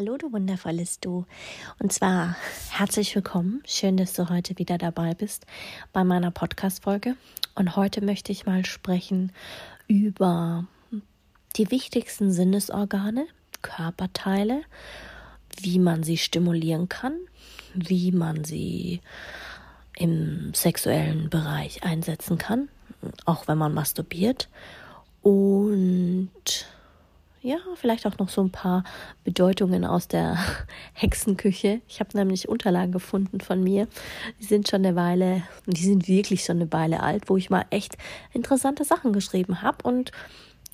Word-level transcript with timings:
Hallo, 0.00 0.16
du 0.16 0.32
wundervolles 0.32 0.98
Du. 1.00 1.26
Und 1.78 1.92
zwar 1.92 2.34
herzlich 2.70 3.14
willkommen. 3.14 3.62
Schön, 3.66 3.98
dass 3.98 4.14
du 4.14 4.30
heute 4.30 4.56
wieder 4.56 4.78
dabei 4.78 5.12
bist 5.12 5.44
bei 5.92 6.04
meiner 6.04 6.30
Podcast-Folge. 6.30 7.16
Und 7.54 7.76
heute 7.76 8.02
möchte 8.02 8.32
ich 8.32 8.46
mal 8.46 8.64
sprechen 8.64 9.30
über 9.86 10.64
die 11.56 11.70
wichtigsten 11.70 12.32
Sinnesorgane, 12.32 13.26
Körperteile, 13.60 14.62
wie 15.60 15.78
man 15.78 16.02
sie 16.02 16.16
stimulieren 16.16 16.88
kann, 16.88 17.12
wie 17.74 18.10
man 18.10 18.44
sie 18.44 19.02
im 19.98 20.54
sexuellen 20.54 21.28
Bereich 21.28 21.82
einsetzen 21.82 22.38
kann, 22.38 22.70
auch 23.26 23.48
wenn 23.48 23.58
man 23.58 23.74
masturbiert. 23.74 24.48
Und 25.20 26.30
ja, 27.42 27.56
vielleicht 27.74 28.06
auch 28.06 28.18
noch 28.18 28.28
so 28.28 28.42
ein 28.42 28.50
paar 28.50 28.84
Bedeutungen 29.24 29.84
aus 29.84 30.08
der 30.08 30.38
Hexenküche. 30.92 31.80
Ich 31.88 32.00
habe 32.00 32.16
nämlich 32.16 32.48
Unterlagen 32.48 32.92
gefunden 32.92 33.40
von 33.40 33.62
mir. 33.62 33.88
Die 34.40 34.44
sind 34.44 34.68
schon 34.68 34.84
eine 34.84 34.94
Weile, 34.94 35.42
die 35.66 35.84
sind 35.84 36.06
wirklich 36.06 36.44
schon 36.44 36.56
eine 36.56 36.72
Weile 36.72 37.02
alt, 37.02 37.30
wo 37.30 37.36
ich 37.36 37.48
mal 37.48 37.64
echt 37.70 37.96
interessante 38.32 38.84
Sachen 38.84 39.12
geschrieben 39.12 39.62
habe. 39.62 39.78
Und 39.84 40.12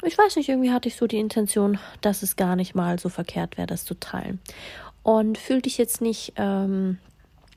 ich 0.04 0.18
weiß 0.18 0.36
nicht, 0.36 0.48
irgendwie 0.48 0.72
hatte 0.72 0.88
ich 0.88 0.96
so 0.96 1.06
die 1.06 1.18
Intention, 1.18 1.78
dass 2.00 2.22
es 2.22 2.36
gar 2.36 2.56
nicht 2.56 2.74
mal 2.74 2.98
so 2.98 3.08
verkehrt 3.08 3.56
wäre, 3.56 3.68
das 3.68 3.84
zu 3.84 3.94
teilen. 3.94 4.40
Und 5.02 5.38
fühl 5.38 5.62
dich 5.62 5.78
jetzt 5.78 6.00
nicht 6.00 6.32
ähm, 6.36 6.98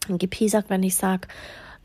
gepiesackt, 0.08 0.70
wenn 0.70 0.84
ich 0.84 0.96
sage, 0.96 1.28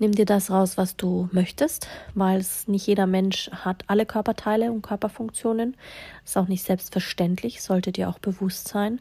Nimm 0.01 0.13
dir 0.13 0.25
das 0.25 0.51
raus, 0.51 0.77
was 0.77 0.97
du 0.97 1.29
möchtest, 1.31 1.87
weil 2.15 2.41
es 2.41 2.67
nicht 2.67 2.87
jeder 2.87 3.07
Mensch 3.07 3.49
hat 3.53 3.85
alle 3.87 4.07
Körperteile 4.07 4.73
und 4.73 4.83
Körperfunktionen. 4.83 5.77
Ist 6.25 6.37
auch 6.37 6.49
nicht 6.49 6.65
selbstverständlich, 6.65 7.63
sollte 7.63 7.93
dir 7.93 8.09
auch 8.09 8.19
bewusst 8.19 8.67
sein. 8.67 9.01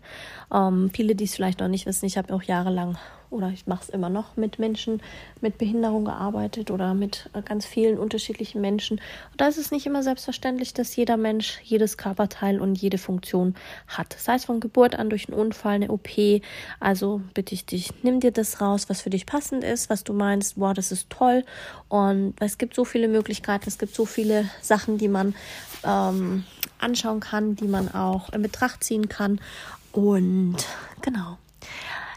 Ähm, 0.53 0.91
viele, 0.93 1.15
die 1.15 1.23
es 1.23 1.35
vielleicht 1.35 1.61
noch 1.61 1.67
nicht 1.67 1.87
wissen, 1.87 2.05
ich 2.05 2.17
habe 2.17 2.33
auch 2.33 2.43
jahrelang 2.43 2.97
oder 3.33 3.49
ich 3.49 3.67
mache 3.67 3.83
es 3.83 3.89
immer 3.89 4.09
noch 4.09 4.37
mit 4.37 4.59
Menschen 4.59 5.01
mit 5.41 5.57
Behinderung 5.57 6.05
gearbeitet 6.05 6.71
oder 6.71 6.93
mit 6.93 7.29
äh, 7.33 7.41
ganz 7.41 7.65
vielen 7.65 7.97
unterschiedlichen 7.97 8.61
Menschen. 8.61 8.99
Und 9.31 9.41
da 9.41 9.47
ist 9.47 9.57
es 9.57 9.71
nicht 9.71 9.85
immer 9.85 10.03
selbstverständlich, 10.03 10.73
dass 10.73 10.95
jeder 10.95 11.17
Mensch 11.17 11.59
jedes 11.63 11.97
Körperteil 11.97 12.61
und 12.61 12.75
jede 12.75 12.97
Funktion 12.97 13.55
hat. 13.87 14.15
Sei 14.17 14.35
es 14.35 14.45
von 14.45 14.59
Geburt 14.59 14.95
an 14.95 15.09
durch 15.09 15.27
einen 15.27 15.39
Unfall, 15.39 15.73
eine 15.73 15.91
OP. 15.91 16.09
Also 16.79 17.21
bitte 17.33 17.55
ich 17.55 17.65
dich, 17.65 17.91
nimm 18.03 18.19
dir 18.19 18.31
das 18.31 18.61
raus, 18.61 18.85
was 18.87 19.01
für 19.01 19.09
dich 19.09 19.25
passend 19.25 19.63
ist, 19.63 19.89
was 19.89 20.03
du 20.03 20.13
meinst, 20.13 20.57
wow, 20.57 20.73
das 20.73 20.91
ist 20.91 21.09
toll. 21.09 21.43
Und 21.89 22.35
es 22.39 22.57
gibt 22.57 22.75
so 22.75 22.85
viele 22.85 23.07
Möglichkeiten, 23.07 23.65
es 23.67 23.77
gibt 23.77 23.95
so 23.95 24.05
viele 24.05 24.49
Sachen, 24.61 24.97
die 24.97 25.07
man 25.07 25.35
ähm, 25.83 26.45
anschauen 26.79 27.19
kann, 27.19 27.55
die 27.55 27.67
man 27.67 27.93
auch 27.93 28.31
in 28.31 28.41
Betracht 28.41 28.83
ziehen 28.83 29.09
kann. 29.09 29.39
Und 29.91 30.57
genau. 31.01 31.37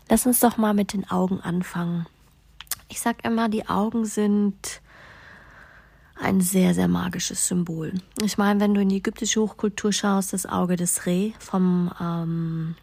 Lass 0.08 0.26
uns 0.26 0.40
doch 0.40 0.56
mal 0.56 0.74
mit 0.74 0.92
den 0.92 1.10
Augen 1.10 1.40
anfangen. 1.40 2.06
Ich 2.88 3.00
sag 3.00 3.24
immer, 3.24 3.48
die 3.48 3.68
Augen 3.68 4.04
sind 4.04 4.80
ein 6.14 6.40
sehr, 6.40 6.74
sehr 6.74 6.88
magisches 6.88 7.48
Symbol. 7.48 7.92
Ich 8.22 8.39
meine, 8.39 8.61
wenn 8.61 8.74
du 8.74 8.80
in 8.80 8.89
die 8.89 8.96
ägyptische 8.96 9.40
Hochkultur 9.40 9.92
schaust, 9.92 10.33
das 10.33 10.46
Auge 10.46 10.77
des 10.77 11.06
Reh 11.06 11.33
vom 11.39 11.92
ähm, 12.00 12.74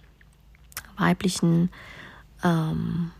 weiblichen 0.98 1.72
ähm, 2.44 3.12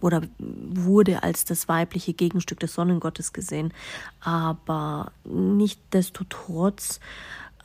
oder 0.00 0.22
wurde 0.38 1.22
als 1.22 1.44
das 1.44 1.68
weibliche 1.68 2.12
Gegenstück 2.12 2.60
des 2.60 2.74
Sonnengottes 2.74 3.32
gesehen. 3.32 3.72
Aber 4.20 5.10
nicht 5.24 5.80
desto 5.92 6.24
trotz 6.28 7.00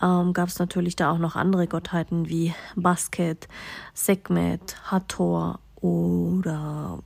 ähm, 0.04 0.34
gab 0.34 0.50
es 0.50 0.60
natürlich 0.60 0.96
da 0.96 1.12
auch 1.12 1.18
noch 1.18 1.36
andere 1.36 1.68
Gottheiten 1.68 2.28
wie 2.28 2.54
Basket, 2.76 3.48
Sekhmet, 3.94 4.76
Hathor 4.92 5.60
oder 5.76 7.00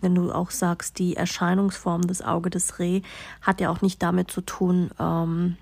wenn 0.00 0.14
du 0.14 0.30
auch 0.30 0.50
sagst, 0.50 0.98
die 0.98 1.16
Erscheinungsform 1.16 2.02
des 2.02 2.22
Auge 2.22 2.50
des 2.50 2.78
Reh 2.78 3.02
hat 3.42 3.60
ja 3.60 3.70
auch 3.70 3.82
nicht 3.82 4.02
damit 4.02 4.30
zu 4.30 4.40
tun, 4.40 4.90
ähm, 5.00 5.56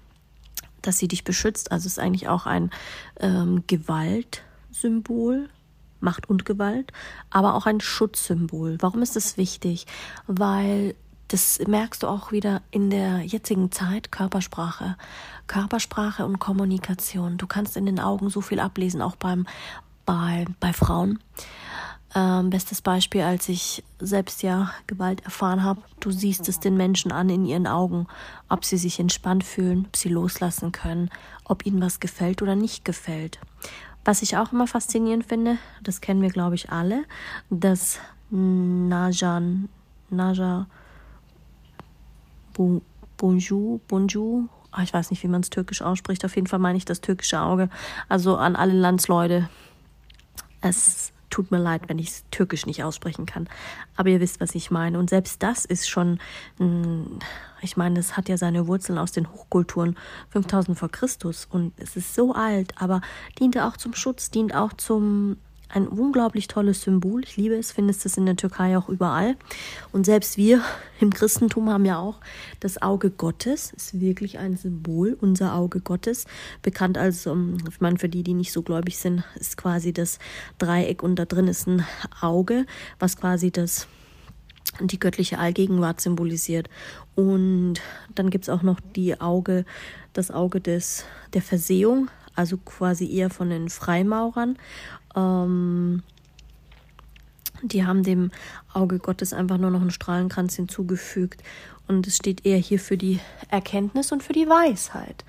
dass 0.83 0.99
sie 0.99 1.09
dich 1.09 1.25
beschützt. 1.25 1.73
Also 1.73 1.87
ist 1.87 1.99
eigentlich 1.99 2.29
auch 2.29 2.47
ein 2.47 2.71
ähm, 3.21 3.65
Gewaltsymbol, 3.67 5.49
Macht 6.01 6.29
und 6.29 6.45
Gewalt, 6.45 6.93
aber 7.31 7.55
auch 7.55 7.67
ein 7.67 7.81
Schutzsymbol. 7.81 8.77
Warum 8.81 9.03
ist 9.03 9.15
das 9.15 9.37
wichtig? 9.37 9.87
Weil 10.27 10.97
das 11.33 11.59
merkst 11.67 12.03
du 12.03 12.09
auch 12.09 12.31
wieder 12.31 12.61
in 12.71 12.91
der 12.91 13.23
jetzigen 13.23 13.73
Zeit, 13.73 14.13
Körpersprache. 14.13 14.97
Körpersprache 15.47 16.27
und 16.27 16.39
Kommunikation. 16.39 17.39
Du 17.39 17.47
kannst 17.47 17.77
in 17.77 17.87
den 17.87 18.01
Augen 18.01 18.29
so 18.29 18.43
viel 18.43 18.61
ablesen, 18.61 19.01
auch 19.01 19.17
beim, 19.17 19.47
bei, 20.05 20.45
bei 20.61 20.75
Frauen. 20.75 21.21
Ähm, 22.15 22.51
bestes 22.51 22.83
Beispiel, 22.83 23.23
als 23.23 23.49
ich 23.49 23.83
selbst 23.99 24.43
ja 24.43 24.73
Gewalt 24.87 25.25
erfahren 25.25 25.65
habe, 25.65 25.81
du 26.01 26.11
siehst 26.11 26.51
es 26.51 26.61
den 26.61 26.77
Menschen 26.77 27.11
an 27.11 27.31
in 27.31 27.47
ihren 27.47 27.67
Augen, 27.67 28.07
ob 28.51 28.67
sie 28.67 28.77
sich 28.77 29.01
entspannt 29.01 29.45
fühlen, 29.45 29.87
ob 29.87 29.97
sie 29.97 30.11
loslassen 30.11 30.71
können, 30.71 31.09
ob 31.45 31.65
ihnen 31.65 31.81
was 31.81 32.01
gefällt 32.01 32.43
oder 32.43 32.57
nicht 32.57 32.85
gefällt. 32.85 33.39
Was 34.05 34.21
ich 34.21 34.37
auch 34.37 34.53
immer 34.53 34.67
faszinierend 34.67 35.25
finde, 35.25 35.57
das 35.83 36.03
kennen 36.03 36.21
wir 36.21 36.31
glaube 36.31 36.57
ich 36.57 36.71
alle, 36.71 37.05
das 37.49 37.99
Najan, 38.29 39.71
Naja, 40.11 40.67
Bonjour, 42.53 43.81
Bonjour. 43.89 44.49
Ah, 44.71 44.83
ich 44.83 44.93
weiß 44.93 45.11
nicht, 45.11 45.23
wie 45.23 45.29
man 45.29 45.43
es 45.43 45.51
türkisch 45.51 45.83
ausspricht. 45.83 46.25
Auf 46.25 46.35
jeden 46.35 46.47
Fall 46.47 46.59
meine 46.59 46.79
ich 46.79 46.85
das 46.85 47.01
türkische 47.01 47.41
Auge. 47.41 47.69
Also 48.09 48.37
an 48.37 48.57
alle 48.57 48.73
Landsleute. 48.73 49.49
Es 50.61 51.13
tut 51.29 51.51
mir 51.51 51.59
leid, 51.59 51.83
wenn 51.89 51.99
ich 51.99 52.09
es 52.09 52.25
türkisch 52.31 52.67
nicht 52.67 52.85
aussprechen 52.85 53.27
kann. 53.27 53.49
Aber 53.97 54.09
ihr 54.09 54.21
wisst, 54.21 54.41
was 54.41 54.55
ich 54.55 54.71
meine. 54.71 54.99
Und 54.99 55.11
selbst 55.11 55.43
das 55.43 55.65
ist 55.65 55.89
schon, 55.89 56.21
ich 57.61 57.77
meine, 57.77 57.99
es 57.99 58.17
hat 58.17 58.29
ja 58.29 58.37
seine 58.37 58.67
Wurzeln 58.67 58.99
aus 58.99 59.13
den 59.13 59.31
Hochkulturen 59.31 59.97
5000 60.31 60.79
vor 60.79 60.91
Christus. 60.91 61.47
Und 61.51 61.73
es 61.79 61.97
ist 61.97 62.15
so 62.15 62.33
alt, 62.35 62.75
aber 62.81 63.01
diente 63.39 63.67
auch 63.67 63.77
zum 63.77 63.95
Schutz, 63.95 64.31
dient 64.31 64.55
auch 64.55 64.73
zum 64.75 65.37
ein 65.73 65.89
unglaublich 65.89 66.49
tolles 66.49 66.83
Symbol. 66.83 67.25
Ich 67.25 67.37
liebe 67.37 67.55
es, 67.55 67.73
findest 67.73 68.05
es 68.07 68.17
in 68.17 68.27
der 68.27 68.37
Türkei 68.37 68.77
auch 68.77 68.89
überall. 68.89 69.37
Und 69.91 70.05
selbst 70.05 70.37
wir 70.37 70.63
im 71.01 71.13
Christentum 71.13 71.71
haben 71.71 71.85
ja 71.85 71.99
auch 71.99 72.21
das 72.61 72.81
Auge 72.81 73.11
Gottes, 73.11 73.73
ist 73.73 73.99
wirklich 74.01 74.39
ein 74.39 74.57
Symbol, 74.57 75.17
unser 75.21 75.55
Auge 75.55 75.81
Gottes. 75.81 76.27
Bekannt 76.63 76.99
als, 76.99 77.27
ähm, 77.27 77.57
ich 77.69 77.81
meine, 77.81 77.99
für 77.99 78.09
die, 78.09 78.23
die 78.23 78.35
nicht 78.35 78.53
so 78.53 78.63
gläubig 78.63 78.99
sind, 78.99 79.25
ist 79.37 79.57
quasi 79.57 79.93
das 79.93 80.19
Dreieck 80.59 81.03
und 81.03 81.17
da 81.17 81.25
drin 81.25 81.49
ist 81.49 81.67
ein 81.67 81.85
Auge, 82.21 82.67
was 82.99 83.17
quasi 83.17 83.51
das 83.51 83.89
die 84.81 84.99
göttliche 84.99 85.39
Allgegenwart 85.39 86.01
symbolisiert. 86.01 86.69
Und 87.15 87.75
dann 88.15 88.31
gibt 88.31 88.45
es 88.45 88.49
auch 88.49 88.63
noch 88.63 88.81
die 88.81 89.21
Auge, 89.21 89.65
das 90.13 90.31
Auge 90.31 90.61
des, 90.61 91.05
der 91.35 91.43
Versehung, 91.43 92.09
also 92.35 92.57
quasi 92.57 93.11
eher 93.11 93.31
von 93.31 93.51
den 93.51 93.69
Freimaurern. 93.69 94.57
Ähm, 95.17 96.03
die 97.63 97.87
haben 97.87 98.03
dem 98.03 98.31
Auge 98.73 98.99
Gottes 98.99 99.33
einfach 99.33 99.59
nur 99.59 99.71
noch 99.71 99.81
einen 99.81 99.91
Strahlenkranz 99.91 100.57
hinzugefügt. 100.57 101.43
Und 101.89 102.07
es 102.07 102.17
steht 102.17 102.45
eher 102.45 102.59
hier 102.59 102.79
für 102.79 102.97
die 102.97 103.21
Erkenntnis 103.49 104.13
und 104.13 104.23
für 104.23 104.33
die 104.33 104.49
Weisheit. 104.49 105.25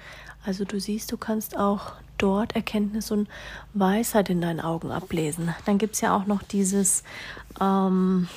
Also 0.46 0.66
du 0.66 0.80
siehst, 0.80 1.12
du 1.12 1.18
kannst 1.18 1.58
auch 1.58 1.94
dort 2.18 2.56
Erkenntnis 2.56 3.12
und 3.12 3.28
Weisheit 3.74 4.30
in 4.30 4.42
deinen 4.42 4.60
Augen 4.60 4.92
ablesen. 4.92 5.54
Dann 5.66 5.78
gibt 5.78 5.96
es 5.96 6.02
ja 6.02 6.16
auch 6.16 6.26
noch 6.26 6.44
dieses, 6.44 7.04
ähm, 7.60 8.28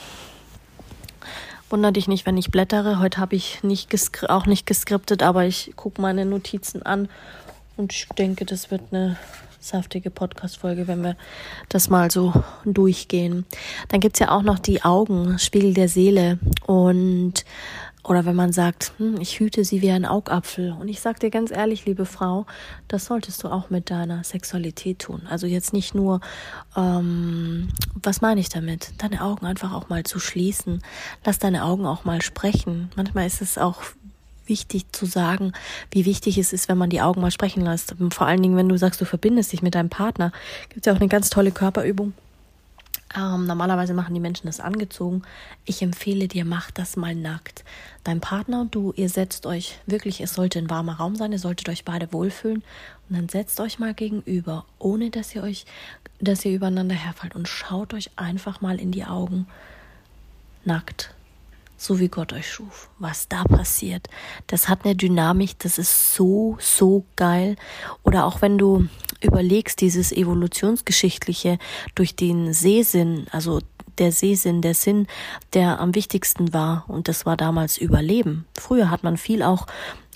wunder 1.68 1.92
dich 1.92 2.08
nicht, 2.08 2.26
wenn 2.26 2.36
ich 2.36 2.50
blättere. 2.50 2.98
Heute 3.00 3.18
habe 3.18 3.36
ich 3.36 3.62
nicht 3.62 3.90
auch 4.28 4.46
nicht 4.46 4.66
geskriptet, 4.66 5.22
aber 5.22 5.44
ich 5.44 5.72
gucke 5.76 6.00
meine 6.00 6.24
Notizen 6.24 6.82
an 6.82 7.08
und 7.76 7.92
ich 7.92 8.08
denke, 8.16 8.44
das 8.44 8.70
wird 8.70 8.82
eine 8.92 9.16
saftige 9.66 10.10
Podcast-Folge, 10.10 10.86
wenn 10.88 11.02
wir 11.02 11.16
das 11.68 11.90
mal 11.90 12.10
so 12.10 12.32
durchgehen. 12.64 13.44
Dann 13.88 14.00
gibt 14.00 14.16
es 14.16 14.20
ja 14.20 14.30
auch 14.30 14.42
noch 14.42 14.58
die 14.58 14.82
Augen, 14.82 15.38
Spiegel 15.38 15.74
der 15.74 15.88
Seele. 15.88 16.38
Und 16.66 17.44
Oder 18.04 18.24
wenn 18.24 18.36
man 18.36 18.52
sagt, 18.52 18.92
hm, 18.98 19.20
ich 19.20 19.40
hüte 19.40 19.64
sie 19.64 19.82
wie 19.82 19.90
ein 19.90 20.04
Augapfel. 20.04 20.76
Und 20.78 20.86
ich 20.86 21.00
sag 21.00 21.18
dir 21.18 21.30
ganz 21.30 21.50
ehrlich, 21.50 21.86
liebe 21.86 22.06
Frau, 22.06 22.46
das 22.86 23.06
solltest 23.06 23.42
du 23.42 23.48
auch 23.48 23.68
mit 23.68 23.90
deiner 23.90 24.22
Sexualität 24.22 25.00
tun. 25.00 25.22
Also 25.28 25.48
jetzt 25.48 25.72
nicht 25.72 25.92
nur, 25.92 26.20
ähm, 26.76 27.68
was 28.00 28.20
meine 28.20 28.40
ich 28.40 28.48
damit? 28.48 28.92
Deine 28.98 29.22
Augen 29.22 29.44
einfach 29.44 29.72
auch 29.72 29.88
mal 29.88 30.04
zu 30.04 30.20
schließen. 30.20 30.82
Lass 31.24 31.40
deine 31.40 31.64
Augen 31.64 31.84
auch 31.84 32.04
mal 32.04 32.22
sprechen. 32.22 32.90
Manchmal 32.94 33.26
ist 33.26 33.42
es 33.42 33.58
auch 33.58 33.82
wichtig 34.46 34.86
zu 34.92 35.06
sagen, 35.06 35.52
wie 35.90 36.04
wichtig 36.04 36.38
es 36.38 36.52
ist, 36.52 36.68
wenn 36.68 36.78
man 36.78 36.90
die 36.90 37.00
Augen 37.00 37.20
mal 37.20 37.30
sprechen 37.30 37.64
lässt. 37.64 37.94
Vor 38.10 38.26
allen 38.26 38.42
Dingen, 38.42 38.56
wenn 38.56 38.68
du 38.68 38.78
sagst, 38.78 39.00
du 39.00 39.04
verbindest 39.04 39.52
dich 39.52 39.62
mit 39.62 39.74
deinem 39.74 39.90
Partner, 39.90 40.32
gibt 40.68 40.80
es 40.80 40.86
ja 40.86 40.92
auch 40.92 41.00
eine 41.00 41.08
ganz 41.08 41.30
tolle 41.30 41.50
Körperübung 41.50 42.12
ähm, 43.16 43.46
normalerweise 43.46 43.94
machen 43.94 44.14
die 44.14 44.20
Menschen 44.20 44.46
das 44.46 44.60
angezogen. 44.60 45.22
Ich 45.64 45.80
empfehle 45.80 46.28
dir, 46.28 46.44
mach 46.44 46.70
das 46.70 46.96
mal 46.96 47.14
nackt. 47.14 47.64
Dein 48.04 48.20
Partner 48.20 48.60
und 48.60 48.74
du, 48.74 48.92
ihr 48.96 49.08
setzt 49.08 49.46
euch 49.46 49.78
wirklich, 49.86 50.20
es 50.20 50.34
sollte 50.34 50.58
ein 50.58 50.70
warmer 50.70 50.96
Raum 50.96 51.16
sein, 51.16 51.32
ihr 51.32 51.38
solltet 51.38 51.68
euch 51.68 51.84
beide 51.84 52.12
wohlfühlen 52.12 52.62
und 53.08 53.16
dann 53.16 53.28
setzt 53.28 53.60
euch 53.60 53.78
mal 53.78 53.94
gegenüber, 53.94 54.66
ohne 54.78 55.10
dass 55.10 55.34
ihr 55.34 55.42
euch, 55.42 55.66
dass 56.20 56.44
ihr 56.44 56.52
übereinander 56.52 56.94
herfallt 56.94 57.34
und 57.34 57.48
schaut 57.48 57.94
euch 57.94 58.10
einfach 58.16 58.60
mal 58.60 58.80
in 58.80 58.92
die 58.92 59.04
Augen 59.04 59.46
nackt 60.64 61.15
so 61.76 61.98
wie 62.00 62.08
Gott 62.08 62.32
euch 62.32 62.50
schuf. 62.50 62.88
Was 62.98 63.28
da 63.28 63.44
passiert, 63.44 64.08
das 64.46 64.68
hat 64.68 64.84
eine 64.84 64.96
Dynamik, 64.96 65.58
das 65.58 65.78
ist 65.78 66.14
so, 66.14 66.56
so 66.60 67.04
geil. 67.16 67.56
Oder 68.02 68.24
auch 68.24 68.42
wenn 68.42 68.58
du 68.58 68.88
überlegst, 69.20 69.80
dieses 69.80 70.12
evolutionsgeschichtliche 70.12 71.58
durch 71.94 72.16
den 72.16 72.52
Sehsinn, 72.52 73.26
also 73.30 73.60
der 73.98 74.12
Sehsinn, 74.12 74.62
der 74.62 74.74
Sinn, 74.74 75.06
der 75.54 75.80
am 75.80 75.94
wichtigsten 75.94 76.52
war, 76.52 76.84
und 76.88 77.08
das 77.08 77.26
war 77.26 77.36
damals 77.36 77.78
Überleben. 77.78 78.46
Früher 78.58 78.90
hat 78.90 79.02
man 79.02 79.16
viel 79.16 79.42
auch 79.42 79.66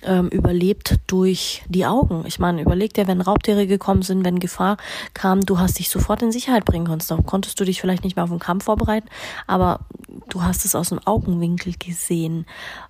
ähm, 0.05 0.29
überlebt 0.29 0.99
durch 1.07 1.63
die 1.69 1.87
Augen. 1.87 2.25
Ich 2.27 2.39
meine, 2.39 2.63
überleg 2.63 2.95
dir, 2.95 3.07
wenn 3.07 3.21
Raubtiere 3.21 3.67
gekommen 3.67 4.03
sind, 4.03 4.25
wenn 4.25 4.39
Gefahr 4.39 4.77
kam, 5.15 5.41
du 5.41 5.59
hast 5.59 5.79
dich 5.79 5.89
sofort 5.89 6.23
in 6.23 6.33
Sicherheit 6.33 6.65
bringen 6.65 6.87
können. 6.87 7.03
Da 7.07 7.19
konntest 7.25 7.59
du 7.61 7.65
dich 7.65 7.81
vielleicht 7.81 8.05
nicht 8.05 8.17
mehr 8.17 8.25
auf 8.25 8.31
den 8.31 8.39
Kampf 8.39 8.65
vorbereiten, 8.65 9.09
aber 9.47 9.81
du 10.29 10.43
hast 10.43 10.65
es 10.65 10.75
aus 10.75 10.91
dem 10.91 11.01
Augenwinkel 11.07 11.75
gesehen. 11.79 12.47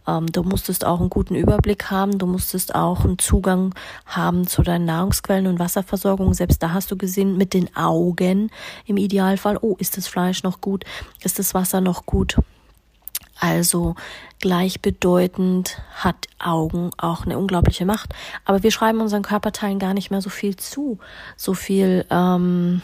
Ähm, 0.07 0.27
du 0.27 0.43
musstest 0.43 0.85
auch 0.85 1.01
einen 1.01 1.11
guten 1.11 1.35
Überblick 1.35 1.91
haben, 1.91 2.19
du 2.19 2.27
musstest 2.27 2.75
auch 2.75 3.05
einen 3.05 3.19
Zugang 3.19 3.75
haben 4.07 4.47
zu 4.47 4.63
deinen 4.63 4.85
Nahrungsquellen 4.85 5.47
und 5.47 5.59
Wasserversorgung. 5.59 6.35
Selbst 6.35 6.63
da 6.63 6.73
hast 6.73 6.91
du 6.91 6.97
gesehen 6.97 7.37
mit 7.37 7.55
den 7.55 7.75
Augen 7.77 8.51
im 8.87 8.97
Idealfall, 8.97 9.59
oh, 9.61 9.77
ist 9.79 9.97
das 9.97 10.07
Fleisch 10.07 10.43
noch 10.43 10.61
gut, 10.61 10.85
ist 11.23 11.39
das 11.39 11.55
Wasser 11.55 11.81
noch 11.81 12.07
gut. 12.07 12.37
Also 13.41 13.97
gleichbedeutend 14.41 15.81
hat 15.95 16.27
Augen 16.39 16.91
auch 16.99 17.25
eine 17.25 17.39
unglaubliche 17.39 17.87
Macht. 17.87 18.15
Aber 18.45 18.63
wir 18.63 18.71
schreiben 18.71 19.01
unseren 19.01 19.23
Körperteilen 19.23 19.79
gar 19.79 19.95
nicht 19.95 20.11
mehr 20.11 20.21
so 20.21 20.31
viel 20.31 20.57
zu, 20.57 20.99
so 21.37 21.55
viel 21.55 22.05
ähm, 22.11 22.83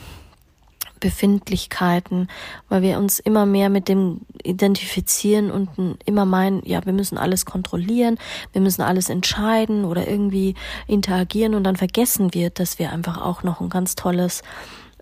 Befindlichkeiten, 0.98 2.28
weil 2.68 2.82
wir 2.82 2.98
uns 2.98 3.18
immer 3.18 3.44
mehr 3.44 3.68
mit 3.68 3.88
dem 3.88 4.22
identifizieren 4.42 5.50
und 5.50 5.98
immer 6.06 6.24
meinen, 6.24 6.62
ja, 6.64 6.84
wir 6.86 6.92
müssen 6.92 7.18
alles 7.18 7.44
kontrollieren, 7.44 8.18
wir 8.52 8.62
müssen 8.62 8.82
alles 8.82 9.10
entscheiden 9.10 9.84
oder 9.84 10.08
irgendwie 10.08 10.54
interagieren 10.86 11.54
und 11.54 11.64
dann 11.64 11.76
vergessen 11.76 12.32
wir, 12.32 12.50
dass 12.50 12.78
wir 12.78 12.92
einfach 12.92 13.20
auch 13.20 13.42
noch 13.42 13.60
ein 13.60 13.68
ganz 13.68 13.94
tolles 13.94 14.42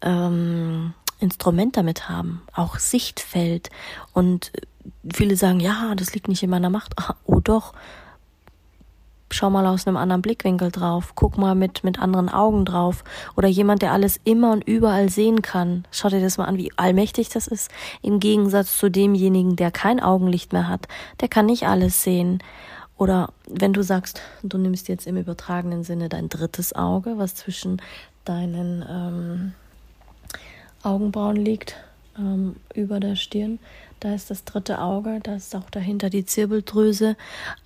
ähm, 0.03 0.95
Instrument 1.25 1.77
damit 1.77 2.09
haben, 2.09 2.43
auch 2.55 2.79
Sichtfeld 2.79 3.71
und 4.13 4.53
viele 5.13 5.37
sagen, 5.37 5.61
ja, 5.61 5.95
das 5.95 6.15
liegt 6.15 6.29
nicht 6.29 6.43
in 6.43 6.51
meiner 6.51 6.71
Macht. 6.71 6.93
Ach, 6.97 7.15
oh 7.25 7.41
doch. 7.41 7.73
Schau 9.31 9.51
mal 9.51 9.67
aus 9.67 9.87
einem 9.87 9.97
anderen 9.97 10.23
Blickwinkel 10.23 10.71
drauf. 10.71 11.15
Guck 11.17 11.39
mal 11.39 11.55
mit, 11.55 11.83
mit 11.83 11.99
anderen 11.99 12.29
Augen 12.29 12.65
drauf. 12.65 13.03
Oder 13.37 13.49
jemand, 13.49 13.83
der 13.83 13.93
alles 13.93 14.21
immer 14.23 14.53
und 14.53 14.63
überall 14.63 15.09
sehen 15.09 15.43
kann. 15.43 15.87
Schau 15.91 16.09
dir 16.09 16.21
das 16.21 16.39
mal 16.39 16.45
an, 16.45 16.57
wie 16.57 16.71
allmächtig 16.77 17.31
das 17.31 17.49
ist. 17.49 17.71
Im 18.01 18.21
Gegensatz 18.21 18.77
zu 18.79 18.91
demjenigen, 18.91 19.57
der 19.57 19.73
kein 19.73 19.99
Augenlicht 19.99 20.53
mehr 20.53 20.69
hat. 20.69 20.87
Der 21.21 21.29
kann 21.29 21.47
nicht 21.47 21.67
alles 21.67 22.03
sehen. 22.03 22.43
Oder 22.97 23.33
wenn 23.49 23.73
du 23.73 23.83
sagst, 23.83 24.21
du 24.45 24.57
nimmst 24.57 24.87
jetzt 24.89 25.07
im 25.07 25.17
übertragenen 25.17 25.83
Sinne 25.83 26.09
dein 26.09 26.29
drittes 26.29 26.73
Auge, 26.75 27.15
was 27.17 27.35
zwischen 27.35 27.83
deinen 28.25 28.85
ähm, 28.89 29.53
Augenbrauen 30.85 31.37
liegt, 31.37 31.77
ähm, 32.19 32.57
über 32.75 33.01
der 33.01 33.17
Stirn, 33.17 33.59
da 34.01 34.15
ist 34.15 34.31
das 34.31 34.45
dritte 34.45 34.81
Auge, 34.81 35.21
da 35.23 35.35
ist 35.37 35.55
auch 35.57 35.71
dahinter 35.71 36.11
die 36.11 36.27
Zirbeldrüse. 36.27 37.17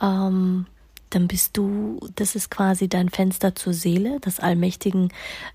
Ähm, 0.00 0.66
dann 1.10 1.26
bist 1.26 1.56
du, 1.56 1.98
das 2.16 2.34
ist 2.34 2.50
quasi 2.50 2.88
dein 2.88 3.08
Fenster 3.08 3.54
zur 3.54 3.72
Seele, 3.72 4.18
das 4.20 4.40
allmächtigen, 4.40 5.10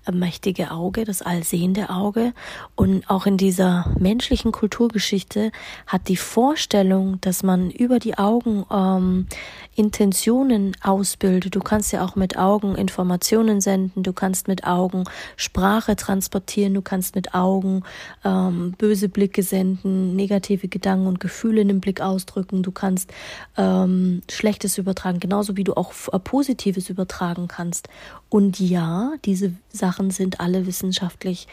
äh, 0.06 0.12
mächtige 0.12 0.72
Auge, 0.72 1.04
das 1.04 1.22
allsehende 1.22 1.90
Auge. 1.90 2.32
Und 2.74 3.08
auch 3.08 3.26
in 3.26 3.36
dieser 3.36 3.94
menschlichen 3.98 4.52
Kulturgeschichte 4.52 5.52
hat 5.86 6.08
die 6.08 6.16
Vorstellung, 6.16 7.20
dass 7.20 7.42
man 7.42 7.70
über 7.70 7.98
die 7.98 8.18
Augen 8.18 8.66
ähm, 8.70 9.26
Intentionen 9.76 10.76
ausbildet. 10.82 11.54
Du 11.54 11.60
kannst 11.60 11.92
ja 11.92 12.04
auch 12.04 12.16
mit 12.16 12.38
Augen 12.38 12.74
Informationen 12.74 13.60
senden, 13.60 14.02
du 14.02 14.12
kannst 14.12 14.48
mit 14.48 14.64
Augen 14.64 15.04
Sprache 15.36 15.96
transportieren, 15.96 16.74
du 16.74 16.82
kannst 16.82 17.14
mit 17.14 17.34
Augen 17.34 17.82
ähm, 18.24 18.74
böse 18.78 19.08
Blicke 19.08 19.42
senden, 19.42 20.16
negative 20.16 20.68
Gedanken 20.68 21.06
und 21.06 21.20
Gefühle 21.20 21.60
in 21.60 21.68
dem 21.68 21.80
Blick 21.80 22.00
ausdrücken, 22.00 22.62
du 22.62 22.72
kannst 22.72 23.12
ähm, 23.56 24.22
Schlechtes 24.30 24.78
übertragen, 24.78 25.20
genau 25.20 25.34
genauso 25.34 25.56
wie 25.56 25.64
du 25.64 25.74
auch 25.74 25.92
äh, 26.12 26.18
Positives 26.20 26.90
übertragen 26.90 27.48
kannst. 27.48 27.88
Und 28.28 28.60
ja, 28.60 29.14
diese 29.24 29.52
Sachen 29.68 30.10
sind 30.10 30.38
alle 30.38 30.66
wissenschaftlich 30.66 31.48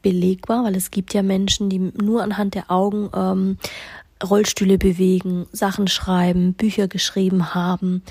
belegbar, 0.00 0.64
weil 0.64 0.74
es 0.74 0.90
gibt 0.90 1.12
ja 1.12 1.22
Menschen, 1.22 1.68
die 1.68 1.78
nur 1.78 2.22
anhand 2.22 2.54
der 2.54 2.70
Augen 2.70 3.10
ähm, 3.14 3.58
Rollstühle 4.22 4.78
bewegen, 4.78 5.46
Sachen 5.52 5.86
schreiben, 5.86 6.54
Bücher 6.54 6.88
geschrieben 6.88 7.54
haben. 7.54 8.02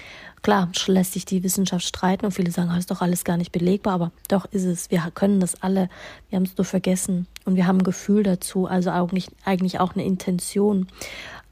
Klar, 0.41 0.69
lässt 0.87 1.13
sich 1.13 1.25
die 1.25 1.43
Wissenschaft 1.43 1.85
streiten 1.85 2.25
und 2.25 2.31
viele 2.31 2.51
sagen, 2.51 2.69
das 2.69 2.79
ist 2.79 2.91
doch 2.91 3.01
alles 3.01 3.23
gar 3.23 3.37
nicht 3.37 3.51
belegbar, 3.51 3.93
aber 3.93 4.11
doch 4.29 4.45
ist 4.45 4.63
es. 4.63 4.89
Wir 4.91 5.03
können 5.13 5.39
das 5.39 5.61
alle. 5.61 5.89
Wir 6.29 6.37
haben 6.37 6.45
es 6.45 6.57
nur 6.57 6.65
vergessen 6.65 7.27
und 7.45 7.55
wir 7.55 7.67
haben 7.67 7.79
ein 7.79 7.83
Gefühl 7.83 8.23
dazu, 8.23 8.67
also 8.67 8.89
eigentlich, 8.91 9.27
eigentlich 9.43 9.79
auch 9.79 9.95
eine 9.95 10.05
Intention, 10.05 10.87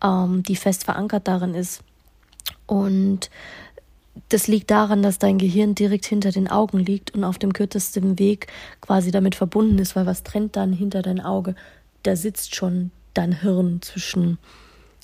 ähm, 0.03 0.43
die 0.43 0.55
fest 0.55 0.85
verankert 0.85 1.27
darin 1.27 1.55
ist. 1.55 1.83
Und 2.65 3.29
das 4.29 4.47
liegt 4.47 4.71
daran, 4.71 5.03
dass 5.03 5.19
dein 5.19 5.37
Gehirn 5.37 5.75
direkt 5.75 6.05
hinter 6.05 6.31
den 6.31 6.47
Augen 6.47 6.79
liegt 6.79 7.13
und 7.13 7.25
auf 7.25 7.37
dem 7.37 7.51
kürzesten 7.51 8.17
Weg 8.17 8.47
quasi 8.79 9.11
damit 9.11 9.35
verbunden 9.35 9.77
ist, 9.79 9.95
weil 9.95 10.05
was 10.05 10.23
trennt 10.23 10.55
dann 10.55 10.71
hinter 10.71 11.01
dein 11.01 11.19
Auge? 11.19 11.55
Da 12.03 12.15
sitzt 12.15 12.55
schon 12.55 12.91
dein 13.17 13.41
Hirn 13.41 13.81
zwischen. 13.81 14.37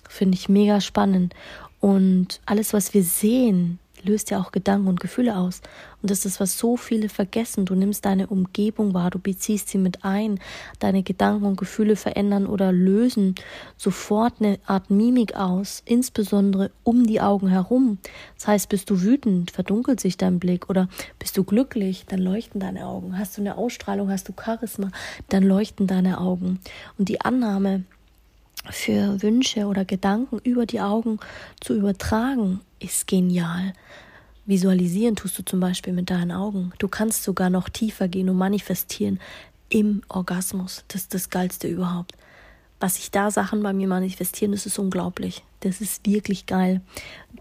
Finde 0.08 0.36
ich 0.36 0.50
mega 0.50 0.82
spannend. 0.82 1.34
Und 1.80 2.42
alles, 2.46 2.74
was 2.74 2.94
wir 2.94 3.04
sehen, 3.04 3.80
löst 4.04 4.32
ja 4.32 4.40
auch 4.40 4.52
Gedanken 4.52 4.88
und 4.88 5.00
Gefühle 5.00 5.38
aus. 5.38 5.62
Und 6.02 6.10
das 6.10 6.26
ist, 6.26 6.40
was 6.40 6.58
so 6.58 6.78
viele 6.78 7.10
vergessen. 7.10 7.66
Du 7.66 7.76
nimmst 7.76 8.06
deine 8.06 8.28
Umgebung 8.28 8.94
wahr, 8.94 9.12
du 9.12 9.20
beziehst 9.20 9.70
sie 9.70 9.78
mit 9.78 10.04
ein. 10.04 10.40
Deine 10.80 11.04
Gedanken 11.04 11.46
und 11.46 11.58
Gefühle 11.58 11.96
verändern 11.96 12.48
oder 12.48 12.72
lösen 12.72 13.36
sofort 13.78 14.36
eine 14.40 14.60
Art 14.66 14.90
Mimik 14.90 15.36
aus, 15.36 15.84
insbesondere 15.86 16.72
um 16.84 17.06
die 17.06 17.22
Augen 17.22 17.48
herum. 17.48 18.00
Das 18.38 18.48
heißt, 18.48 18.70
bist 18.70 18.90
du 18.90 19.02
wütend, 19.02 19.52
verdunkelt 19.52 20.00
sich 20.00 20.18
dein 20.18 20.40
Blick 20.40 20.70
oder 20.70 20.88
bist 21.20 21.38
du 21.38 21.44
glücklich, 21.44 22.06
dann 22.08 22.20
leuchten 22.20 22.60
deine 22.60 22.88
Augen. 22.88 23.18
Hast 23.18 23.38
du 23.38 23.42
eine 23.42 23.58
Ausstrahlung, 23.58 24.10
hast 24.10 24.28
du 24.28 24.34
Charisma, 24.34 24.90
dann 25.30 25.44
leuchten 25.44 25.88
deine 25.88 26.20
Augen. 26.20 26.60
Und 26.98 27.10
die 27.10 27.22
Annahme, 27.22 27.84
für 28.70 29.22
Wünsche 29.22 29.66
oder 29.66 29.86
Gedanken 29.86 30.40
über 30.44 30.66
die 30.66 30.82
Augen 30.82 31.20
zu 31.60 31.76
übertragen, 31.76 32.62
ist 32.80 33.08
genial. 33.08 33.74
Visualisieren 34.46 35.16
tust 35.16 35.38
du 35.40 35.44
zum 35.44 35.60
Beispiel 35.60 35.94
mit 35.94 36.10
deinen 36.10 36.32
Augen. 36.32 36.74
Du 36.80 36.88
kannst 36.88 37.24
sogar 37.24 37.50
noch 37.50 37.70
tiefer 37.70 38.08
gehen 38.08 38.30
und 38.30 38.38
manifestieren 38.38 39.20
im 39.70 40.02
Orgasmus. 40.10 40.84
Das 40.88 41.04
ist 41.04 41.14
das 41.14 41.30
Geilste 41.30 41.68
überhaupt. 41.68 42.14
Was 42.80 42.96
sich 42.96 43.12
da 43.12 43.30
Sachen 43.30 43.62
bei 43.62 43.74
mir 43.74 43.88
manifestieren, 43.88 44.52
das 44.52 44.66
ist 44.66 44.80
unglaublich. 44.80 45.44
Das 45.60 45.82
ist 45.82 46.08
wirklich 46.08 46.48
geil. 46.48 46.82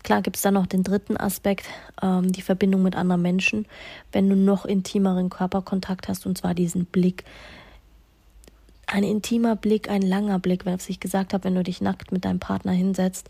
Klar 0.03 0.21
gibt 0.21 0.37
es 0.37 0.43
dann 0.43 0.55
noch 0.55 0.67
den 0.67 0.83
dritten 0.83 1.17
Aspekt, 1.17 1.67
ähm, 2.03 2.31
die 2.31 2.43
Verbindung 2.43 2.83
mit 2.83 2.95
anderen 2.95 3.23
Menschen, 3.23 3.67
wenn 4.13 4.29
du 4.29 4.37
noch 4.37 4.67
intimeren 4.67 5.31
Körperkontakt 5.31 6.09
hast, 6.09 6.27
und 6.27 6.37
zwar 6.37 6.53
diesen 6.55 6.85
Blick, 6.85 7.25
ein 8.91 9.05
intimer 9.05 9.57
Blick, 9.57 9.89
ein 9.89 10.03
langer 10.03 10.39
Blick, 10.39 10.67
was 10.67 10.89
ich 10.89 11.01
gesagt 11.01 11.33
habe, 11.33 11.45
wenn 11.45 11.55
du 11.55 11.63
dich 11.63 11.81
nackt 11.81 12.13
mit 12.13 12.25
deinem 12.25 12.41
Partner 12.41 12.73
hinsetzt 12.73 13.29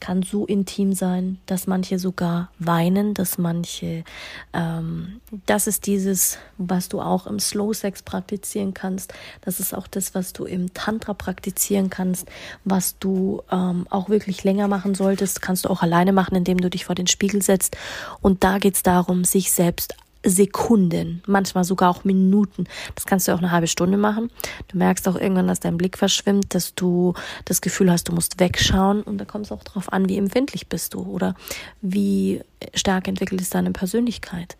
kann 0.00 0.22
so 0.22 0.46
intim 0.46 0.92
sein, 0.92 1.38
dass 1.46 1.66
manche 1.66 1.98
sogar 1.98 2.50
weinen, 2.58 3.14
dass 3.14 3.38
manche, 3.38 4.04
ähm, 4.52 5.20
das 5.46 5.66
ist 5.66 5.86
dieses, 5.86 6.38
was 6.58 6.88
du 6.88 7.00
auch 7.00 7.26
im 7.26 7.38
Slow 7.38 7.72
Sex 7.72 8.02
praktizieren 8.02 8.74
kannst. 8.74 9.12
Das 9.42 9.60
ist 9.60 9.74
auch 9.74 9.86
das, 9.86 10.14
was 10.14 10.32
du 10.32 10.44
im 10.44 10.72
Tantra 10.74 11.14
praktizieren 11.14 11.90
kannst, 11.90 12.28
was 12.64 12.98
du 12.98 13.42
ähm, 13.50 13.86
auch 13.90 14.08
wirklich 14.08 14.44
länger 14.44 14.68
machen 14.68 14.94
solltest. 14.94 15.42
Kannst 15.42 15.64
du 15.64 15.70
auch 15.70 15.82
alleine 15.82 16.12
machen, 16.12 16.36
indem 16.36 16.58
du 16.58 16.70
dich 16.70 16.84
vor 16.84 16.94
den 16.94 17.06
Spiegel 17.06 17.42
setzt. 17.42 17.76
Und 18.20 18.44
da 18.44 18.58
geht 18.58 18.74
es 18.74 18.82
darum, 18.82 19.24
sich 19.24 19.52
selbst 19.52 19.94
Sekunden, 20.26 21.22
manchmal 21.26 21.64
sogar 21.64 21.90
auch 21.90 22.04
Minuten. 22.04 22.64
Das 22.94 23.06
kannst 23.06 23.28
du 23.28 23.32
auch 23.32 23.38
eine 23.38 23.52
halbe 23.52 23.68
Stunde 23.68 23.96
machen. 23.96 24.30
Du 24.68 24.78
merkst 24.78 25.08
auch 25.08 25.16
irgendwann, 25.16 25.46
dass 25.46 25.60
dein 25.60 25.76
Blick 25.76 25.96
verschwimmt, 25.96 26.54
dass 26.54 26.74
du 26.74 27.14
das 27.44 27.60
Gefühl 27.60 27.90
hast, 27.90 28.08
du 28.08 28.12
musst 28.12 28.40
wegschauen. 28.40 29.02
Und 29.02 29.18
da 29.18 29.24
kommt 29.24 29.46
es 29.46 29.52
auch 29.52 29.62
darauf 29.62 29.92
an, 29.92 30.08
wie 30.08 30.18
empfindlich 30.18 30.68
bist 30.68 30.94
du 30.94 31.02
oder 31.02 31.34
wie 31.80 32.40
stark 32.74 33.08
entwickelt 33.08 33.40
ist 33.40 33.54
deine 33.54 33.70
Persönlichkeit. 33.70 34.56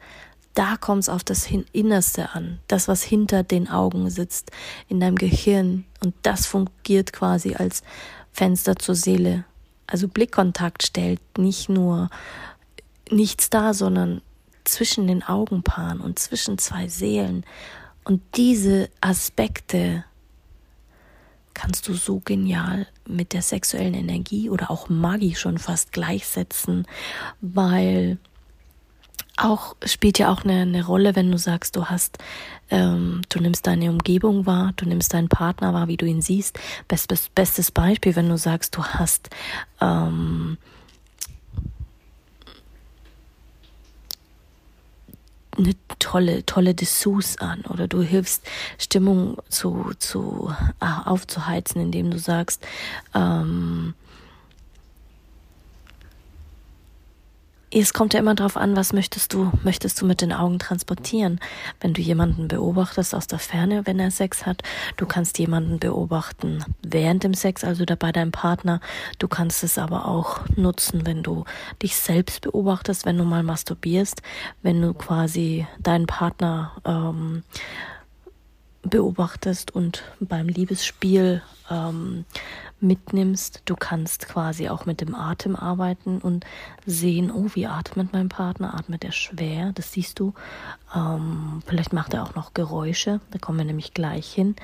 Da 0.54 0.76
kommt 0.76 1.02
es 1.02 1.08
auf 1.10 1.22
das 1.22 1.46
Innerste 1.72 2.30
an, 2.32 2.60
das, 2.68 2.88
was 2.88 3.02
hinter 3.02 3.42
den 3.42 3.68
Augen 3.68 4.08
sitzt, 4.08 4.52
in 4.88 5.00
deinem 5.00 5.16
Gehirn. 5.16 5.84
Und 6.02 6.14
das 6.22 6.46
fungiert 6.46 7.12
quasi 7.12 7.54
als 7.54 7.82
Fenster 8.32 8.76
zur 8.76 8.94
Seele. 8.94 9.44
Also 9.86 10.08
Blickkontakt 10.08 10.86
stellt 10.86 11.20
nicht 11.36 11.68
nur 11.68 12.08
nichts 13.10 13.50
dar, 13.50 13.74
sondern 13.74 14.22
zwischen 14.68 15.06
den 15.06 15.22
Augenpaaren 15.22 16.00
und 16.00 16.18
zwischen 16.18 16.58
zwei 16.58 16.88
Seelen. 16.88 17.44
Und 18.04 18.22
diese 18.36 18.88
Aspekte 19.00 20.04
kannst 21.54 21.88
du 21.88 21.94
so 21.94 22.20
genial 22.20 22.86
mit 23.08 23.32
der 23.32 23.42
sexuellen 23.42 23.94
Energie 23.94 24.50
oder 24.50 24.70
auch 24.70 24.88
Magie 24.88 25.34
schon 25.34 25.58
fast 25.58 25.92
gleichsetzen, 25.92 26.86
weil 27.40 28.18
auch 29.36 29.76
spielt 29.84 30.18
ja 30.18 30.32
auch 30.32 30.44
eine, 30.44 30.62
eine 30.62 30.84
Rolle, 30.84 31.14
wenn 31.14 31.30
du 31.30 31.38
sagst, 31.38 31.76
du 31.76 31.86
hast, 31.86 32.18
ähm, 32.70 33.22
du 33.28 33.40
nimmst 33.40 33.66
deine 33.66 33.90
Umgebung 33.90 34.46
wahr, 34.46 34.72
du 34.76 34.86
nimmst 34.86 35.12
deinen 35.14 35.28
Partner 35.28 35.74
wahr, 35.74 35.88
wie 35.88 35.96
du 35.96 36.06
ihn 36.06 36.22
siehst. 36.22 36.58
Best, 36.88 37.08
best, 37.08 37.34
bestes 37.34 37.70
Beispiel, 37.70 38.16
wenn 38.16 38.28
du 38.28 38.38
sagst, 38.38 38.76
du 38.76 38.84
hast 38.84 39.30
ähm, 39.80 40.58
eine 45.58 45.74
tolle, 45.98 46.44
tolle 46.44 46.74
Dessous 46.74 47.38
an 47.38 47.62
oder 47.68 47.88
du 47.88 48.02
hilfst 48.02 48.42
Stimmung 48.78 49.38
zu, 49.48 49.92
zu 49.98 50.52
äh, 50.80 51.08
aufzuheizen, 51.08 51.80
indem 51.80 52.10
du 52.10 52.18
sagst, 52.18 52.66
ähm, 53.14 53.94
es 57.80 57.92
kommt 57.92 58.14
ja 58.14 58.20
immer 58.20 58.34
darauf 58.34 58.56
an, 58.56 58.76
was 58.76 58.92
möchtest 58.92 59.32
du, 59.32 59.52
möchtest 59.62 60.00
du 60.00 60.06
mit 60.06 60.20
den 60.20 60.32
Augen 60.32 60.58
transportieren. 60.58 61.40
Wenn 61.80 61.94
du 61.94 62.00
jemanden 62.00 62.48
beobachtest 62.48 63.14
aus 63.14 63.26
der 63.26 63.38
Ferne, 63.38 63.86
wenn 63.86 63.98
er 63.98 64.10
Sex 64.10 64.46
hat, 64.46 64.62
du 64.96 65.06
kannst 65.06 65.38
jemanden 65.38 65.78
beobachten 65.78 66.64
während 66.82 67.24
dem 67.24 67.34
Sex, 67.34 67.64
also 67.64 67.84
dabei 67.84 68.12
deinem 68.12 68.32
Partner. 68.32 68.80
Du 69.18 69.28
kannst 69.28 69.62
es 69.62 69.78
aber 69.78 70.06
auch 70.06 70.40
nutzen, 70.56 71.06
wenn 71.06 71.22
du 71.22 71.44
dich 71.82 71.96
selbst 71.96 72.40
beobachtest, 72.42 73.04
wenn 73.04 73.18
du 73.18 73.24
mal 73.24 73.42
masturbierst, 73.42 74.22
wenn 74.62 74.80
du 74.80 74.94
quasi 74.94 75.66
deinen 75.78 76.06
Partner 76.06 76.72
ähm, 76.84 77.42
beobachtest 78.82 79.74
und 79.74 80.04
beim 80.20 80.48
Liebesspiel 80.48 81.42
ähm, 81.70 82.24
mitnimmst. 82.80 83.62
Du 83.64 83.74
kannst 83.74 84.28
quasi 84.28 84.68
auch 84.68 84.86
mit 84.86 85.00
dem 85.00 85.14
Atem 85.14 85.56
arbeiten 85.56 86.18
und 86.18 86.44
sehen, 86.84 87.30
oh, 87.30 87.46
wie 87.54 87.66
atmet 87.66 88.12
mein 88.12 88.28
Partner? 88.28 88.74
Atmet 88.74 89.04
er 89.04 89.12
schwer? 89.12 89.72
Das 89.74 89.92
siehst 89.92 90.18
du. 90.18 90.34
Ähm, 90.94 91.62
vielleicht 91.66 91.92
macht 91.92 92.14
er 92.14 92.22
auch 92.22 92.34
noch 92.34 92.54
Geräusche. 92.54 93.20
Da 93.30 93.38
kommen 93.38 93.58
wir 93.58 93.64
nämlich 93.64 93.94
gleich 93.94 94.32
hin. 94.32 94.56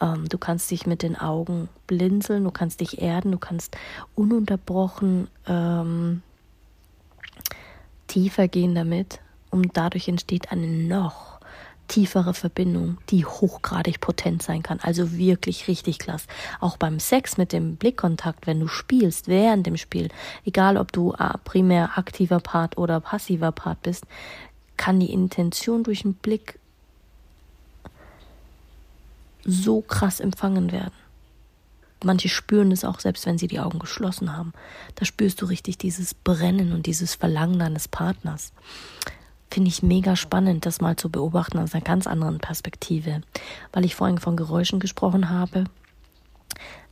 Ähm, 0.00 0.28
du 0.28 0.38
kannst 0.38 0.70
dich 0.70 0.86
mit 0.86 1.02
den 1.02 1.16
Augen 1.16 1.68
blinzeln, 1.86 2.44
du 2.44 2.50
kannst 2.50 2.80
dich 2.80 3.00
erden, 3.00 3.32
du 3.32 3.38
kannst 3.38 3.76
ununterbrochen 4.14 5.28
ähm, 5.46 6.22
tiefer 8.06 8.48
gehen 8.48 8.74
damit 8.74 9.20
und 9.50 9.76
dadurch 9.76 10.08
entsteht 10.08 10.52
eine 10.52 10.66
noch 10.66 11.33
tiefere 11.88 12.34
Verbindung, 12.34 12.98
die 13.10 13.24
hochgradig 13.24 14.00
potent 14.00 14.42
sein 14.42 14.62
kann. 14.62 14.80
Also 14.80 15.12
wirklich 15.12 15.68
richtig 15.68 15.98
klasse. 15.98 16.26
Auch 16.60 16.76
beim 16.76 16.98
Sex 16.98 17.36
mit 17.36 17.52
dem 17.52 17.76
Blickkontakt, 17.76 18.46
wenn 18.46 18.60
du 18.60 18.68
spielst, 18.68 19.28
während 19.28 19.66
dem 19.66 19.76
Spiel, 19.76 20.08
egal 20.44 20.76
ob 20.76 20.92
du 20.92 21.12
äh, 21.12 21.38
primär 21.44 21.98
aktiver 21.98 22.40
Part 22.40 22.78
oder 22.78 23.00
passiver 23.00 23.52
Part 23.52 23.82
bist, 23.82 24.04
kann 24.76 25.00
die 25.00 25.12
Intention 25.12 25.84
durch 25.84 26.02
den 26.02 26.14
Blick 26.14 26.58
so 29.44 29.80
krass 29.82 30.20
empfangen 30.20 30.72
werden. 30.72 30.94
Manche 32.02 32.28
spüren 32.28 32.70
es 32.70 32.84
auch, 32.84 33.00
selbst 33.00 33.24
wenn 33.24 33.38
sie 33.38 33.46
die 33.46 33.60
Augen 33.60 33.78
geschlossen 33.78 34.36
haben. 34.36 34.52
Da 34.94 35.04
spürst 35.04 35.40
du 35.40 35.46
richtig 35.46 35.78
dieses 35.78 36.14
Brennen 36.14 36.72
und 36.72 36.86
dieses 36.86 37.14
Verlangen 37.14 37.58
deines 37.58 37.88
Partners 37.88 38.52
finde 39.54 39.68
ich 39.68 39.84
mega 39.84 40.16
spannend, 40.16 40.66
das 40.66 40.80
mal 40.80 40.96
zu 40.96 41.08
beobachten 41.10 41.58
aus 41.58 41.74
einer 41.74 41.84
ganz 41.84 42.08
anderen 42.08 42.38
Perspektive. 42.38 43.22
Weil 43.72 43.84
ich 43.84 43.94
vorhin 43.94 44.18
von 44.18 44.36
Geräuschen 44.36 44.80
gesprochen 44.80 45.30
habe. 45.30 45.64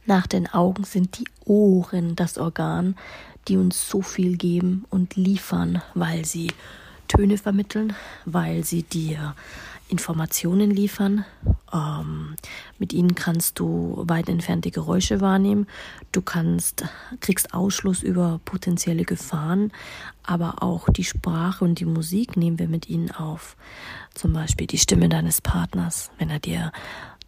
Nach 0.07 0.28
den 0.28 0.47
Augen 0.47 0.85
sind 0.85 1.19
die 1.19 1.26
Ohren 1.45 2.14
das 2.14 2.38
Organ, 2.38 2.95
die 3.49 3.57
uns 3.57 3.88
so 3.88 4.00
viel 4.00 4.37
geben 4.37 4.85
und 4.90 5.16
liefern, 5.16 5.83
weil 5.95 6.25
sie 6.25 6.52
Töne 7.09 7.37
vermitteln, 7.37 7.95
weil 8.26 8.62
sie 8.64 8.85
dir 8.85 9.35
Informationen 9.92 10.70
liefern. 10.70 11.25
Ähm, 11.72 12.34
mit 12.78 12.92
ihnen 12.92 13.14
kannst 13.14 13.58
du 13.58 14.02
weit 14.08 14.28
entfernte 14.28 14.70
Geräusche 14.70 15.20
wahrnehmen. 15.20 15.66
Du 16.11 16.22
kannst, 16.22 16.84
kriegst 17.20 17.54
Ausschluss 17.54 18.02
über 18.02 18.40
potenzielle 18.44 19.04
Gefahren, 19.04 19.70
aber 20.25 20.62
auch 20.62 20.88
die 20.88 21.04
Sprache 21.04 21.64
und 21.64 21.78
die 21.78 21.84
Musik 21.84 22.37
nehmen 22.37 22.58
wir 22.58 22.68
mit 22.68 22.88
ihnen 22.88 23.11
auf. 23.11 23.56
Zum 24.14 24.32
Beispiel 24.32 24.66
die 24.66 24.78
Stimme 24.78 25.08
deines 25.08 25.40
Partners, 25.40 26.11
wenn 26.18 26.30
er 26.30 26.40
dir 26.40 26.72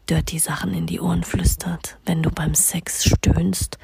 dirty 0.08 0.38
Sachen 0.38 0.74
in 0.74 0.86
die 0.86 1.00
Ohren 1.00 1.22
flüstert, 1.22 1.98
wenn 2.06 2.22
du 2.22 2.30
beim 2.30 2.54
Sex 2.54 3.04
stöhnst, 3.04 3.78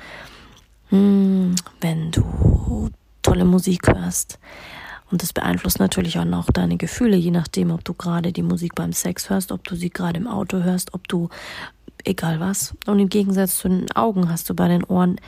hm, 0.89 1.55
wenn 1.81 2.11
du 2.11 2.91
tolle 3.23 3.45
Musik 3.45 3.89
hörst, 3.89 4.39
und 5.11 5.23
das 5.23 5.33
beeinflusst 5.33 5.81
natürlich 5.81 6.19
auch 6.19 6.25
noch 6.25 6.51
deine 6.51 6.77
Gefühle, 6.77 7.17
je 7.17 7.31
nachdem, 7.31 7.71
ob 7.71 7.85
du 7.85 7.95
gerade 7.95 8.33
die 8.33 8.43
Musik 8.43 8.75
beim 8.75 8.93
Sex 8.93 9.31
hörst, 9.31 9.53
ob 9.53 9.65
du 9.65 9.75
sie 9.75 9.91
gerade 9.91 10.19
im 10.19 10.27
Auto 10.27 10.63
hörst, 10.63 10.95
ob 10.95 11.09
du, 11.09 11.29
egal 12.05 12.41
was. 12.41 12.75
Und 12.87 12.99
im 12.99 13.09
Gegensatz 13.09 13.59
zu 13.59 13.69
den 13.69 13.91
Augen 13.93 14.31
hast 14.31 14.49
du 14.49 14.55
bei 14.55 14.69
den 14.69 14.85
Ohren 14.85 15.21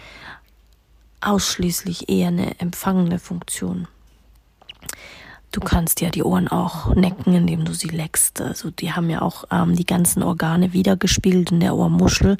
ausschließlich 1.20 2.08
eher 2.08 2.28
eine 2.28 2.58
empfangende 2.60 3.18
Funktion. 3.18 3.88
Du 5.52 5.60
kannst 5.60 6.00
ja 6.00 6.08
die 6.08 6.22
Ohren 6.22 6.48
auch 6.48 6.94
necken, 6.94 7.34
indem 7.34 7.66
du 7.66 7.74
sie 7.74 7.88
leckst. 7.88 8.40
Also 8.40 8.70
die 8.70 8.92
haben 8.92 9.10
ja 9.10 9.20
auch 9.20 9.44
ähm, 9.50 9.76
die 9.76 9.84
ganzen 9.84 10.22
Organe 10.22 10.72
wiedergespielt 10.72 11.52
in 11.52 11.60
der 11.60 11.76
Ohrmuschel. 11.76 12.38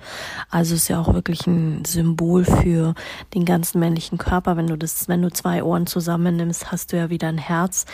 Also 0.49 0.75
ist 0.75 0.88
ja 0.88 0.99
auch 0.99 1.12
wirklich 1.12 1.47
ein 1.47 1.85
Symbol 1.85 2.47
für 2.47 2.95
den 3.35 3.45
ganzen 3.45 3.81
männlichen 3.81 4.16
Körper. 4.16 4.57
Wenn 4.57 4.66
du 4.66 4.78
das, 4.78 5.09
wenn 5.09 5.21
du 5.21 5.31
zwei 5.31 5.62
Ohren 5.62 5.87
zusammennimmst, 5.87 6.73
hast 6.73 6.92
du 6.92 6.97
ja 6.97 7.11
wieder 7.11 7.28
ein 7.28 7.37
Herz. 7.37 7.85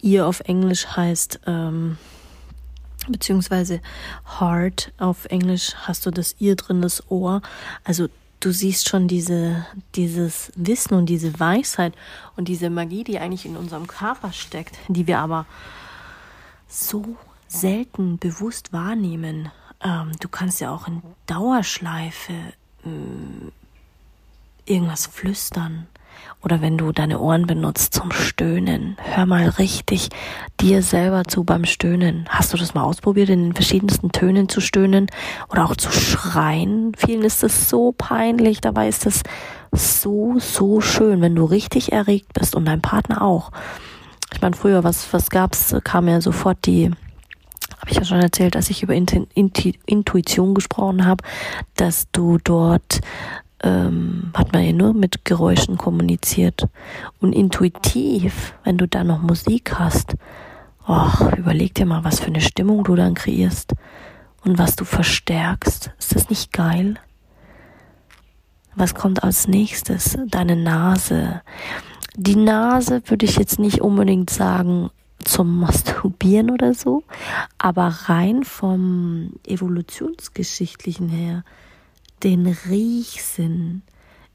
Ihr 0.00 0.26
auf 0.26 0.40
Englisch 0.40 0.86
heißt 0.96 1.40
ähm, 1.46 1.98
beziehungsweise 3.06 3.80
Heart 4.40 4.92
auf 4.98 5.26
Englisch 5.26 5.74
hast 5.74 6.06
du 6.06 6.10
das 6.10 6.36
ihr 6.38 6.56
drin, 6.56 6.80
das 6.80 7.10
Ohr. 7.10 7.42
Also 7.84 8.08
du 8.44 8.52
siehst 8.52 8.88
schon 8.88 9.08
diese, 9.08 9.64
dieses 9.94 10.52
Wissen 10.54 10.94
und 10.94 11.06
diese 11.06 11.38
Weisheit 11.40 11.94
und 12.36 12.48
diese 12.48 12.68
Magie, 12.68 13.04
die 13.04 13.18
eigentlich 13.18 13.46
in 13.46 13.56
unserem 13.56 13.86
Körper 13.86 14.32
steckt, 14.32 14.76
die 14.88 15.06
wir 15.06 15.18
aber 15.18 15.46
so 16.68 17.16
selten 17.48 18.18
bewusst 18.18 18.72
wahrnehmen. 18.72 19.50
Ähm, 19.80 20.12
du 20.20 20.28
kannst 20.28 20.60
ja 20.60 20.74
auch 20.74 20.86
in 20.88 21.02
Dauerschleife 21.26 22.34
ähm, 22.84 23.52
irgendwas 24.66 25.06
flüstern 25.06 25.86
oder 26.44 26.60
wenn 26.60 26.76
du 26.76 26.92
deine 26.92 27.20
Ohren 27.20 27.46
benutzt 27.46 27.94
zum 27.94 28.12
Stöhnen, 28.12 28.96
hör 28.98 29.24
mal 29.24 29.48
richtig 29.48 30.10
dir 30.60 30.82
selber 30.82 31.24
zu 31.24 31.44
beim 31.44 31.64
Stöhnen. 31.64 32.26
Hast 32.28 32.52
du 32.52 32.56
das 32.58 32.74
mal 32.74 32.82
ausprobiert, 32.84 33.30
in 33.30 33.44
den 33.44 33.54
verschiedensten 33.54 34.12
Tönen 34.12 34.48
zu 34.48 34.60
stöhnen 34.60 35.06
oder 35.48 35.64
auch 35.64 35.76
zu 35.76 35.90
schreien? 35.90 36.92
Vielen 36.96 37.22
ist 37.22 37.42
es 37.42 37.68
so 37.68 37.92
peinlich, 37.96 38.60
dabei 38.60 38.88
ist 38.88 39.06
es 39.06 39.22
so, 39.72 40.38
so 40.38 40.80
schön, 40.80 41.20
wenn 41.20 41.34
du 41.34 41.44
richtig 41.44 41.92
erregt 41.92 42.32
bist 42.34 42.54
und 42.54 42.66
dein 42.66 42.82
Partner 42.82 43.22
auch. 43.22 43.50
Ich 44.32 44.40
meine, 44.40 44.54
früher, 44.54 44.84
was, 44.84 45.12
was 45.12 45.30
gab's, 45.30 45.74
kam 45.84 46.08
ja 46.08 46.20
sofort 46.20 46.58
die, 46.66 46.90
habe 47.78 47.90
ich 47.90 47.96
ja 47.96 48.04
schon 48.04 48.20
erzählt, 48.20 48.56
als 48.56 48.70
ich 48.70 48.82
über 48.82 48.94
Intuition 48.94 50.54
gesprochen 50.54 51.06
habe, 51.06 51.24
dass 51.76 52.06
du 52.12 52.38
dort 52.42 53.00
ähm, 53.64 54.30
hat 54.34 54.52
man 54.52 54.64
ja 54.64 54.72
nur 54.72 54.94
mit 54.94 55.24
Geräuschen 55.24 55.78
kommuniziert. 55.78 56.68
Und 57.20 57.32
intuitiv, 57.32 58.54
wenn 58.62 58.78
du 58.78 58.86
da 58.86 59.02
noch 59.02 59.22
Musik 59.22 59.78
hast, 59.78 60.14
och, 60.86 61.32
überleg 61.36 61.74
dir 61.74 61.86
mal, 61.86 62.04
was 62.04 62.20
für 62.20 62.26
eine 62.26 62.42
Stimmung 62.42 62.84
du 62.84 62.94
dann 62.94 63.14
kreierst 63.14 63.74
und 64.44 64.58
was 64.58 64.76
du 64.76 64.84
verstärkst. 64.84 65.92
Ist 65.98 66.14
das 66.14 66.28
nicht 66.28 66.52
geil? 66.52 66.96
Was 68.76 68.94
kommt 68.94 69.24
als 69.24 69.48
nächstes? 69.48 70.18
Deine 70.26 70.56
Nase. 70.56 71.40
Die 72.16 72.36
Nase 72.36 73.02
würde 73.06 73.24
ich 73.24 73.36
jetzt 73.36 73.58
nicht 73.58 73.80
unbedingt 73.80 74.30
sagen 74.30 74.90
zum 75.24 75.60
Masturbieren 75.60 76.50
oder 76.50 76.74
so, 76.74 77.02
aber 77.56 77.86
rein 78.06 78.44
vom 78.44 79.32
evolutionsgeschichtlichen 79.46 81.08
her 81.08 81.44
den 82.24 82.46
Riechsinn 82.46 83.82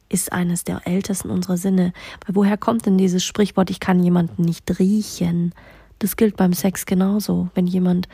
ist 0.07 0.31
eines 0.31 0.63
der 0.63 0.87
ältesten 0.87 1.29
unserer 1.29 1.57
Sinne. 1.57 1.93
Weil 2.25 2.35
woher 2.35 2.57
kommt 2.57 2.85
denn 2.85 2.97
dieses 2.97 3.23
Sprichwort, 3.23 3.69
ich 3.69 3.79
kann 3.79 4.03
jemanden 4.03 4.43
nicht 4.43 4.79
riechen? 4.79 5.53
Das 5.99 6.15
gilt 6.15 6.37
beim 6.37 6.53
Sex 6.53 6.85
genauso. 6.85 7.49
Wenn 7.53 7.67
jemand 7.67 8.07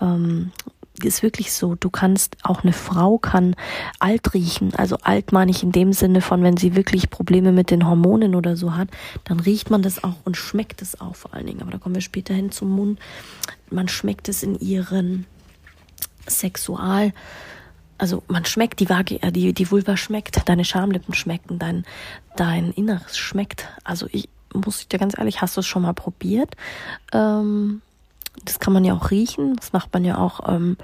ähm, 0.00 0.52
ist 1.04 1.22
wirklich 1.22 1.52
so, 1.52 1.74
du 1.74 1.90
kannst, 1.90 2.36
auch 2.42 2.64
eine 2.64 2.72
Frau 2.72 3.18
kann 3.18 3.54
alt 3.98 4.34
riechen. 4.34 4.74
Also 4.74 4.96
alt 5.02 5.32
meine 5.32 5.50
ich 5.50 5.62
in 5.62 5.72
dem 5.72 5.92
Sinne 5.92 6.20
von, 6.20 6.42
wenn 6.42 6.56
sie 6.56 6.74
wirklich 6.74 7.10
Probleme 7.10 7.52
mit 7.52 7.70
den 7.70 7.86
Hormonen 7.86 8.34
oder 8.34 8.56
so 8.56 8.74
hat, 8.74 8.88
dann 9.24 9.40
riecht 9.40 9.70
man 9.70 9.82
das 9.82 10.02
auch 10.02 10.16
und 10.24 10.36
schmeckt 10.36 10.82
es 10.82 11.00
auch 11.00 11.14
vor 11.14 11.34
allen 11.34 11.46
Dingen. 11.46 11.62
Aber 11.62 11.70
da 11.70 11.78
kommen 11.78 11.94
wir 11.94 12.02
später 12.02 12.34
hin 12.34 12.50
zum 12.50 12.70
Mund. 12.70 12.98
Man 13.70 13.88
schmeckt 13.88 14.28
es 14.28 14.42
in 14.42 14.58
ihren 14.58 15.26
Sexual, 16.26 17.12
also 17.98 18.22
man 18.28 18.44
schmeckt 18.44 18.80
die 18.80 18.88
Waage, 18.88 19.20
äh, 19.22 19.32
die, 19.32 19.52
die 19.52 19.70
Vulva 19.70 19.96
schmeckt, 19.96 20.48
deine 20.48 20.64
Schamlippen 20.64 21.14
schmecken, 21.14 21.58
dein, 21.58 21.84
dein 22.36 22.72
Inneres 22.72 23.18
schmeckt. 23.18 23.68
Also 23.84 24.06
ich 24.10 24.28
muss 24.54 24.80
ich 24.80 24.88
dir 24.88 24.98
ganz 24.98 25.18
ehrlich, 25.18 25.42
hast 25.42 25.56
du 25.56 25.60
es 25.60 25.66
schon 25.66 25.82
mal 25.82 25.92
probiert? 25.92 26.54
Ähm, 27.12 27.82
das 28.44 28.58
kann 28.60 28.72
man 28.72 28.84
ja 28.84 28.94
auch 28.94 29.10
riechen, 29.10 29.56
das 29.56 29.72
macht 29.72 29.92
man 29.92 30.04
ja 30.04 30.18
auch. 30.18 30.48
Ähm, 30.48 30.76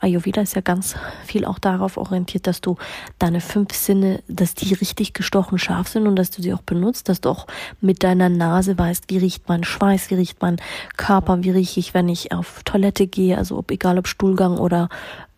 Ayurveda 0.00 0.40
ist 0.40 0.54
ja 0.54 0.60
ganz 0.60 0.94
viel 1.24 1.44
auch 1.44 1.58
darauf 1.58 1.96
orientiert, 1.96 2.46
dass 2.46 2.60
du 2.60 2.76
deine 3.18 3.40
fünf 3.40 3.74
Sinne, 3.74 4.22
dass 4.28 4.54
die 4.54 4.74
richtig 4.74 5.12
gestochen 5.12 5.58
scharf 5.58 5.88
sind 5.88 6.06
und 6.06 6.16
dass 6.16 6.30
du 6.30 6.40
sie 6.40 6.54
auch 6.54 6.62
benutzt, 6.62 7.08
dass 7.08 7.20
du 7.20 7.30
auch 7.30 7.46
mit 7.80 8.02
deiner 8.04 8.28
Nase 8.28 8.78
weißt, 8.78 9.04
wie 9.08 9.18
riecht 9.18 9.48
mein 9.48 9.64
Schweiß, 9.64 10.10
wie 10.10 10.14
riecht 10.14 10.40
mein 10.40 10.56
Körper, 10.96 11.42
wie 11.42 11.50
rieche 11.50 11.80
ich, 11.80 11.94
wenn 11.94 12.08
ich 12.08 12.32
auf 12.32 12.62
Toilette 12.64 13.06
gehe, 13.06 13.36
also 13.36 13.58
ob 13.58 13.70
egal 13.70 13.98
ob 13.98 14.06
Stuhlgang 14.06 14.58
oder 14.58 14.88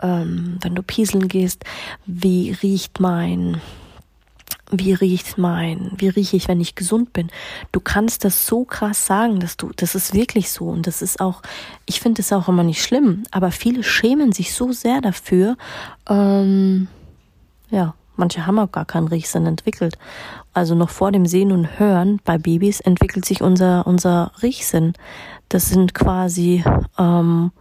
ähm, 0.03 0.59
wenn 0.61 0.75
du 0.75 0.83
pieseln 0.83 1.29
gehst, 1.29 1.65
wie 2.07 2.53
riecht 2.63 3.01
mein 3.01 3.61
wie 4.73 4.93
riecht 4.93 5.39
mein, 5.39 5.93
wie 5.97 6.09
rieche 6.09 6.37
ich, 6.37 6.49
wenn 6.49 6.61
ich 6.61 6.75
gesund 6.75 7.13
bin? 7.13 7.29
Du 7.73 7.81
kannst 7.81 8.25
das 8.25 8.47
so 8.47 8.65
krass 8.65 9.07
sagen, 9.07 9.41
dass 9.41 9.57
du, 9.57 9.71
das 9.77 9.95
ist 9.95 10.15
wirklich 10.15 10.51
so 10.51 10.67
und 10.67 10.87
das 10.87 11.03
ist 11.03 11.21
auch, 11.21 11.43
ich 11.87 12.01
finde 12.01 12.23
es 12.23 12.33
auch 12.33 12.49
immer 12.49 12.63
nicht 12.63 12.83
schlimm, 12.83 13.25
aber 13.31 13.51
viele 13.51 13.83
schämen 13.83 14.33
sich 14.33 14.55
so 14.55 14.73
sehr 14.73 15.01
dafür. 15.01 15.57
Ähm, 16.09 16.89
ja, 17.71 17.95
manche 18.17 18.47
haben 18.47 18.59
auch 18.59 18.73
gar 18.73 18.85
keinen 18.85 19.09
Riechsinn 19.09 19.47
entwickelt. 19.47 19.99
Also 20.53 20.75
noch 20.75 20.91
vor 20.91 21.13
dem 21.13 21.27
Sehen 21.27 21.53
und 21.53 21.79
Hören 21.79 22.21
bei 22.25 22.39
Babys 22.39 22.81
entwickelt 22.81 23.25
sich 23.25 23.43
unser 23.43 23.87
unser 23.87 24.33
Riechsinn. 24.43 24.95
Das 25.49 25.69
sind 25.69 25.95
quasi 25.95 26.65
ähm, 26.99 27.53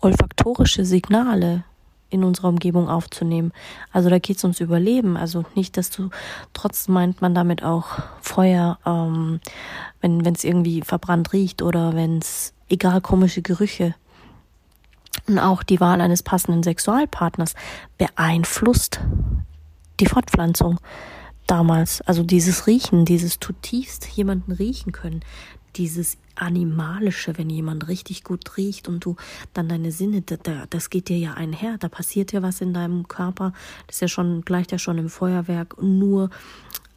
olfaktorische 0.00 0.84
Signale, 0.84 1.64
in 2.10 2.24
unserer 2.24 2.48
Umgebung 2.48 2.88
aufzunehmen. 2.88 3.52
Also 3.92 4.08
da 4.08 4.18
geht 4.18 4.38
es 4.38 4.44
ums 4.44 4.60
Überleben. 4.60 5.16
Also 5.16 5.44
nicht, 5.54 5.76
dass 5.76 5.90
du 5.90 6.10
trotzdem 6.52 6.94
meint 6.94 7.20
man 7.20 7.34
damit 7.34 7.62
auch 7.62 7.98
Feuer, 8.20 8.78
ähm, 8.86 9.40
wenn 10.00 10.24
es 10.26 10.44
irgendwie 10.44 10.82
verbrannt 10.82 11.32
riecht 11.32 11.62
oder 11.62 11.94
wenn 11.94 12.18
es 12.18 12.54
egal 12.68 13.00
komische 13.00 13.42
Gerüche. 13.42 13.94
Und 15.26 15.38
auch 15.38 15.62
die 15.62 15.80
Wahl 15.80 16.00
eines 16.00 16.22
passenden 16.22 16.62
Sexualpartners 16.62 17.54
beeinflusst 17.98 19.00
die 20.00 20.06
Fortpflanzung 20.06 20.78
damals. 21.46 22.00
Also 22.02 22.22
dieses 22.22 22.66
Riechen, 22.66 23.04
dieses 23.04 23.38
zutiefst 23.40 24.06
jemanden 24.06 24.52
riechen 24.52 24.92
können, 24.92 25.20
dieses 25.78 26.18
Animalische, 26.34 27.38
wenn 27.38 27.48
jemand 27.48 27.88
richtig 27.88 28.24
gut 28.24 28.56
riecht 28.56 28.88
und 28.88 29.04
du 29.04 29.16
dann 29.54 29.68
deine 29.68 29.92
Sinne, 29.92 30.22
das 30.22 30.90
geht 30.90 31.08
dir 31.08 31.18
ja 31.18 31.34
einher, 31.34 31.78
da 31.78 31.88
passiert 31.88 32.32
ja 32.32 32.42
was 32.42 32.60
in 32.60 32.74
deinem 32.74 33.08
Körper, 33.08 33.52
das 33.86 33.96
ist 33.96 34.00
ja 34.00 34.08
schon, 34.08 34.42
gleicht 34.42 34.72
ja 34.72 34.78
schon 34.78 34.98
im 34.98 35.08
Feuerwerk, 35.08 35.80
nur, 35.82 36.30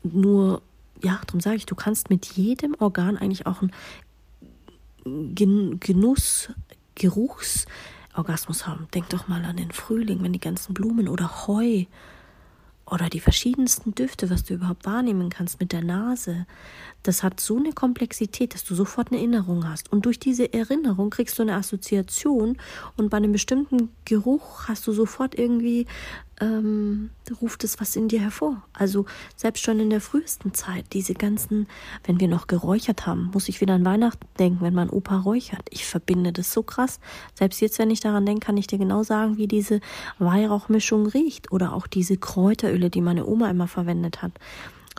nur, 0.04 0.62
ja, 1.02 1.22
darum 1.26 1.40
sage 1.40 1.58
ich, 1.58 1.66
du 1.66 1.76
kannst 1.76 2.10
mit 2.10 2.26
jedem 2.26 2.76
Organ 2.80 3.18
eigentlich 3.18 3.46
auch 3.46 3.62
einen 3.62 5.80
Genuss, 5.80 6.50
Geruchsorgasmus 6.96 8.68
haben. 8.68 8.88
Denk 8.94 9.10
doch 9.10 9.28
mal 9.28 9.44
an 9.46 9.58
den 9.58 9.72
Frühling, 9.72 10.22
wenn 10.22 10.34
die 10.34 10.40
ganzen 10.40 10.74
Blumen 10.74 11.08
oder 11.08 11.48
Heu 11.48 11.86
oder 12.92 13.10
die 13.10 13.22
verschiedensten 13.22 13.96
Düfte, 13.96 14.30
was 14.30 14.44
du 14.44 14.54
überhaupt 14.54 14.86
wahrnehmen 14.86 15.30
kannst 15.30 15.60
mit 15.62 15.72
der 15.72 15.82
Nase, 15.82 16.46
das 17.04 17.24
hat 17.24 17.40
so 17.40 17.58
eine 17.58 17.72
Komplexität, 17.72 18.54
dass 18.54 18.66
du 18.66 18.76
sofort 18.76 19.08
eine 19.08 19.18
Erinnerung 19.18 19.68
hast. 19.68 19.92
Und 19.92 20.06
durch 20.06 20.20
diese 20.20 20.54
Erinnerung 20.54 21.10
kriegst 21.10 21.40
du 21.40 21.44
eine 21.44 21.56
Assoziation 21.56 22.58
und 22.98 23.10
bei 23.10 23.18
einem 23.18 23.32
bestimmten 23.32 23.90
Geruch 24.06 24.68
hast 24.68 24.86
du 24.86 24.92
sofort 24.92 25.40
irgendwie 25.40 25.88
ähm, 26.42 27.12
ruft 27.42 27.64
es 27.64 27.80
was 27.80 27.96
in 27.96 28.08
dir 28.08 28.20
hervor. 28.20 28.64
Also 28.74 29.06
selbst 29.36 29.64
schon 29.64 29.80
in 29.80 29.90
der 29.90 30.02
frühesten 30.02 30.54
Zeit, 30.54 30.86
diese 30.94 31.14
ganzen, 31.14 31.68
wenn 32.04 32.20
wir 32.20 32.28
noch 32.28 32.48
geräuchert 32.48 33.06
haben, 33.06 33.30
muss 33.34 33.48
ich 33.48 33.62
wieder 33.62 33.76
an 33.76 33.86
Weihnachten 33.86 34.28
denken, 34.40 34.62
wenn 34.62 34.74
mein 34.74 34.90
Opa 34.90 35.20
räuchert. 35.20 35.68
Ich 35.70 35.86
verbinde 35.86 36.34
das 36.34 36.52
so 36.52 36.64
krass. 36.64 37.00
Selbst 37.36 37.62
jetzt, 37.62 37.80
wenn 37.80 37.92
ich 37.92 38.00
daran 38.00 38.26
denke, 38.26 38.46
kann 38.46 38.58
ich 38.58 38.68
dir 38.68 38.80
genau 38.80 39.04
sagen, 39.04 39.38
wie 39.38 39.48
diese 39.48 39.80
Weihrauchmischung 40.18 41.06
riecht 41.06 41.52
oder 41.52 41.74
auch 41.74 41.88
diese 41.88 42.18
Kräuteröle, 42.18 42.90
die 42.90 43.02
meine 43.02 43.26
Oma 43.26 43.50
immer 43.50 43.68
verwendet 43.68 44.22
hat 44.22 44.32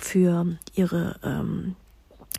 für 0.01 0.47
ihre 0.75 1.17
ähm, 1.23 1.75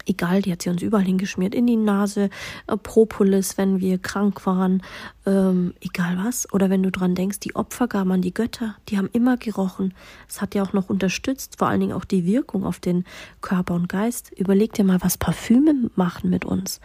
egal, 0.06 0.42
die 0.42 0.52
hat 0.52 0.62
sie 0.62 0.70
uns 0.70 0.82
überall 0.82 1.04
hingeschmiert, 1.04 1.56
in 1.56 1.68
die 1.68 1.76
Nase, 1.76 2.30
äh, 2.68 2.78
Propolis, 2.78 3.58
wenn 3.58 3.80
wir 3.80 3.98
krank 3.98 4.46
waren, 4.46 4.82
ähm, 5.26 5.74
egal 5.82 6.18
was. 6.24 6.52
Oder 6.54 6.70
wenn 6.70 6.84
du 6.84 6.92
dran 6.92 7.16
denkst, 7.16 7.40
die 7.40 7.56
Opfergaben 7.56 8.12
an 8.12 8.22
die 8.22 8.34
Götter, 8.34 8.76
die 8.90 8.98
haben 8.98 9.10
immer 9.14 9.38
gerochen. 9.38 9.94
Es 10.28 10.42
hat 10.42 10.56
ja 10.56 10.64
auch 10.64 10.74
noch 10.74 10.90
unterstützt, 10.90 11.58
vor 11.58 11.68
allen 11.68 11.80
Dingen 11.80 11.94
auch 11.94 12.06
die 12.06 12.26
Wirkung 12.26 12.66
auf 12.66 12.80
den 12.80 13.06
Körper 13.42 13.76
und 13.76 13.90
Geist. 13.90 14.32
Überleg 14.36 14.74
dir 14.74 14.84
mal, 14.84 15.02
was 15.02 15.18
Parfüme 15.18 15.90
machen 15.96 16.30
mit 16.30 16.46
uns 16.46 16.80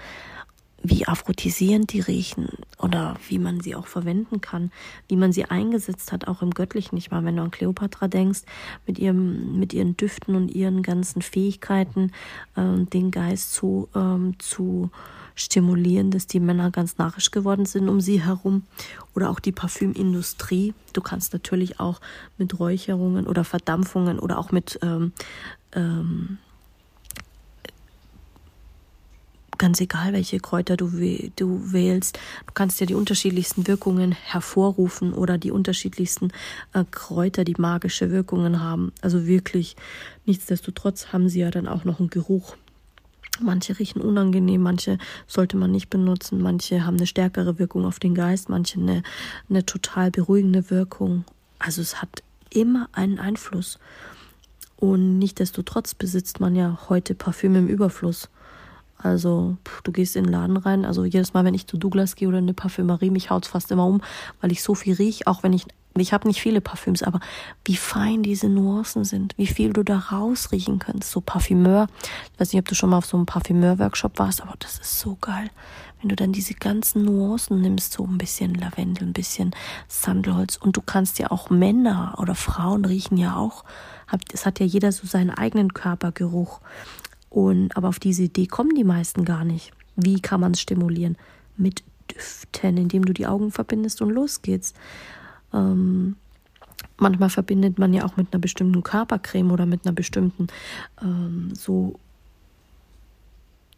wie 0.82 1.06
aphrodisierend 1.06 1.92
die 1.92 2.00
riechen 2.00 2.48
oder 2.78 3.16
wie 3.28 3.38
man 3.38 3.60
sie 3.60 3.74
auch 3.74 3.86
verwenden 3.86 4.40
kann, 4.40 4.70
wie 5.08 5.16
man 5.16 5.32
sie 5.32 5.44
eingesetzt 5.44 6.12
hat, 6.12 6.28
auch 6.28 6.40
im 6.40 6.52
Göttlichen. 6.52 6.96
Ich 6.96 7.10
meine, 7.10 7.26
wenn 7.26 7.36
du 7.36 7.42
an 7.42 7.50
Kleopatra 7.50 8.06
denkst, 8.06 8.42
mit 8.86 8.98
ihrem, 8.98 9.58
mit 9.58 9.72
ihren 9.72 9.96
Düften 9.96 10.36
und 10.36 10.50
ihren 10.54 10.82
ganzen 10.82 11.22
Fähigkeiten, 11.22 12.12
äh, 12.54 12.84
den 12.84 13.10
Geist 13.10 13.54
zu, 13.54 13.88
ähm, 13.94 14.34
zu 14.38 14.90
stimulieren, 15.34 16.10
dass 16.10 16.26
die 16.26 16.40
Männer 16.40 16.70
ganz 16.70 16.98
narrisch 16.98 17.30
geworden 17.30 17.64
sind 17.66 17.88
um 17.88 18.00
sie 18.00 18.22
herum. 18.22 18.64
Oder 19.14 19.30
auch 19.30 19.40
die 19.40 19.52
Parfümindustrie. 19.52 20.74
Du 20.92 21.00
kannst 21.00 21.32
natürlich 21.32 21.80
auch 21.80 22.00
mit 22.38 22.58
Räucherungen 22.58 23.26
oder 23.26 23.44
Verdampfungen 23.44 24.18
oder 24.18 24.38
auch 24.38 24.52
mit 24.52 24.78
ähm, 24.82 25.12
ähm, 25.72 26.38
ganz 29.58 29.80
egal, 29.80 30.12
welche 30.12 30.38
Kräuter 30.38 30.76
du, 30.76 30.90
du 31.36 31.72
wählst. 31.72 32.18
Du 32.46 32.52
kannst 32.54 32.80
ja 32.80 32.86
die 32.86 32.94
unterschiedlichsten 32.94 33.66
Wirkungen 33.66 34.12
hervorrufen 34.12 35.12
oder 35.12 35.36
die 35.38 35.50
unterschiedlichsten 35.50 36.30
äh, 36.72 36.84
Kräuter, 36.90 37.44
die 37.44 37.56
magische 37.58 38.10
Wirkungen 38.10 38.60
haben. 38.60 38.92
Also 39.02 39.26
wirklich, 39.26 39.76
nichtsdestotrotz 40.24 41.12
haben 41.12 41.28
sie 41.28 41.40
ja 41.40 41.50
dann 41.50 41.68
auch 41.68 41.84
noch 41.84 42.00
einen 42.00 42.10
Geruch. 42.10 42.56
Manche 43.40 43.78
riechen 43.78 44.00
unangenehm, 44.00 44.62
manche 44.62 44.98
sollte 45.28 45.56
man 45.56 45.70
nicht 45.70 45.90
benutzen, 45.90 46.40
manche 46.40 46.84
haben 46.84 46.96
eine 46.96 47.06
stärkere 47.06 47.58
Wirkung 47.58 47.84
auf 47.84 48.00
den 48.00 48.14
Geist, 48.14 48.48
manche 48.48 48.80
eine, 48.80 49.02
eine 49.48 49.64
total 49.64 50.10
beruhigende 50.10 50.70
Wirkung. 50.70 51.24
Also 51.60 51.80
es 51.80 52.02
hat 52.02 52.22
immer 52.50 52.88
einen 52.92 53.18
Einfluss. 53.18 53.78
Und 54.76 55.18
nichtsdestotrotz 55.18 55.94
besitzt 55.94 56.40
man 56.40 56.54
ja 56.54 56.78
heute 56.88 57.14
Parfüm 57.14 57.56
im 57.56 57.68
Überfluss. 57.68 58.28
Also 58.98 59.56
pff, 59.66 59.82
du 59.82 59.92
gehst 59.92 60.16
in 60.16 60.24
den 60.24 60.32
Laden 60.32 60.56
rein. 60.56 60.84
Also 60.84 61.04
jedes 61.04 61.34
Mal, 61.34 61.44
wenn 61.44 61.54
ich 61.54 61.66
zu 61.66 61.76
Douglas 61.76 62.16
gehe 62.16 62.28
oder 62.28 62.38
in 62.38 62.44
eine 62.44 62.54
Parfümerie, 62.54 63.10
mich 63.10 63.30
haut's 63.30 63.48
fast 63.48 63.70
immer 63.70 63.86
um, 63.86 64.02
weil 64.40 64.52
ich 64.52 64.62
so 64.62 64.74
viel 64.74 64.94
riech, 64.94 65.26
auch 65.26 65.42
wenn 65.42 65.52
ich 65.52 65.66
ich 66.00 66.12
habe 66.12 66.28
nicht 66.28 66.40
viele 66.40 66.60
Parfüms, 66.60 67.02
aber 67.02 67.20
wie 67.64 67.76
fein 67.76 68.22
diese 68.22 68.48
Nuancen 68.48 69.04
sind, 69.04 69.34
wie 69.36 69.46
viel 69.46 69.72
du 69.72 69.82
da 69.82 69.98
rausriechen 69.98 70.78
kannst. 70.78 71.10
So 71.10 71.20
Parfümeur, 71.20 71.88
ich 72.32 72.40
weiß 72.40 72.52
nicht, 72.52 72.60
ob 72.60 72.68
du 72.68 72.74
schon 72.74 72.90
mal 72.90 72.98
auf 72.98 73.06
so 73.06 73.16
einem 73.16 73.26
Parfümeur-Workshop 73.26 74.18
warst, 74.18 74.42
aber 74.42 74.54
das 74.58 74.78
ist 74.78 75.00
so 75.00 75.16
geil. 75.20 75.50
Wenn 76.00 76.10
du 76.10 76.16
dann 76.16 76.32
diese 76.32 76.54
ganzen 76.54 77.04
Nuancen 77.04 77.60
nimmst, 77.60 77.92
so 77.92 78.04
ein 78.04 78.18
bisschen 78.18 78.54
Lavendel, 78.54 79.08
ein 79.08 79.12
bisschen 79.12 79.54
Sandelholz 79.88 80.56
und 80.56 80.76
du 80.76 80.80
kannst 80.80 81.18
ja 81.18 81.32
auch 81.32 81.50
Männer 81.50 82.14
oder 82.18 82.36
Frauen 82.36 82.84
riechen 82.84 83.16
ja 83.16 83.36
auch. 83.36 83.64
Es 84.32 84.46
hat 84.46 84.60
ja 84.60 84.66
jeder 84.66 84.92
so 84.92 85.06
seinen 85.06 85.30
eigenen 85.30 85.74
Körpergeruch. 85.74 86.60
Und, 87.30 87.76
aber 87.76 87.88
auf 87.88 87.98
diese 87.98 88.24
Idee 88.24 88.46
kommen 88.46 88.74
die 88.74 88.84
meisten 88.84 89.24
gar 89.24 89.44
nicht. 89.44 89.72
Wie 89.96 90.20
kann 90.20 90.40
man 90.40 90.52
es 90.52 90.60
stimulieren? 90.60 91.16
Mit 91.56 91.82
Düften, 92.10 92.76
indem 92.76 93.04
du 93.04 93.12
die 93.12 93.26
Augen 93.26 93.50
verbindest 93.50 94.00
und 94.00 94.10
los 94.10 94.42
geht's. 94.42 94.74
Ähm, 95.52 96.16
manchmal 96.96 97.30
verbindet 97.30 97.78
man 97.78 97.92
ja 97.92 98.04
auch 98.04 98.16
mit 98.16 98.32
einer 98.32 98.40
bestimmten 98.40 98.82
Körpercreme 98.82 99.50
oder 99.50 99.66
mit 99.66 99.84
einer 99.84 99.94
bestimmten 99.94 100.46
ähm, 101.02 101.52
so 101.54 101.98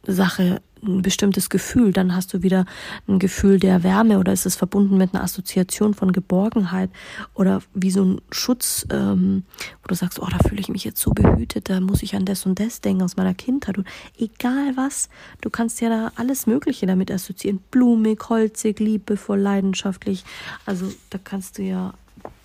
Sache 0.06 0.62
ein 0.82 1.02
bestimmtes 1.02 1.50
Gefühl, 1.50 1.92
dann 1.92 2.14
hast 2.14 2.32
du 2.32 2.42
wieder 2.42 2.66
ein 3.08 3.18
Gefühl 3.18 3.58
der 3.58 3.82
Wärme 3.82 4.18
oder 4.18 4.32
ist 4.32 4.46
es 4.46 4.56
verbunden 4.56 4.96
mit 4.96 5.14
einer 5.14 5.22
Assoziation 5.22 5.94
von 5.94 6.12
Geborgenheit 6.12 6.90
oder 7.34 7.62
wie 7.74 7.90
so 7.90 8.04
ein 8.04 8.20
Schutz, 8.30 8.86
ähm, 8.90 9.44
wo 9.82 9.88
du 9.88 9.94
sagst, 9.94 10.20
oh, 10.20 10.26
da 10.30 10.38
fühle 10.48 10.60
ich 10.60 10.68
mich 10.68 10.84
jetzt 10.84 11.00
so 11.00 11.10
behütet, 11.10 11.68
da 11.68 11.80
muss 11.80 12.02
ich 12.02 12.14
an 12.14 12.24
das 12.24 12.46
und 12.46 12.58
das 12.60 12.80
denken 12.80 13.02
aus 13.02 13.16
meiner 13.16 13.34
Kindheit. 13.34 13.78
Und 13.78 13.86
egal 14.18 14.76
was, 14.76 15.08
du 15.40 15.50
kannst 15.50 15.80
ja 15.80 15.88
da 15.88 16.12
alles 16.16 16.46
Mögliche 16.46 16.86
damit 16.86 17.10
assoziieren, 17.10 17.60
blumig, 17.70 18.28
holzig, 18.28 18.80
liebevoll, 18.80 19.38
leidenschaftlich, 19.38 20.24
also 20.66 20.90
da 21.10 21.18
kannst 21.22 21.58
du 21.58 21.62
ja 21.62 21.94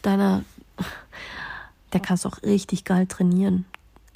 deiner, 0.02 0.44
da 1.92 2.00
kannst 2.00 2.26
du 2.26 2.30
auch 2.30 2.42
richtig 2.44 2.84
geil 2.84 3.08
trainieren 3.08 3.66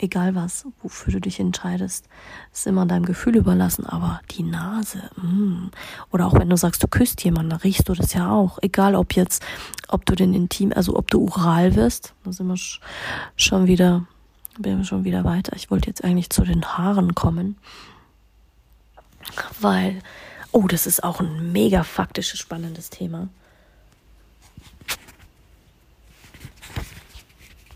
egal 0.01 0.35
was, 0.35 0.65
wofür 0.81 1.13
du 1.13 1.21
dich 1.21 1.39
entscheidest, 1.39 2.07
ist 2.51 2.67
immer 2.67 2.85
deinem 2.85 3.05
Gefühl 3.05 3.35
überlassen. 3.35 3.85
Aber 3.85 4.21
die 4.31 4.43
Nase, 4.43 5.09
mm. 5.17 5.69
oder 6.11 6.27
auch 6.27 6.33
wenn 6.33 6.49
du 6.49 6.57
sagst, 6.57 6.81
du 6.83 6.87
küsst 6.87 7.23
jemanden, 7.23 7.51
dann 7.51 7.59
riechst 7.59 7.87
du 7.87 7.93
das 7.93 8.13
ja 8.13 8.31
auch. 8.31 8.59
Egal, 8.61 8.95
ob 8.95 9.13
jetzt, 9.13 9.45
ob 9.87 10.05
du 10.05 10.15
den 10.15 10.33
Intim, 10.33 10.73
also 10.75 10.95
ob 10.95 11.11
du 11.11 11.25
oral 11.25 11.75
wirst, 11.75 12.13
da 12.23 12.31
sind 12.31 12.47
wir 12.47 12.57
schon 13.35 13.67
wieder, 13.67 14.05
bin 14.57 14.77
wir 14.77 14.85
schon 14.85 15.03
wieder 15.03 15.23
weiter. 15.23 15.55
Ich 15.55 15.69
wollte 15.69 15.87
jetzt 15.87 16.03
eigentlich 16.03 16.29
zu 16.29 16.43
den 16.43 16.65
Haaren 16.65 17.13
kommen, 17.13 17.57
weil, 19.59 19.99
oh, 20.51 20.67
das 20.67 20.87
ist 20.87 21.03
auch 21.03 21.19
ein 21.19 21.51
mega 21.51 21.83
faktisches, 21.83 22.39
spannendes 22.39 22.89
Thema. 22.89 23.27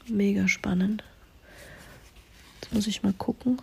Mega 0.08 0.48
spannend 0.48 1.04
muss 2.74 2.88
ich 2.88 3.04
mal 3.04 3.14
gucken. 3.14 3.58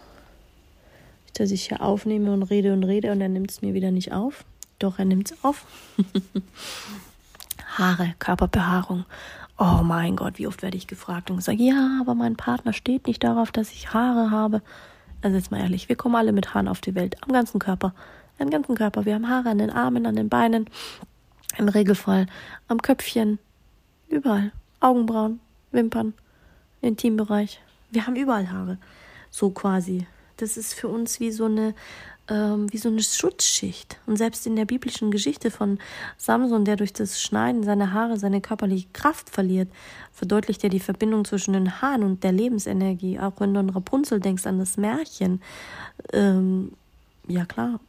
Dass 1.35 1.51
ich 1.51 1.69
hier 1.69 1.83
aufnehme 1.83 2.33
und 2.33 2.43
rede 2.43 2.73
und 2.73 2.85
rede 2.85 3.13
und 3.13 3.21
er 3.21 3.29
nimmt 3.29 3.51
es 3.51 3.63
mir 3.63 3.75
wieder 3.75 3.91
nicht 3.91 4.13
auf. 4.13 4.45
Doch, 4.79 4.99
er 4.99 5.05
nimmt 5.05 5.31
es 5.31 5.45
auf. 5.45 5.65
Haare, 7.79 8.15
Körperbehaarung. 8.19 9.05
Oh 9.59 9.83
mein 9.83 10.17
Gott, 10.17 10.39
wie 10.39 10.47
oft 10.47 10.63
werde 10.63 10.77
ich 10.77 10.87
gefragt 10.87 11.31
und 11.31 11.37
gesagt, 11.37 11.61
ja, 11.61 11.99
aber 12.01 12.15
mein 12.15 12.37
Partner 12.37 12.73
steht 12.73 13.07
nicht 13.07 13.23
darauf, 13.23 13.53
dass 13.53 13.71
ich 13.73 13.93
Haare 13.93 14.31
habe. 14.31 14.63
Also 15.23 15.37
jetzt 15.37 15.51
mal 15.51 15.61
ehrlich, 15.61 15.89
wir 15.89 15.97
kommen 15.97 16.17
alle 16.17 16.33
mit 16.33 16.55
Haaren 16.55 16.67
auf 16.67 16.81
die 16.81 16.95
Welt, 16.95 17.17
am 17.23 17.33
ganzen 17.33 17.59
Körper. 17.59 17.95
Am 18.39 18.49
ganzen 18.49 18.75
Körper. 18.75 19.05
Wir 19.05 19.15
haben 19.15 19.29
Haare 19.29 19.51
an 19.51 19.59
den 19.59 19.71
Armen, 19.71 20.07
an 20.07 20.17
den 20.17 20.31
Beinen, 20.31 20.65
im 21.59 21.69
Regelfall 21.69 22.27
am 22.69 22.81
Köpfchen, 22.81 23.39
überall. 24.09 24.53
Augenbrauen, 24.81 25.41
Wimpern, 25.73 26.15
Intimbereich. 26.81 27.61
Wir 27.91 28.07
haben 28.07 28.17
überall 28.17 28.51
Haare. 28.51 28.79
So 29.31 29.51
quasi. 29.51 30.07
Das 30.37 30.57
ist 30.57 30.75
für 30.75 30.89
uns 30.89 31.21
wie 31.21 31.31
so 31.31 31.45
eine 31.45 31.75
ähm, 32.31 32.73
wie 32.73 32.79
so 32.79 32.89
eine 32.89 33.03
Schutzschicht. 33.03 33.99
Und 34.07 34.17
selbst 34.17 34.47
in 34.47 34.57
der 34.57 34.65
biblischen 34.65 35.11
Geschichte 35.11 35.51
von 35.51 35.79
Samson, 36.17 36.65
der 36.65 36.77
durch 36.77 36.93
das 36.93 37.21
Schneiden 37.21 37.65
seiner 37.65 37.93
Haare 37.93 38.19
seine 38.19 38.41
körperliche 38.41 38.89
Kraft 38.93 39.29
verliert, 39.29 39.69
verdeutlicht 40.13 40.63
er 40.63 40.71
die 40.71 40.81
Verbindung 40.81 41.25
zwischen 41.25 41.53
den 41.55 41.83
Haaren 41.83 42.05
und 42.05 42.23
der 42.23 42.33
Lebensenergie. 42.33 43.19
Auch 43.19 43.33
wenn 43.41 43.53
du 43.53 43.61
an 43.61 43.71
Rapunzel 43.71 44.21
denkst, 44.21 44.47
an 44.47 44.59
das 44.59 44.77
Märchen. 44.77 45.43
Ähm, 46.13 46.73
ja 47.27 47.45
klar, 47.45 47.81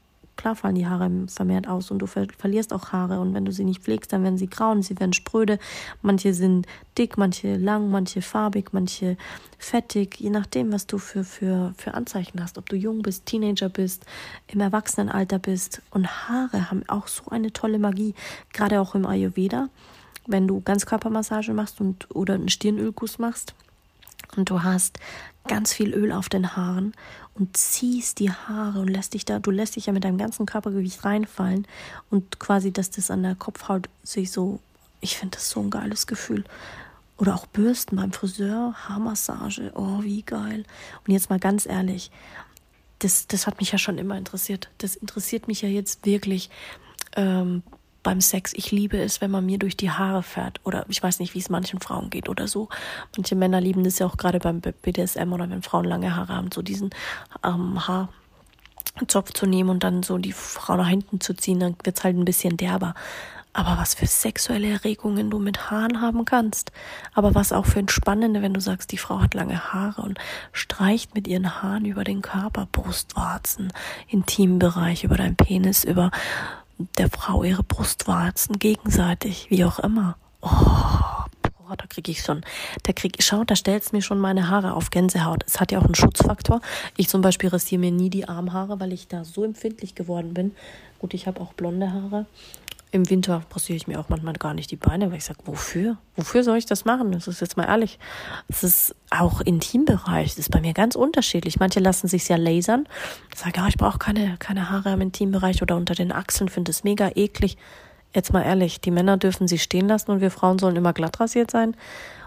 klar 0.42 0.56
fallen 0.56 0.74
die 0.74 0.88
Haare 0.88 1.10
vermehrt 1.28 1.68
aus 1.68 1.92
und 1.92 2.00
du 2.00 2.08
ver 2.08 2.26
verlierst 2.38 2.74
auch 2.74 2.92
Haare. 2.92 3.20
Und 3.20 3.34
wenn 3.36 3.46
du 3.46 3.52
sie 3.52 3.64
nicht 3.64 3.84
pflegst, 3.84 4.12
dann 4.12 4.24
werden 4.24 4.38
sie 4.38 4.50
grau 4.50 4.80
sie 4.82 5.00
werden 5.00 5.14
spröde. 5.14 5.60
Manche 6.02 6.34
sind 6.34 6.66
dick, 6.98 7.18
manche 7.18 7.58
lang, 7.58 7.92
manche 7.92 8.22
farbig, 8.22 8.74
manche 8.74 9.18
fettig, 9.60 10.20
je 10.20 10.32
nachdem, 10.32 10.72
was 10.74 10.88
du 10.88 10.98
für, 10.98 11.24
für, 11.24 11.74
für 11.78 11.94
Anzeichen 11.94 12.42
hast. 12.42 12.58
Ob 12.58 12.68
du 12.70 12.76
jung 12.76 13.04
bist, 13.04 13.28
Teenager 13.28 13.70
bist, 13.70 14.06
im 14.48 14.60
Erwachsenenalter 14.62 15.38
bist. 15.38 15.84
Und 15.92 16.08
Haare 16.08 16.72
haben 16.72 16.84
auch 16.88 17.08
so 17.08 17.30
eine 17.30 17.54
tolle 17.54 17.78
Magie, 17.78 18.16
gerade 18.52 18.82
auch 18.82 18.96
im 18.96 19.06
Ayurveda. 19.06 19.70
Wenn 20.26 20.48
du 20.48 20.62
Ganzkörpermassage 20.62 21.54
machst 21.54 21.80
und 21.82 22.08
oder 22.16 22.34
einen 22.34 22.50
Stirnölguss 22.50 23.20
machst, 23.20 23.54
und 24.38 24.50
du 24.50 24.64
hast 24.64 25.00
ganz 25.48 25.74
viel 25.74 25.94
Öl 25.94 26.12
auf 26.12 26.30
den 26.30 26.56
Haaren 26.56 26.94
und 27.34 27.58
ziehst 27.58 28.20
die 28.20 28.32
Haare 28.32 28.80
und 28.80 28.88
lässt 28.88 29.14
dich 29.14 29.26
da, 29.26 29.40
du 29.40 29.52
lässt 29.52 29.76
dich 29.76 29.88
ja 29.88 29.94
mit 29.94 30.04
deinem 30.04 30.18
ganzen 30.18 30.46
Körpergewicht 30.46 31.04
reinfallen 31.04 31.68
und 32.10 32.40
quasi, 32.40 32.72
dass 32.72 32.92
das 32.92 33.10
an 33.10 33.24
der 33.24 33.36
Kopfhaut 33.36 33.90
sich 34.04 34.32
so, 34.32 34.60
ich 35.00 35.18
finde 35.18 35.38
das 35.38 35.50
so 35.50 35.60
ein 35.62 35.70
geiles 35.70 36.08
Gefühl. 36.08 36.44
Oder 37.18 37.36
auch 37.36 37.46
Bürsten 37.46 37.98
beim 37.98 38.12
Friseur, 38.12 38.74
Haarmassage, 38.88 39.72
oh, 39.76 40.02
wie 40.02 40.24
geil. 40.24 40.64
Und 41.06 41.14
jetzt 41.14 41.30
mal 41.30 41.40
ganz 41.40 41.68
ehrlich, 41.68 42.10
das, 43.00 43.28
das 43.28 43.46
hat 43.46 43.60
mich 43.60 43.72
ja 43.72 43.78
schon 43.78 43.98
immer 43.98 44.18
interessiert. 44.18 44.70
Das 44.80 44.96
interessiert 44.96 45.48
mich 45.48 45.62
ja 45.62 45.70
jetzt 45.70 46.06
wirklich. 46.06 46.50
Ähm, 47.16 47.64
beim 48.04 48.22
Sex, 48.22 48.54
ich 48.54 48.72
liebe 48.72 48.98
es, 48.98 49.22
wenn 49.22 49.32
man 49.32 49.46
mir 49.46 49.60
durch 49.60 49.78
die 49.78 49.92
Haare 49.92 50.24
fährt. 50.24 50.60
Oder 50.64 50.86
ich 50.90 51.02
weiß 51.02 51.20
nicht, 51.20 51.34
wie 51.34 51.40
es 51.40 51.50
manchen 51.50 51.80
Frauen 51.80 52.10
geht 52.10 52.30
oder 52.30 52.48
so. 52.48 52.70
Manche 53.16 53.36
Männer 53.36 53.62
lieben 53.62 53.84
das 53.84 54.00
ja 54.00 54.08
auch 54.08 54.18
gerade 54.18 54.40
beim 54.40 54.62
BDSM 54.62 55.32
oder 55.32 55.50
wenn 55.50 55.62
Frauen 55.62 55.86
lange 55.86 56.16
Haare 56.16 56.36
haben, 56.36 56.52
so 56.52 56.62
diesen 56.62 56.90
ähm, 57.44 57.80
Haarzopf 57.88 59.34
zu 59.34 59.46
nehmen 59.46 59.70
und 59.70 59.84
dann 59.84 60.04
so 60.04 60.18
die 60.18 60.34
Frau 60.34 60.76
nach 60.78 60.88
hinten 60.88 61.22
zu 61.22 61.34
ziehen, 61.34 61.60
dann 61.60 61.76
wird's 61.84 62.04
halt 62.04 62.18
ein 62.18 62.26
bisschen 62.26 62.58
derber. 62.58 62.96
Aber 63.54 63.78
was 63.78 63.96
für 63.96 64.08
sexuelle 64.08 64.70
Erregungen 64.70 65.30
du 65.30 65.38
mit 65.38 65.70
Haaren 65.70 66.02
haben 66.02 66.24
kannst. 66.24 66.72
Aber 67.14 67.36
was 67.36 67.52
auch 67.52 67.66
für 67.66 67.80
entspannende, 67.80 68.42
wenn 68.42 68.54
du 68.54 68.62
sagst, 68.62 68.94
die 68.94 68.98
Frau 68.98 69.20
hat 69.20 69.34
lange 69.34 69.74
Haare 69.74 70.02
und 70.04 70.20
streicht 70.54 71.16
mit 71.16 71.28
ihren 71.28 71.62
Haaren 71.62 71.84
über 71.84 72.06
den 72.06 72.22
Körper, 72.22 72.70
Brustwarzen, 72.72 73.74
Intimbereich, 74.08 75.04
über 75.04 75.18
deinen 75.18 75.36
Penis, 75.36 75.84
über 75.84 76.12
der 76.98 77.10
Frau 77.10 77.44
ihre 77.44 77.64
Brustwarzen 77.64 78.60
gegenseitig, 78.60 79.48
wie 79.50 79.66
auch 79.66 79.80
immer. 79.80 80.18
Oh, 80.42 80.50
boah, 80.50 81.78
da 81.78 81.86
kriege 81.88 82.12
ich 82.12 82.22
schon, 82.22 82.42
da 82.84 82.94
krieg 82.94 83.16
ich, 83.18 83.26
schau, 83.26 83.44
da 83.44 83.56
stellt's 83.56 83.92
mir 83.92 84.02
schon 84.02 84.20
meine 84.20 84.50
Haare 84.50 84.74
auf 84.74 84.90
Gänsehaut. 84.90 85.44
Es 85.46 85.60
hat 85.60 85.72
ja 85.72 85.80
auch 85.80 85.86
einen 85.86 85.96
Schutzfaktor. 85.96 86.62
Ich 86.98 87.10
zum 87.10 87.22
Beispiel 87.22 87.50
rasiere 87.50 87.80
mir 87.80 87.92
nie 87.92 88.10
die 88.10 88.28
Armhaare, 88.28 88.80
weil 88.80 88.94
ich 88.94 89.08
da 89.08 89.24
so 89.24 89.44
empfindlich 89.44 89.96
geworden 89.96 90.34
bin. 90.34 90.56
Gut, 91.00 91.14
ich 91.14 91.28
habe 91.28 91.42
auch 91.42 91.54
blonde 91.54 91.92
Haare 91.92 92.26
im 92.92 93.10
Winter 93.10 93.42
passiere 93.50 93.78
ich 93.78 93.88
mir 93.88 94.00
auch 94.00 94.10
manchmal 94.10 94.34
gar 94.34 94.54
nicht 94.54 94.70
die 94.70 94.76
Beine, 94.76 95.12
weil 95.12 95.18
ich 95.18 95.24
sage, 95.24 95.40
wofür? 95.46 95.98
Wofür 96.18 96.44
soll 96.44 96.58
ich 96.58 96.66
das 96.66 96.84
machen? 96.84 97.12
Das 97.14 97.28
ist 97.28 97.40
jetzt 97.40 97.56
mal 97.56 97.66
ehrlich. 97.66 98.00
Es 98.50 98.64
ist 98.64 98.96
auch 99.10 99.40
Intimbereich. 99.40 100.32
Das 100.32 100.40
ist 100.40 100.52
bei 100.52 100.60
mir 100.60 100.74
ganz 100.74 100.96
unterschiedlich. 100.96 101.60
Manche 101.60 101.80
lassen 101.80 102.08
sich 102.08 102.28
ja 102.28 102.36
lasern. 102.36 102.88
Sagen, 103.34 103.54
ja, 103.56 103.68
ich 103.68 103.78
brauche 103.78 103.98
keine, 103.98 104.36
keine 104.40 104.70
Haare 104.70 104.92
im 104.92 105.02
Intimbereich 105.02 105.62
oder 105.62 105.78
unter 105.78 105.96
den 105.96 106.12
Achseln, 106.12 106.50
finde 106.50 106.72
es 106.72 106.84
mega 106.84 107.10
eklig. 107.16 107.58
Jetzt 108.14 108.34
mal 108.34 108.44
ehrlich, 108.44 108.82
die 108.82 108.92
Männer 108.92 109.16
dürfen 109.16 109.48
sie 109.48 109.58
stehen 109.58 109.88
lassen 109.88 110.12
und 110.12 110.20
wir 110.20 110.32
Frauen 110.32 110.60
sollen 110.60 110.76
immer 110.76 110.92
glatt 110.92 111.22
rasiert 111.22 111.50
sein. 111.50 111.78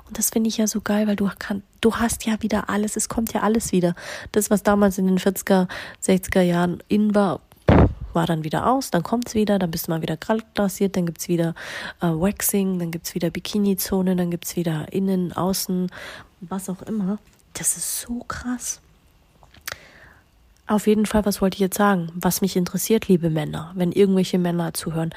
Und 0.06 0.18
das 0.18 0.30
finde 0.30 0.48
ich 0.48 0.58
ja 0.58 0.66
so 0.66 0.80
geil, 0.80 1.06
weil 1.06 1.16
du 1.16 1.30
kann, 1.38 1.62
du 1.80 1.96
hast 1.96 2.26
ja 2.26 2.40
wieder 2.40 2.68
alles, 2.68 2.96
es 2.96 3.08
kommt 3.08 3.32
ja 3.32 3.42
alles 3.42 3.72
wieder. 3.72 3.94
Das, 4.32 4.50
was 4.50 4.62
damals 4.62 4.98
in 4.98 5.06
den 5.06 5.18
40er, 5.18 5.68
60er 6.02 6.42
Jahren 6.42 6.82
in 6.88 7.14
war, 7.14 7.40
war 8.14 8.26
dann 8.26 8.44
wieder 8.44 8.66
aus, 8.66 8.90
dann 8.90 9.02
kommt's 9.02 9.34
wieder, 9.34 9.58
dann 9.58 9.70
bist 9.70 9.86
du 9.86 9.90
mal 9.90 10.02
wieder 10.02 10.16
kalt 10.16 10.44
rasiert, 10.56 10.96
dann 10.96 11.06
gibt's 11.06 11.28
wieder 11.28 11.54
äh, 12.00 12.06
Waxing, 12.06 12.78
dann 12.78 12.90
gibt's 12.90 13.14
wieder 13.14 13.30
Bikini-Zone, 13.30 14.16
dann 14.16 14.30
gibt's 14.30 14.56
wieder 14.56 14.92
innen, 14.92 15.32
außen, 15.32 15.90
was 16.40 16.68
auch 16.68 16.82
immer. 16.82 17.18
Das 17.54 17.76
ist 17.76 18.00
so 18.00 18.20
krass. 18.26 18.80
Auf 20.66 20.86
jeden 20.86 21.04
Fall, 21.04 21.26
was 21.26 21.42
wollte 21.42 21.56
ich 21.56 21.60
jetzt 21.60 21.76
sagen? 21.76 22.10
Was 22.14 22.40
mich 22.40 22.56
interessiert, 22.56 23.08
liebe 23.08 23.28
Männer, 23.28 23.72
wenn 23.74 23.92
irgendwelche 23.92 24.38
Männer 24.38 24.72
zuhören 24.72 25.10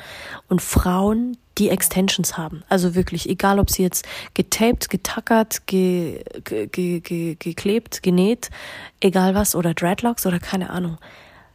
und 0.49 0.62
Frauen, 0.62 1.38
die 1.57 1.69
Extensions 1.69 2.38
haben. 2.38 2.63
Also 2.67 2.95
wirklich, 2.95 3.29
egal 3.29 3.57
ob 3.60 3.71
sie 3.71 3.81
jetzt 3.81 4.05
getaped, 4.33 4.89
getackert, 4.89 5.65
ge, 5.65 6.21
ge, 6.43 6.99
ge, 6.99 7.36
geklebt, 7.39 8.03
genäht, 8.03 8.49
egal 8.99 9.36
was, 9.36 9.55
oder 9.55 9.73
Dreadlocks 9.73 10.25
oder 10.25 10.39
keine 10.39 10.69
Ahnung 10.69 10.97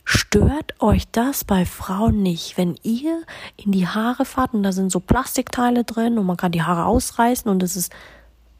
Stört 0.04 0.80
euch 0.80 1.08
das 1.10 1.44
bei 1.44 1.64
Frauen 1.64 2.22
nicht, 2.22 2.58
wenn 2.58 2.76
ihr 2.82 3.22
in 3.56 3.70
die 3.70 3.86
Haare 3.86 4.24
fahrt 4.24 4.52
und 4.52 4.62
da 4.62 4.72
sind 4.72 4.90
so 4.90 4.98
Plastikteile 4.98 5.84
drin 5.84 6.18
und 6.18 6.26
man 6.26 6.36
kann 6.36 6.52
die 6.52 6.62
Haare 6.62 6.86
ausreißen 6.86 7.50
und 7.50 7.62
es 7.62 7.76
ist, 7.76 7.92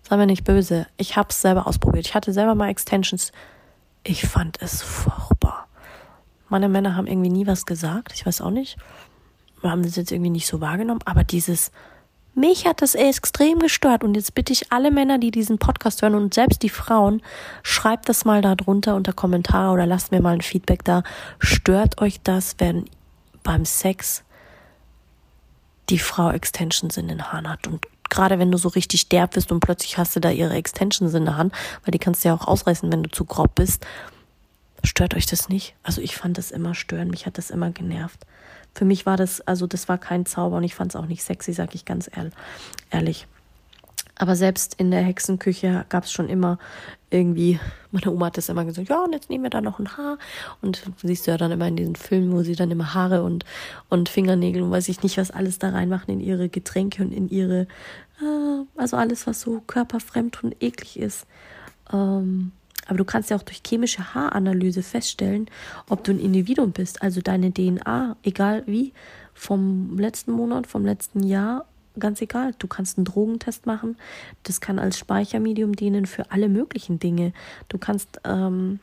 sei 0.02 0.16
mir 0.16 0.26
nicht 0.26 0.44
böse, 0.44 0.86
ich 0.96 1.16
habe 1.16 1.30
es 1.30 1.40
selber 1.40 1.66
ausprobiert. 1.66 2.06
Ich 2.06 2.14
hatte 2.14 2.32
selber 2.32 2.54
mal 2.54 2.68
Extensions. 2.68 3.32
Ich 4.04 4.26
fand 4.26 4.60
es 4.62 4.82
furchtbar. 4.82 5.68
Meine 6.48 6.68
Männer 6.68 6.96
haben 6.96 7.06
irgendwie 7.06 7.30
nie 7.30 7.46
was 7.46 7.66
gesagt. 7.66 8.12
Ich 8.14 8.26
weiß 8.26 8.40
auch 8.40 8.50
nicht. 8.50 8.76
Wir 9.60 9.70
haben 9.70 9.82
das 9.82 9.96
jetzt 9.96 10.12
irgendwie 10.12 10.30
nicht 10.30 10.46
so 10.46 10.60
wahrgenommen. 10.60 11.00
Aber 11.06 11.24
dieses 11.24 11.72
mich 12.34 12.66
hat 12.66 12.82
das 12.82 12.94
extrem 12.94 13.58
gestört 13.58 14.04
und 14.04 14.14
jetzt 14.14 14.34
bitte 14.34 14.52
ich 14.52 14.72
alle 14.72 14.90
Männer, 14.90 15.18
die 15.18 15.30
diesen 15.30 15.58
Podcast 15.58 16.02
hören 16.02 16.14
und 16.14 16.34
selbst 16.34 16.62
die 16.62 16.68
Frauen, 16.68 17.22
schreibt 17.62 18.08
das 18.08 18.24
mal 18.24 18.40
da 18.40 18.54
drunter 18.54 18.96
unter 18.96 19.12
Kommentare 19.12 19.72
oder 19.72 19.86
lasst 19.86 20.12
mir 20.12 20.20
mal 20.20 20.34
ein 20.34 20.40
Feedback 20.40 20.84
da. 20.84 21.02
Stört 21.38 22.00
euch 22.00 22.20
das, 22.22 22.56
wenn 22.58 22.86
beim 23.42 23.64
Sex 23.64 24.24
die 25.90 25.98
Frau 25.98 26.30
Extensions 26.30 26.96
in 26.96 27.08
den 27.08 27.32
Haaren 27.32 27.48
hat 27.48 27.66
und 27.66 27.86
gerade 28.08 28.38
wenn 28.38 28.52
du 28.52 28.58
so 28.58 28.68
richtig 28.68 29.08
derb 29.08 29.32
bist 29.32 29.50
und 29.50 29.60
plötzlich 29.60 29.96
hast 29.96 30.14
du 30.14 30.20
da 30.20 30.30
ihre 30.30 30.54
Extensions 30.54 31.14
in 31.14 31.24
der 31.24 31.36
Hand, 31.36 31.54
weil 31.84 31.92
die 31.92 31.98
kannst 31.98 32.24
du 32.24 32.28
ja 32.28 32.34
auch 32.34 32.46
ausreißen, 32.46 32.92
wenn 32.92 33.02
du 33.02 33.10
zu 33.10 33.24
grob 33.24 33.54
bist. 33.54 33.86
Stört 34.84 35.14
euch 35.14 35.26
das 35.26 35.48
nicht? 35.48 35.74
Also 35.82 36.00
ich 36.00 36.16
fand 36.16 36.38
das 36.38 36.50
immer 36.50 36.74
stören, 36.74 37.08
mich 37.08 37.26
hat 37.26 37.38
das 37.38 37.50
immer 37.50 37.70
genervt 37.70 38.26
für 38.74 38.84
mich 38.84 39.06
war 39.06 39.16
das, 39.16 39.40
also 39.42 39.66
das 39.66 39.88
war 39.88 39.98
kein 39.98 40.26
Zauber 40.26 40.56
und 40.56 40.64
ich 40.64 40.74
fand 40.74 40.92
es 40.92 40.96
auch 40.96 41.06
nicht 41.06 41.22
sexy, 41.22 41.52
sag 41.52 41.74
ich 41.74 41.84
ganz 41.84 42.10
ehrlich. 42.90 43.26
Aber 44.16 44.36
selbst 44.36 44.74
in 44.74 44.90
der 44.90 45.02
Hexenküche 45.02 45.84
gab 45.88 46.04
es 46.04 46.12
schon 46.12 46.28
immer 46.28 46.58
irgendwie, 47.10 47.58
meine 47.90 48.10
Oma 48.12 48.26
hat 48.26 48.36
das 48.36 48.48
immer 48.48 48.64
gesagt, 48.64 48.88
ja, 48.88 49.02
und 49.02 49.12
jetzt 49.12 49.30
nehmen 49.30 49.42
wir 49.42 49.50
da 49.50 49.60
noch 49.60 49.78
ein 49.78 49.96
Haar. 49.96 50.18
Und 50.60 50.82
siehst 51.02 51.26
du 51.26 51.32
ja 51.32 51.38
dann 51.38 51.50
immer 51.50 51.66
in 51.66 51.76
diesen 51.76 51.96
Filmen, 51.96 52.32
wo 52.32 52.42
sie 52.42 52.54
dann 52.54 52.70
immer 52.70 52.94
Haare 52.94 53.22
und, 53.22 53.44
und 53.88 54.08
Fingernägel 54.08 54.62
und 54.62 54.70
weiß 54.70 54.88
ich 54.88 55.02
nicht, 55.02 55.16
was 55.16 55.30
alles 55.30 55.58
da 55.58 55.70
reinmachen 55.70 56.12
in 56.12 56.20
ihre 56.20 56.48
Getränke 56.48 57.02
und 57.02 57.12
in 57.12 57.28
ihre, 57.28 57.62
äh, 58.20 58.64
also 58.76 58.96
alles, 58.96 59.26
was 59.26 59.40
so 59.40 59.60
körperfremd 59.66 60.44
und 60.44 60.62
eklig 60.62 60.98
ist. 60.98 61.26
Ähm, 61.92 62.52
aber 62.86 62.98
du 62.98 63.04
kannst 63.04 63.30
ja 63.30 63.36
auch 63.36 63.42
durch 63.42 63.62
chemische 63.66 64.14
Haaranalyse 64.14 64.82
feststellen, 64.82 65.46
ob 65.88 66.04
du 66.04 66.12
ein 66.12 66.18
Individuum 66.18 66.72
bist, 66.72 67.02
also 67.02 67.20
deine 67.20 67.52
DNA, 67.52 68.16
egal 68.22 68.64
wie, 68.66 68.92
vom 69.34 69.98
letzten 69.98 70.32
Monat, 70.32 70.66
vom 70.66 70.84
letzten 70.84 71.22
Jahr, 71.22 71.66
ganz 71.98 72.20
egal. 72.20 72.54
Du 72.58 72.66
kannst 72.66 72.98
einen 72.98 73.04
Drogentest 73.04 73.66
machen. 73.66 73.96
Das 74.44 74.60
kann 74.60 74.78
als 74.78 74.98
Speichermedium 74.98 75.74
dienen 75.74 76.06
für 76.06 76.30
alle 76.30 76.48
möglichen 76.48 76.98
Dinge. 76.98 77.32
Du 77.68 77.78
kannst, 77.78 78.20
ähm, 78.24 78.80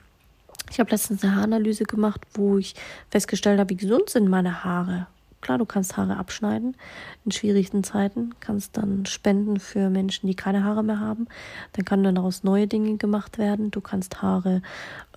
ich 0.72 0.80
habe 0.80 0.92
letztens 0.92 1.24
eine 1.24 1.36
Haaranalyse 1.36 1.84
gemacht, 1.84 2.22
wo 2.34 2.58
ich 2.58 2.76
festgestellt 3.10 3.60
habe, 3.60 3.72
wie 3.72 3.78
gesund 3.78 4.10
sind 4.10 4.30
meine 4.30 4.64
Haare. 4.64 5.08
Klar, 5.42 5.58
du 5.58 5.66
kannst 5.66 5.96
Haare 5.96 6.18
abschneiden 6.18 6.76
in 7.24 7.32
schwierigen 7.32 7.84
Zeiten, 7.84 8.36
kannst 8.40 8.76
dann 8.78 9.06
spenden 9.06 9.60
für 9.60 9.90
Menschen, 9.90 10.28
die 10.28 10.36
keine 10.36 10.64
Haare 10.64 10.84
mehr 10.84 11.00
haben. 11.00 11.28
Dann 11.74 11.86
kann 11.86 12.04
dann 12.04 12.16
daraus 12.16 12.44
neue 12.44 12.68
Dinge 12.68 12.98
gemacht 12.98 13.38
werden. 13.38 13.72
Du 13.72 13.80
kannst 13.80 14.22
Haare 14.22 14.62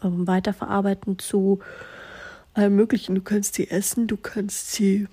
ähm, 0.03 0.27
weiterverarbeiten 0.27 1.19
zu 1.19 1.61
allem 2.55 2.77
Möglichen. 2.77 3.15
Du 3.15 3.23
kannst 3.23 3.55
sie 3.55 3.71
essen, 3.71 4.07
du 4.07 4.17
kannst 4.17 4.73
sie 4.73 5.09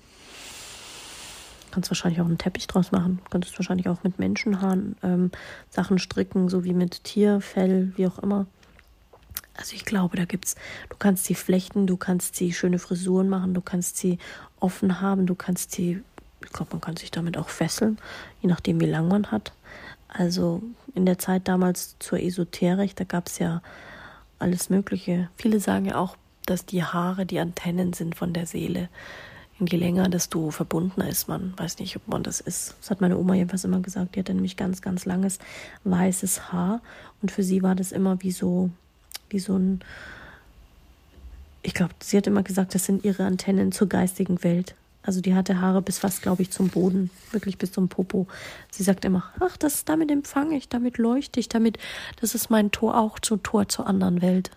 kannst 1.70 1.90
wahrscheinlich 1.90 2.20
auch 2.20 2.26
einen 2.26 2.38
Teppich 2.38 2.66
draus 2.66 2.92
machen. 2.92 3.20
Du 3.24 3.30
kannst 3.30 3.56
wahrscheinlich 3.58 3.88
auch 3.88 4.02
mit 4.02 4.18
Menschenhaaren 4.18 4.96
ähm, 5.02 5.30
Sachen 5.68 5.98
stricken, 5.98 6.48
so 6.48 6.64
wie 6.64 6.74
mit 6.74 7.04
Tierfell, 7.04 7.92
wie 7.96 8.06
auch 8.06 8.18
immer. 8.18 8.46
Also 9.54 9.74
ich 9.74 9.84
glaube, 9.84 10.16
da 10.16 10.24
gibt's, 10.24 10.54
du 10.88 10.96
kannst 10.98 11.24
sie 11.24 11.34
flechten, 11.34 11.86
du 11.86 11.96
kannst 11.96 12.36
sie 12.36 12.52
schöne 12.52 12.78
Frisuren 12.78 13.28
machen, 13.28 13.54
du 13.54 13.60
kannst 13.60 13.96
sie 13.96 14.18
offen 14.58 15.00
haben, 15.00 15.26
du 15.26 15.34
kannst 15.34 15.72
sie, 15.72 16.02
ich 16.42 16.52
glaube, 16.52 16.72
man 16.72 16.80
kann 16.80 16.96
sich 16.96 17.10
damit 17.10 17.36
auch 17.36 17.48
fesseln, 17.48 17.98
je 18.40 18.48
nachdem, 18.48 18.80
wie 18.80 18.86
lang 18.86 19.08
man 19.08 19.30
hat. 19.30 19.52
Also 20.08 20.62
in 20.94 21.06
der 21.06 21.18
Zeit 21.18 21.46
damals 21.46 21.96
zur 21.98 22.20
Esoterik, 22.20 22.96
da 22.96 23.04
gab 23.04 23.28
es 23.28 23.38
ja 23.38 23.62
alles 24.38 24.70
Mögliche. 24.70 25.28
Viele 25.36 25.60
sagen 25.60 25.86
ja 25.86 25.96
auch, 25.96 26.16
dass 26.46 26.66
die 26.66 26.82
Haare 26.82 27.26
die 27.26 27.38
Antennen 27.38 27.92
sind 27.92 28.16
von 28.16 28.32
der 28.32 28.46
Seele. 28.46 28.88
Je 29.58 29.76
länger, 29.76 30.08
desto 30.08 30.50
verbundener 30.50 31.08
ist 31.08 31.28
man. 31.28 31.52
Weiß 31.58 31.78
nicht, 31.78 31.94
ob 31.96 32.08
man 32.08 32.22
das 32.22 32.40
ist. 32.40 32.76
Das 32.80 32.90
hat 32.90 33.02
meine 33.02 33.18
Oma 33.18 33.34
jedenfalls 33.34 33.64
immer 33.64 33.80
gesagt. 33.80 34.16
Die 34.16 34.20
hatte 34.20 34.32
nämlich 34.32 34.56
ganz, 34.56 34.80
ganz 34.80 35.04
langes 35.04 35.38
weißes 35.84 36.50
Haar. 36.50 36.80
Und 37.20 37.30
für 37.30 37.42
sie 37.42 37.62
war 37.62 37.74
das 37.74 37.92
immer 37.92 38.22
wie 38.22 38.32
so 38.32 38.70
wie 39.30 39.38
so 39.38 39.56
ein, 39.56 39.80
ich 41.62 41.74
glaube, 41.74 41.94
sie 42.00 42.16
hat 42.16 42.26
immer 42.26 42.42
gesagt, 42.42 42.74
das 42.74 42.84
sind 42.84 43.04
ihre 43.04 43.24
Antennen 43.24 43.72
zur 43.72 43.88
geistigen 43.88 44.42
Welt. 44.42 44.74
Also 45.02 45.20
die 45.20 45.34
hatte 45.34 45.60
Haare 45.60 45.80
bis 45.80 45.98
fast, 45.98 46.20
glaube 46.22 46.42
ich, 46.42 46.50
zum 46.50 46.68
Boden, 46.68 47.10
wirklich 47.30 47.56
bis 47.56 47.72
zum 47.72 47.88
Popo. 47.88 48.26
Sie 48.70 48.82
sagt 48.82 49.04
immer, 49.04 49.24
ach, 49.40 49.56
das 49.56 49.84
damit 49.84 50.10
empfange 50.10 50.56
ich, 50.56 50.68
damit 50.68 50.98
leuchte 50.98 51.40
ich, 51.40 51.48
damit, 51.48 51.78
das 52.20 52.34
ist 52.34 52.50
mein 52.50 52.70
Tor 52.70 52.98
auch 52.98 53.18
zum 53.18 53.42
Tor 53.42 53.68
zur 53.68 53.86
anderen 53.86 54.20
Welt. 54.20 54.50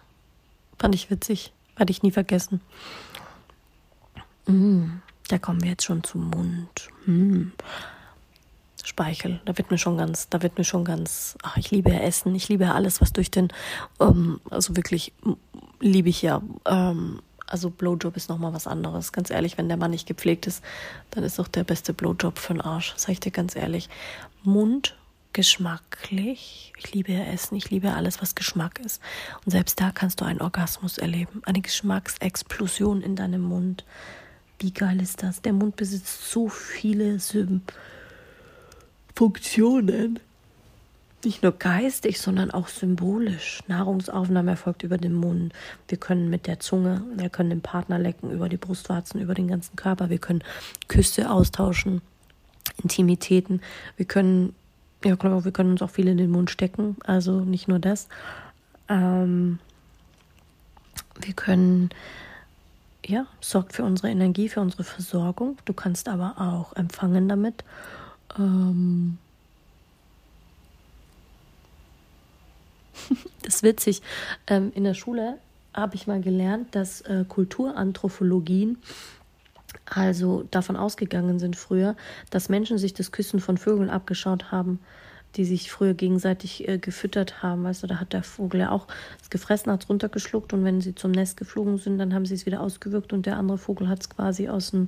Fand 0.77 0.95
ich 0.95 1.09
witzig, 1.09 1.53
werde 1.77 1.91
ich 1.91 2.03
nie 2.03 2.12
vergessen. 2.12 2.59
Mm, 4.47 4.97
da 5.29 5.38
kommen 5.38 5.63
wir 5.63 5.71
jetzt 5.71 5.86
schon 5.86 6.03
zum 6.03 6.29
Mund. 6.29 6.89
Mm. 7.05 7.51
Speichel. 8.84 9.39
Da 9.46 9.58
wird 9.58 9.72
mir 9.72 9.78
schon 9.78 9.98
ganz, 9.98 10.30
da 10.30 10.41
wird 10.41 10.58
mir 10.58 10.65
schon 10.65 10.84
ganz, 10.84 11.38
ach, 11.41 11.58
ich 11.58 11.72
liebe 11.72 11.89
ja 11.89 12.00
Essen, 12.00 12.36
ich 12.36 12.50
liebe 12.50 12.65
ja 12.65 12.74
alles, 12.74 13.02
was 13.02 13.13
durch 13.13 13.32
den, 13.32 13.48
ähm, 14.00 14.39
also 14.50 14.76
wirklich 14.76 15.13
liebe 15.80 16.10
ich 16.10 16.22
ja. 16.22 16.41
Ähm, 16.65 17.22
also 17.48 17.69
Blowjob 17.69 18.17
ist 18.17 18.30
nochmal 18.30 18.54
was 18.54 18.67
anderes. 18.67 19.12
Ganz 19.12 19.30
ehrlich, 19.30 19.58
wenn 19.58 19.67
der 19.67 19.78
Mann 19.78 19.91
nicht 19.91 20.08
gepflegt 20.08 20.48
ist, 20.48 20.63
dann 21.12 21.24
ist 21.24 21.39
doch 21.39 21.48
der 21.48 21.63
beste 21.63 21.93
Blowjob 21.93 22.39
für 22.39 22.54
den 22.54 22.62
Arsch. 22.62 22.93
Sag 22.98 23.10
ich 23.12 23.19
dir 23.19 23.32
ganz 23.32 23.56
ehrlich. 23.56 23.89
Mund 24.43 24.98
geschmacklich. 25.34 26.74
Ich 26.78 26.93
liebe 26.93 27.12
ja 27.12 27.24
Essen, 27.26 27.56
ich 27.56 27.69
liebe 27.69 27.88
ja 27.88 27.96
alles, 27.96 28.22
was 28.22 28.36
Geschmack 28.36 28.80
ist. 28.80 29.02
Und 29.46 29.52
selbst 29.52 29.80
da 29.80 29.91
kannst 29.91 30.22
du 30.22 30.26
einen 30.26 30.41
Orgasmus 30.41 30.98
erleben. 30.98 31.41
Eine 31.46 31.62
Geschmacksexplosion 31.62 33.02
in 33.02 33.15
deinem 33.15 33.41
Mund. 33.41 33.86
Wie 34.60 34.72
geil 34.72 35.02
ist 35.02 35.24
das? 35.24 35.41
Der 35.41 35.54
Mund 35.54 35.76
besitzt 35.76 36.32
so 36.32 36.50
viele 36.50 37.19
Symbole 37.19 37.62
Funktionen. 39.15 40.19
Nicht 41.23 41.41
nur 41.41 41.54
geistig, 41.54 42.19
sondern 42.19 42.52
auch 42.52 42.67
symbolisch. 42.67 43.62
Nahrungsaufnahme 43.67 44.52
erfolgt 44.52 44.84
über 44.84 44.97
den 44.97 45.13
Mund. 45.13 45.54
Wir 45.88 45.97
können 45.97 46.30
mit 46.30 46.47
der 46.47 46.60
Zunge, 46.60 47.02
wir 47.15 47.30
können 47.30 47.49
den 47.49 47.62
Partner 47.62 47.97
lecken 47.97 48.30
über 48.30 48.49
die 48.49 48.58
Brustwarzen, 48.58 49.21
über 49.21 49.34
den 49.34 49.47
ganzen 49.47 49.78
Körper. 49.78 50.10
Wir 50.10 50.17
können 50.17 50.43
Küsse 50.89 51.32
austauschen, 51.32 52.02
Intimitäten. 52.82 53.62
Wir 53.95 54.06
können, 54.06 54.54
ja 55.06 55.15
klar, 55.15 55.45
wir 55.45 55.52
können 55.54 55.71
uns 55.71 55.82
auch 55.82 55.91
viel 55.91 56.10
in 56.10 56.17
den 56.17 56.30
Mund 56.32 56.52
stecken. 56.52 56.97
Also 57.06 57.39
nicht 57.39 57.69
nur 57.69 57.80
das. 57.80 58.10
Ähm, 58.89 59.60
wir 61.21 61.34
können, 61.34 61.89
ja, 63.06 63.28
sorgt 63.39 63.73
für 63.73 63.84
unsere 63.84 64.10
Energie, 64.10 64.49
für 64.49 64.60
unsere 64.60 64.84
Versorgung. 64.84 65.58
Du 65.63 65.71
kannst 65.71 66.10
aber 66.10 66.36
auch 66.38 66.76
empfangen 66.76 67.30
damit. 67.30 67.63
Ähm 68.38 69.17
das 73.43 73.56
ist 73.56 73.63
witzig. 73.63 74.02
Ähm, 74.48 74.72
in 74.76 74.84
der 74.84 74.93
Schule 74.93 75.38
habe 75.74 75.96
ich 75.96 76.08
mal 76.08 76.22
gelernt, 76.22 76.76
dass 76.76 77.02
äh, 77.02 77.26
Kulturanthropologien 77.28 78.78
also 79.86 80.43
davon 80.52 80.76
ausgegangen 80.76 81.39
sind 81.39 81.56
früher, 81.56 81.96
dass 82.30 82.50
Menschen 82.50 82.78
sich 82.78 82.93
das 82.93 83.12
Küssen 83.12 83.39
von 83.39 83.58
Vögeln 83.58 83.89
abgeschaut 83.89 84.52
haben 84.52 84.80
die 85.36 85.46
sich 85.46 85.72
früher 85.72 85.93
gegenseitig 85.93 86.67
äh, 86.67 86.78
gefüttert 86.78 87.41
haben. 87.41 87.63
Weißt 87.63 87.84
da 87.89 88.00
hat 88.00 88.13
der 88.13 88.24
Vogel 88.24 88.62
ja 88.62 88.72
auch 88.72 88.88
es 89.22 89.30
gefressen, 89.30 89.72
hat 89.72 89.84
es 89.84 89.89
runtergeschluckt 89.89 90.54
und 90.54 90.63
wenn 90.63 90.82
sie 90.82 90.96
zum 90.96 91.12
Nest 91.12 91.38
geflogen 91.38 91.78
sind, 91.78 91.98
dann 91.98 92.13
haben 92.13 92.26
sie 92.26 92.36
es 92.36 92.46
wieder 92.46 92.62
ausgewirkt 92.62 93.13
und 93.13 93.26
der 93.26 93.38
andere 93.38 93.58
Vogel 93.58 93.88
hat 93.89 94.02
es 94.02 94.10
quasi 94.10 94.50
aus 94.50 94.72
dem 94.72 94.88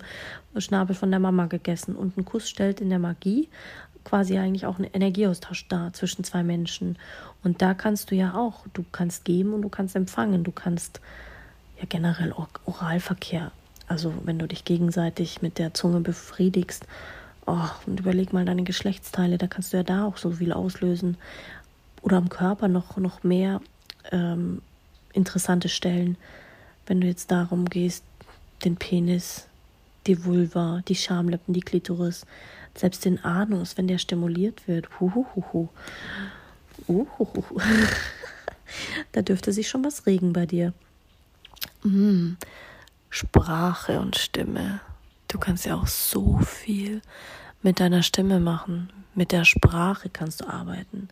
Schnabel 0.58 0.96
von 0.96 1.10
der 1.10 1.20
Mama 1.20 1.48
gegessen. 1.48 1.96
Und 1.96 2.18
ein 2.18 2.26
Kuss 2.26 2.50
stellt 2.50 2.82
in 2.82 2.90
der 2.90 3.00
Magie 3.00 3.50
quasi 4.06 4.38
eigentlich 4.38 4.66
auch 4.66 4.78
einen 4.78 4.90
Energieaustausch 4.94 5.68
dar 5.68 5.92
zwischen 5.92 6.24
zwei 6.24 6.44
Menschen. 6.44 6.98
Und 7.44 7.62
da 7.62 7.74
kannst 7.74 8.12
du 8.12 8.16
ja 8.16 8.36
auch, 8.36 8.66
du 8.74 8.86
kannst 8.92 9.26
geben 9.26 9.54
und 9.54 9.64
du 9.64 9.70
kannst 9.70 9.96
empfangen. 9.96 10.46
Du 10.46 10.52
kannst 10.52 11.02
ja 11.78 11.86
generell 11.90 12.34
Oralverkehr, 12.66 13.52
also 13.88 14.14
wenn 14.24 14.40
du 14.40 14.48
dich 14.48 14.64
gegenseitig 14.64 15.42
mit 15.42 15.58
der 15.58 15.74
Zunge 15.74 16.00
befriedigst, 16.00 16.88
Oh, 17.48 17.70
und 17.86 18.00
überleg 18.00 18.34
mal 18.34 18.46
deine 18.46 18.64
Geschlechtsteile, 18.64 19.38
da 19.38 19.48
kannst 19.48 19.72
du 19.72 19.78
ja 19.78 19.84
da 19.84 20.06
auch 20.06 20.18
so 20.18 20.32
viel 20.32 20.52
auslösen. 20.52 21.18
Oder 22.02 22.18
am 22.18 22.30
Körper 22.30 22.68
noch, 22.68 22.98
noch 22.98 23.24
mehr 23.24 23.62
ähm, 24.12 24.62
interessante 25.14 25.70
Stellen, 25.70 26.18
wenn 26.88 27.02
du 27.02 27.08
jetzt 27.08 27.32
darum 27.32 27.66
gehst, 27.66 28.04
den 28.64 28.78
Penis, 28.78 29.48
die 30.08 30.26
Vulva, 30.26 30.82
die 30.88 30.96
Schamlippen, 30.96 31.54
die 31.54 31.62
Klitoris, 31.62 32.26
selbst 32.76 33.06
den 33.06 33.24
Anus, 33.24 33.78
wenn 33.78 33.88
der 33.88 33.98
stimuliert 33.98 34.68
wird. 34.68 35.00
Huhuhuhu. 35.00 35.70
Uhuhu. 36.88 37.44
da 39.12 39.22
dürfte 39.22 39.52
sich 39.52 39.70
schon 39.70 39.84
was 39.84 40.06
regen 40.06 40.34
bei 40.34 40.46
dir. 40.46 40.74
Mm. 41.84 42.34
Sprache 43.10 44.00
und 44.00 44.18
Stimme. 44.18 44.82
Du 45.36 45.42
kannst 45.42 45.66
ja 45.66 45.76
auch 45.76 45.88
so 45.88 46.38
viel 46.38 47.02
mit 47.62 47.82
deiner 47.82 48.04
Stimme 48.04 48.40
machen. 48.40 48.90
Mit 49.16 49.34
der 49.34 49.44
Sprache 49.44 50.08
kannst 50.08 50.40
du 50.40 50.48
arbeiten. 50.48 51.10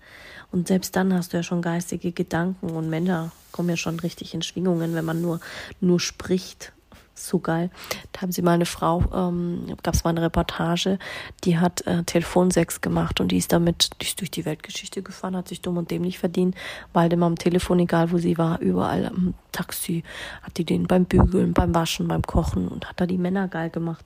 Und 0.50 0.70
selbst 0.70 0.96
dann 0.96 1.14
hast 1.14 1.34
du 1.34 1.38
ja 1.38 1.44
schon 1.44 1.62
geistige 1.62 2.14
Gedanken 2.14 2.70
und 2.70 2.90
Männer 2.90 3.34
kommen 3.52 3.68
ja 3.68 3.76
schon 3.76 4.00
richtig 4.00 4.34
in 4.34 4.42
Schwingungen, 4.42 4.96
wenn 4.96 5.04
man 5.04 5.22
nur, 5.22 5.42
nur 5.82 6.00
spricht 6.00 6.72
so 7.16 7.40
geil. 7.40 7.70
Da 8.12 8.22
haben 8.22 8.32
sie 8.32 8.42
mal 8.42 8.54
eine 8.54 8.66
Frau, 8.66 9.04
ähm, 9.14 9.76
gab 9.84 9.94
es 9.94 10.04
mal 10.04 10.12
eine 10.12 10.22
Reportage, 10.22 10.98
die 11.44 11.58
hat 11.58 11.86
äh, 11.86 12.04
Telefonsex 12.04 12.82
gemacht 12.82 13.20
und 13.20 13.32
die 13.32 13.38
ist 13.38 13.52
damit 13.52 13.92
die 14.02 14.06
ist 14.06 14.20
durch 14.20 14.32
die 14.32 14.46
Weltgeschichte 14.46 15.02
gefahren, 15.02 15.36
hat 15.36 15.48
sich 15.48 15.62
dumm 15.62 15.78
und 15.78 15.92
dämlich 15.92 16.20
verdient, 16.20 16.56
weil 16.92 17.12
immer 17.14 17.28
am 17.28 17.38
Telefon, 17.38 17.80
egal 17.80 18.12
wo 18.12 18.18
sie 18.18 18.38
war, 18.38 18.60
überall 18.60 19.06
am 19.06 19.34
Taxi, 19.52 20.04
hat 20.42 20.58
die 20.58 20.66
den 20.66 20.88
beim 20.88 21.06
Bügeln, 21.06 21.54
beim 21.54 21.76
Waschen, 21.76 22.08
beim 22.08 22.24
Kochen 22.24 22.68
und 22.68 22.90
hat 22.90 23.00
da 23.00 23.06
die 23.06 23.18
Männer 23.18 23.48
geil 23.48 23.70
gemacht. 23.70 24.06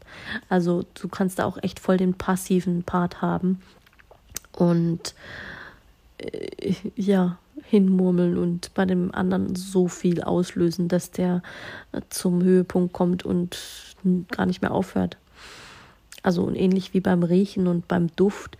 Also 0.50 0.84
du 0.93 1.08
kannst 1.08 1.39
da 1.39 1.46
auch 1.46 1.58
echt 1.62 1.80
voll 1.80 1.98
den 1.98 2.13
passiven 2.13 2.84
Part 2.84 3.22
haben. 3.22 3.62
Und 4.52 5.13
äh, 6.17 6.76
ja, 6.96 7.38
hinmurmeln 7.69 8.38
und 8.38 8.73
bei 8.73 8.86
dem 8.86 9.13
anderen 9.13 9.56
so 9.56 9.88
viel 9.88 10.21
auslösen, 10.21 10.88
dass 10.88 11.12
der 11.12 11.43
äh, 11.91 12.01
zum 12.10 12.41
Höhepunkt 12.41 12.93
kommt 12.93 13.23
und 13.23 13.58
gar 14.32 14.45
nicht 14.45 14.62
mehr 14.62 14.71
aufhört. 14.71 15.17
Also 16.23 16.49
ähnlich 16.49 16.93
wie 16.93 17.01
beim 17.01 17.23
Riechen 17.23 17.67
und 17.67 17.88
beim 17.88 18.08
Duft 18.15 18.58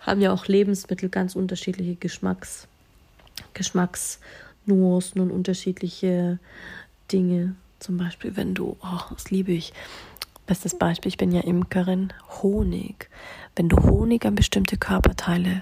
haben 0.00 0.20
ja 0.20 0.32
auch 0.32 0.46
Lebensmittel 0.46 1.08
ganz 1.08 1.36
unterschiedliche 1.36 1.94
Geschmacks, 1.94 2.66
Geschmacksnuancen 3.54 5.20
und 5.20 5.30
unterschiedliche 5.30 6.38
Dinge. 7.12 7.54
Zum 7.78 7.96
Beispiel, 7.96 8.36
wenn 8.36 8.54
du, 8.54 8.76
oh, 8.80 9.00
das 9.12 9.30
liebe 9.30 9.52
ich, 9.52 9.72
Bestes 10.48 10.78
Beispiel, 10.78 11.10
ich 11.10 11.18
bin 11.18 11.30
ja 11.30 11.42
Imkerin, 11.42 12.10
Honig. 12.42 13.10
Wenn 13.54 13.68
du 13.68 13.76
Honig 13.82 14.24
an 14.24 14.34
bestimmte 14.34 14.78
Körperteile 14.78 15.60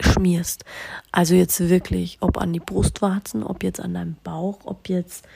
schmierst, 0.00 0.64
also 1.12 1.34
jetzt 1.34 1.60
wirklich, 1.68 2.16
ob 2.20 2.38
an 2.38 2.54
die 2.54 2.58
Brustwarzen, 2.58 3.42
ob 3.42 3.62
jetzt 3.62 3.80
an 3.80 3.92
deinem 3.92 4.16
Bauch, 4.24 4.60
ob 4.64 4.88
jetzt, 4.88 5.28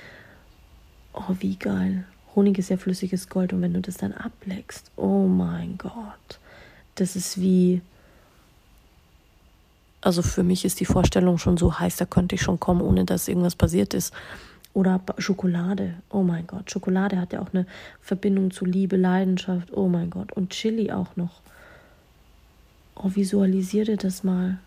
oh 1.12 1.34
wie 1.40 1.56
geil, 1.56 2.04
Honig 2.34 2.56
ist 2.56 2.70
ja 2.70 2.78
flüssiges 2.78 3.28
Gold 3.28 3.52
und 3.52 3.60
wenn 3.60 3.74
du 3.74 3.82
das 3.82 3.98
dann 3.98 4.14
ableckst, 4.14 4.90
oh 4.96 5.26
mein 5.26 5.76
Gott, 5.76 6.40
das 6.94 7.14
ist 7.14 7.38
wie, 7.38 7.82
also 10.00 10.22
für 10.22 10.44
mich 10.44 10.64
ist 10.64 10.80
die 10.80 10.86
Vorstellung 10.86 11.36
schon 11.36 11.58
so 11.58 11.78
heiß, 11.78 11.96
da 11.96 12.06
könnte 12.06 12.36
ich 12.36 12.40
schon 12.40 12.58
kommen, 12.58 12.80
ohne 12.80 13.04
dass 13.04 13.28
irgendwas 13.28 13.54
passiert 13.54 13.92
ist. 13.92 14.14
Oder 14.76 15.00
Schokolade. 15.16 15.94
Oh 16.10 16.22
mein 16.22 16.46
Gott. 16.46 16.70
Schokolade 16.70 17.18
hat 17.18 17.32
ja 17.32 17.40
auch 17.40 17.54
eine 17.54 17.64
Verbindung 18.02 18.50
zu 18.50 18.66
Liebe, 18.66 18.98
Leidenschaft. 18.98 19.72
Oh 19.72 19.88
mein 19.88 20.10
Gott. 20.10 20.34
Und 20.34 20.50
Chili 20.50 20.92
auch 20.92 21.16
noch. 21.16 21.40
Oh, 22.94 23.10
visualisiere 23.14 23.86
dir 23.86 23.96
das 23.96 24.22
mal. 24.22 24.58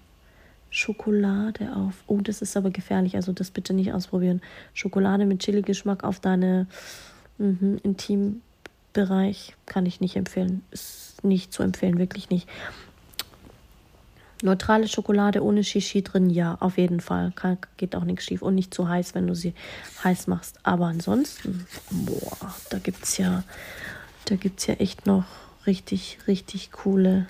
Schokolade 0.71 1.75
auf. 1.75 2.03
Oh, 2.07 2.21
das 2.21 2.41
ist 2.41 2.57
aber 2.57 2.71
gefährlich. 2.71 3.17
Also 3.17 3.33
das 3.33 3.51
bitte 3.51 3.71
nicht 3.71 3.93
ausprobieren. 3.93 4.41
Schokolade 4.73 5.27
mit 5.27 5.41
Chili-Geschmack 5.41 6.03
auf 6.03 6.19
deine 6.19 6.65
mhm, 7.37 7.79
Intimbereich 7.83 9.55
kann 9.67 9.85
ich 9.85 10.01
nicht 10.01 10.15
empfehlen. 10.15 10.63
Ist 10.71 11.23
nicht 11.23 11.53
zu 11.53 11.61
empfehlen, 11.61 11.99
wirklich 11.99 12.31
nicht. 12.31 12.49
Neutrale 14.41 14.87
Schokolade 14.87 15.43
ohne 15.43 15.65
Shishi 15.65 16.01
drin, 16.01 16.29
ja, 16.29 16.55
auf 16.61 16.77
jeden 16.77 17.01
Fall. 17.01 17.33
Kann, 17.35 17.57
geht 17.75 17.93
auch 17.93 18.05
nichts 18.05 18.23
schief. 18.23 18.41
Und 18.41 18.55
nicht 18.55 18.73
zu 18.73 18.87
heiß, 18.87 19.13
wenn 19.13 19.27
du 19.27 19.35
sie 19.35 19.53
heiß 20.03 20.27
machst. 20.27 20.59
Aber 20.63 20.85
ansonsten, 20.85 21.67
boah, 21.89 22.55
da 22.69 22.79
gibt's 22.79 23.17
ja, 23.17 23.43
da 24.25 24.35
gibt's 24.35 24.65
ja 24.67 24.75
echt 24.75 25.05
noch 25.05 25.25
richtig, 25.67 26.19
richtig 26.25 26.71
coole, 26.71 27.27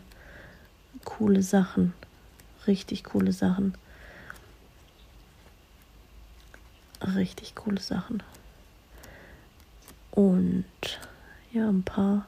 coole 1.03 1.41
Sachen. 1.41 1.93
Richtig 2.67 3.03
coole 3.03 3.33
Sachen. 3.33 3.73
Richtig 7.15 7.55
coole 7.55 7.81
Sachen. 7.81 8.21
Und 10.11 10.65
ja, 11.51 11.67
ein 11.67 11.81
paar, 11.81 12.27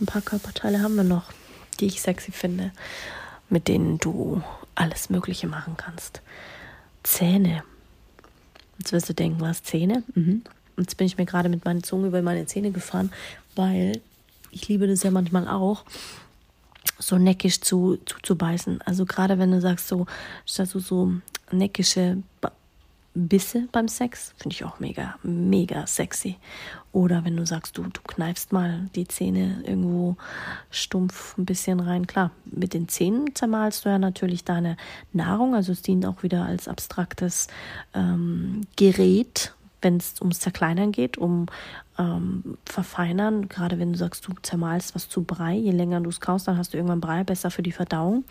ein 0.00 0.06
paar 0.06 0.22
Körperteile 0.22 0.82
haben 0.82 0.94
wir 0.94 1.02
noch, 1.02 1.32
die 1.80 1.86
ich 1.86 2.00
sexy 2.00 2.30
finde 2.30 2.70
mit 3.50 3.68
denen 3.68 3.98
du 3.98 4.42
alles 4.74 5.10
Mögliche 5.10 5.46
machen 5.46 5.76
kannst. 5.76 6.22
Zähne. 7.02 7.62
Jetzt 8.78 8.92
wirst 8.92 9.08
du 9.08 9.14
denken, 9.14 9.40
was 9.40 9.62
Zähne? 9.62 10.02
Mhm. 10.14 10.42
Jetzt 10.78 10.96
bin 10.96 11.06
ich 11.06 11.18
mir 11.18 11.26
gerade 11.26 11.48
mit 11.48 11.64
meiner 11.64 11.82
Zunge 11.82 12.08
über 12.08 12.22
meine 12.22 12.46
Zähne 12.46 12.70
gefahren, 12.70 13.12
weil 13.54 14.00
ich 14.50 14.68
liebe 14.68 14.86
das 14.86 15.02
ja 15.02 15.10
manchmal 15.10 15.46
auch, 15.48 15.84
so 16.98 17.18
neckisch 17.18 17.60
zu, 17.60 17.98
zu, 18.06 18.16
zu 18.22 18.36
beißen. 18.36 18.80
Also 18.82 19.04
gerade 19.04 19.38
wenn 19.38 19.50
du 19.50 19.60
sagst, 19.60 19.88
so, 19.88 20.06
statt 20.46 20.68
so, 20.68 20.78
so 20.78 21.12
neckische 21.50 22.22
Bisse 23.14 23.68
beim 23.72 23.88
Sex, 23.88 24.34
finde 24.36 24.54
ich 24.54 24.64
auch 24.64 24.78
mega, 24.78 25.16
mega 25.22 25.86
sexy. 25.86 26.36
Oder 26.92 27.24
wenn 27.24 27.36
du 27.36 27.44
sagst, 27.44 27.76
du, 27.76 27.82
du 27.82 28.00
kneifst 28.02 28.52
mal 28.52 28.88
die 28.94 29.06
Zähne 29.06 29.62
irgendwo 29.64 30.16
stumpf 30.70 31.36
ein 31.36 31.44
bisschen 31.44 31.80
rein. 31.80 32.06
Klar, 32.06 32.30
mit 32.44 32.72
den 32.72 32.88
Zähnen 32.88 33.34
zermalst 33.34 33.84
du 33.84 33.88
ja 33.88 33.98
natürlich 33.98 34.44
deine 34.44 34.76
Nahrung, 35.12 35.54
also 35.54 35.72
es 35.72 35.82
dient 35.82 36.06
auch 36.06 36.22
wieder 36.22 36.44
als 36.44 36.68
abstraktes 36.68 37.48
ähm, 37.94 38.62
Gerät, 38.76 39.54
wenn 39.82 39.96
es 39.96 40.20
ums 40.20 40.40
Zerkleinern 40.40 40.92
geht, 40.92 41.18
um 41.18 41.46
ähm, 41.98 42.58
Verfeinern, 42.64 43.48
gerade 43.48 43.78
wenn 43.78 43.92
du 43.92 43.98
sagst, 43.98 44.26
du 44.26 44.32
zermalst 44.42 44.94
was 44.94 45.08
zu 45.08 45.22
Brei, 45.22 45.54
je 45.54 45.70
länger 45.70 46.00
du 46.00 46.10
es 46.10 46.20
kaust, 46.20 46.48
dann 46.48 46.56
hast 46.56 46.72
du 46.72 46.76
irgendwann 46.76 47.00
Brei, 47.00 47.24
besser 47.24 47.50
für 47.50 47.62
die 47.62 47.72
Verdauung. 47.72 48.24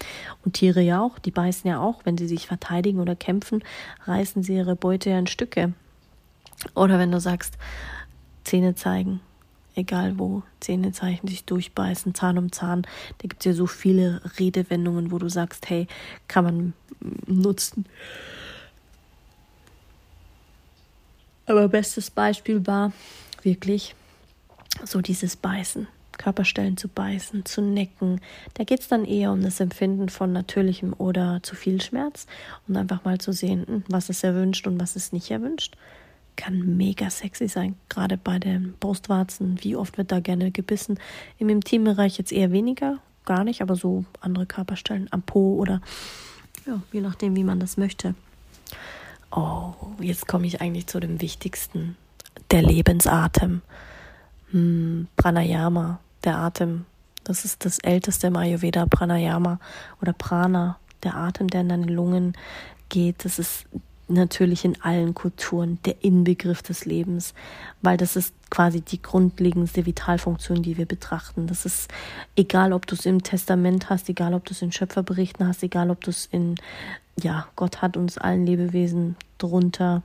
Und 0.43 0.53
Tiere 0.53 0.81
ja 0.81 1.01
auch, 1.01 1.19
die 1.19 1.31
beißen 1.31 1.69
ja 1.69 1.79
auch, 1.79 2.01
wenn 2.05 2.17
sie 2.17 2.27
sich 2.27 2.47
verteidigen 2.47 2.99
oder 2.99 3.15
kämpfen, 3.15 3.63
reißen 4.05 4.43
sie 4.43 4.55
ihre 4.55 4.75
Beute 4.75 5.09
ja 5.09 5.19
in 5.19 5.27
Stücke. 5.27 5.73
Oder 6.75 6.99
wenn 6.99 7.11
du 7.11 7.19
sagst, 7.19 7.57
Zähne 8.43 8.75
zeigen, 8.75 9.21
egal 9.75 10.19
wo, 10.19 10.43
Zähne 10.59 10.91
zeichnen, 10.91 11.29
sich 11.29 11.45
durchbeißen, 11.45 12.13
Zahn 12.13 12.37
um 12.37 12.51
Zahn. 12.51 12.83
Da 12.83 13.27
gibt 13.27 13.41
es 13.41 13.45
ja 13.45 13.53
so 13.53 13.65
viele 13.65 14.21
Redewendungen, 14.39 15.11
wo 15.11 15.19
du 15.19 15.29
sagst, 15.29 15.69
hey, 15.69 15.87
kann 16.27 16.43
man 16.43 16.73
nutzen. 17.27 17.85
Aber 21.49 21.67
bestes 21.67 22.11
Beispiel 22.11 22.65
war 22.67 22.93
wirklich 23.41 23.95
so 24.85 25.01
dieses 25.01 25.35
Beißen. 25.35 25.87
Körperstellen 26.19 26.77
zu 26.77 26.89
beißen, 26.89 27.45
zu 27.45 27.61
necken. 27.61 28.19
Da 28.53 28.65
geht 28.65 28.81
es 28.81 28.89
dann 28.89 29.05
eher 29.05 29.31
um 29.31 29.41
das 29.41 29.59
Empfinden 29.61 30.09
von 30.09 30.33
natürlichem 30.33 30.93
oder 30.97 31.39
zu 31.43 31.55
viel 31.55 31.81
Schmerz 31.81 32.27
und 32.67 32.75
einfach 32.75 33.05
mal 33.05 33.19
zu 33.19 33.31
sehen, 33.31 33.65
hm, 33.65 33.83
was 33.87 34.09
ist 34.09 34.23
erwünscht 34.23 34.67
und 34.67 34.79
was 34.79 34.97
ist 34.97 35.13
nicht 35.13 35.31
erwünscht. 35.31 35.77
Kann 36.35 36.77
mega 36.77 37.09
sexy 37.09 37.47
sein, 37.47 37.75
gerade 37.87 38.17
bei 38.17 38.37
den 38.37 38.73
Brustwarzen. 38.81 39.57
Wie 39.61 39.77
oft 39.77 39.97
wird 39.97 40.11
da 40.11 40.19
gerne 40.19 40.51
gebissen? 40.51 40.99
Im 41.37 41.47
Intimbereich 41.47 42.17
jetzt 42.17 42.33
eher 42.33 42.51
weniger, 42.51 42.99
gar 43.25 43.45
nicht, 43.45 43.61
aber 43.61 43.75
so 43.75 44.03
andere 44.19 44.45
Körperstellen 44.45 45.07
am 45.11 45.21
Po 45.21 45.55
oder 45.55 45.81
ja, 46.67 46.81
je 46.91 46.99
nachdem, 46.99 47.37
wie 47.37 47.45
man 47.45 47.61
das 47.61 47.77
möchte. 47.77 48.13
Oh, 49.31 49.73
jetzt 49.99 50.27
komme 50.27 50.47
ich 50.47 50.61
eigentlich 50.61 50.87
zu 50.87 50.99
dem 50.99 51.21
Wichtigsten. 51.21 51.97
Der 52.51 52.61
Lebensatem. 52.61 53.61
Hm, 54.51 55.07
Pranayama, 55.15 55.99
der 56.23 56.37
Atem. 56.37 56.85
Das 57.23 57.45
ist 57.45 57.63
das 57.65 57.79
älteste 57.79 58.27
im 58.27 58.35
Ayurveda, 58.35 58.87
Pranayama 58.87 59.59
oder 60.01 60.13
Prana, 60.13 60.79
der 61.03 61.15
Atem, 61.15 61.47
der 61.47 61.61
in 61.61 61.69
deine 61.69 61.85
Lungen 61.85 62.33
geht. 62.89 63.23
Das 63.23 63.37
ist 63.37 63.67
natürlich 64.09 64.65
in 64.65 64.81
allen 64.81 65.13
Kulturen 65.13 65.79
der 65.85 66.03
Inbegriff 66.03 66.61
des 66.61 66.85
Lebens, 66.85 67.33
weil 67.81 67.97
das 67.97 68.15
ist 68.15 68.33
quasi 68.49 68.81
die 68.81 69.01
grundlegendste 69.01 69.85
Vitalfunktion, 69.85 70.63
die 70.63 70.77
wir 70.77 70.85
betrachten. 70.85 71.47
Das 71.47 71.65
ist 71.65 71.89
egal, 72.35 72.73
ob 72.73 72.87
du 72.87 72.95
es 72.95 73.05
im 73.05 73.23
Testament 73.23 73.89
hast, 73.89 74.09
egal, 74.09 74.33
ob 74.33 74.45
du 74.45 74.53
es 74.53 74.61
in 74.61 74.71
Schöpferberichten 74.71 75.47
hast, 75.47 75.63
egal, 75.63 75.91
ob 75.91 76.03
du 76.03 76.09
es 76.09 76.27
in 76.31 76.55
ja, 77.23 77.47
Gott 77.55 77.81
hat 77.81 77.97
uns 77.97 78.17
allen 78.17 78.45
Lebewesen 78.45 79.15
drunter 79.37 80.03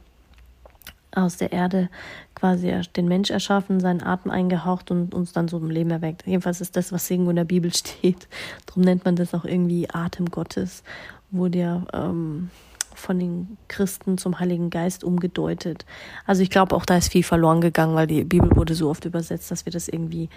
aus 1.13 1.37
der 1.37 1.53
Erde 1.53 1.89
quasi 2.35 2.81
den 2.97 3.07
Mensch 3.07 3.31
erschaffen, 3.31 3.81
seinen 3.81 4.03
Atem 4.03 4.31
eingehaucht 4.31 4.91
und 4.91 5.15
uns 5.15 5.33
dann 5.33 5.49
so 5.49 5.59
im 5.59 5.71
Leben 5.71 5.91
erweckt. 5.91 6.27
Jedenfalls 6.27 6.61
ist 6.61 6.77
das, 6.77 6.93
was 6.93 7.09
irgendwo 7.11 7.31
in 7.31 7.37
der 7.37 7.45
Bibel 7.45 7.73
steht. 7.75 8.29
Darum 8.67 8.83
nennt 8.83 9.05
man 9.05 9.17
das 9.17 9.35
auch 9.35 9.45
irgendwie 9.45 9.89
Atem 9.91 10.27
Gottes, 10.27 10.83
wo 11.31 11.49
der, 11.49 11.87
ähm, 11.93 12.51
von 12.99 13.19
den 13.19 13.57
Christen 13.69 14.19
zum 14.19 14.41
Heiligen 14.41 14.71
Geist 14.71 15.05
umgedeutet. 15.05 15.85
Also 16.27 16.43
ich 16.43 16.51
glaube, 16.51 16.75
auch 16.75 16.85
da 16.85 16.97
ist 16.97 17.13
viel 17.13 17.23
verloren 17.23 17.61
gegangen, 17.61 17.95
weil 17.95 18.07
die 18.07 18.25
Bibel 18.25 18.55
wurde 18.57 18.75
so 18.75 18.91
oft 18.91 19.05
übersetzt, 19.05 19.51
dass 19.51 19.67
wir 19.67 19.73
das 19.73 19.89
irgendwie 19.89 20.29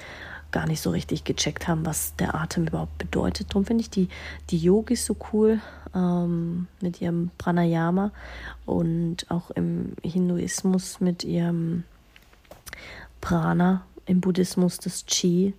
gar 0.51 0.67
nicht 0.67 0.81
so 0.81 0.91
richtig 0.91 1.23
gecheckt 1.23 1.67
haben, 1.67 1.85
was 1.85 2.15
der 2.15 2.35
Atem 2.35 2.67
überhaupt 2.67 2.97
bedeutet. 2.97 3.49
Darum 3.49 3.65
finde 3.65 3.81
ich 3.81 3.89
die, 3.89 4.07
die 4.49 4.57
Yogis 4.57 5.05
so 5.05 5.15
cool 5.33 5.59
ähm, 5.93 6.67
mit 6.81 7.01
ihrem 7.01 7.31
Pranayama 7.37 8.11
und 8.65 9.29
auch 9.29 9.51
im 9.51 9.93
Hinduismus 10.03 11.01
mit 11.01 11.23
ihrem 11.23 11.83
Prana, 13.21 13.85
im 14.05 14.21
Buddhismus 14.21 14.77
das 14.77 15.05
Chi, 15.05 15.53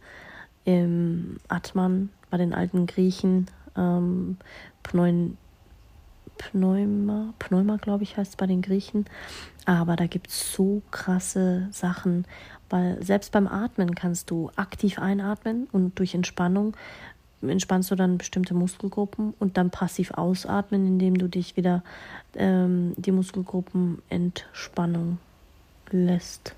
im 0.64 1.38
Atman 1.48 2.10
bei 2.30 2.38
den 2.38 2.54
alten 2.54 2.86
Griechen, 2.86 3.50
ähm, 3.76 4.36
Pneun, 4.82 5.36
Pneuma, 6.38 7.34
Pneuma 7.38 7.76
glaube 7.76 8.04
ich 8.04 8.16
heißt 8.16 8.30
es 8.30 8.36
bei 8.36 8.46
den 8.46 8.62
Griechen. 8.62 9.04
Aber 9.66 9.96
da 9.96 10.06
gibt 10.06 10.28
es 10.28 10.52
so 10.52 10.82
krasse 10.90 11.68
Sachen, 11.70 12.24
weil 12.70 13.02
selbst 13.04 13.32
beim 13.32 13.46
Atmen 13.46 13.94
kannst 13.94 14.30
du 14.30 14.50
aktiv 14.56 14.98
einatmen 14.98 15.68
und 15.72 15.98
durch 15.98 16.14
Entspannung 16.14 16.74
entspannst 17.42 17.90
du 17.90 17.94
dann 17.94 18.18
bestimmte 18.18 18.54
Muskelgruppen 18.54 19.34
und 19.38 19.56
dann 19.56 19.70
passiv 19.70 20.12
ausatmen, 20.12 20.86
indem 20.86 21.18
du 21.18 21.28
dich 21.28 21.56
wieder 21.56 21.84
ähm, 22.34 22.94
die 22.96 23.12
Muskelgruppen 23.12 24.02
Entspannung 24.08 25.18
lässt. 25.90 26.54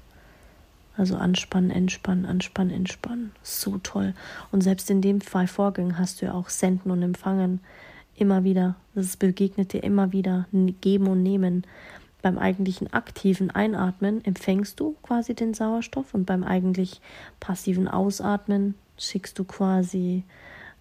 Also 0.96 1.16
anspannen, 1.16 1.70
entspannen, 1.70 2.26
anspannen, 2.26 2.74
entspannen. 2.74 3.32
So 3.42 3.78
toll. 3.78 4.14
Und 4.52 4.62
selbst 4.62 4.90
in 4.90 5.00
dem 5.00 5.20
zwei 5.20 5.46
Vorgängen 5.46 5.98
hast 5.98 6.20
du 6.20 6.26
ja 6.26 6.34
auch 6.34 6.48
Senden 6.48 6.90
und 6.90 7.02
Empfangen 7.02 7.60
immer 8.16 8.44
wieder. 8.44 8.76
Das 8.94 9.16
begegnet 9.16 9.72
dir 9.72 9.82
immer 9.82 10.12
wieder. 10.12 10.46
Geben 10.80 11.08
und 11.08 11.22
nehmen. 11.22 11.64
Beim 12.22 12.38
eigentlichen 12.38 12.92
aktiven 12.92 13.50
Einatmen 13.50 14.24
empfängst 14.24 14.78
du 14.78 14.94
quasi 15.02 15.34
den 15.34 15.54
Sauerstoff 15.54 16.12
und 16.12 16.26
beim 16.26 16.44
eigentlich 16.44 17.00
passiven 17.40 17.88
Ausatmen 17.88 18.74
schickst 18.98 19.38
du 19.38 19.44
quasi 19.44 20.24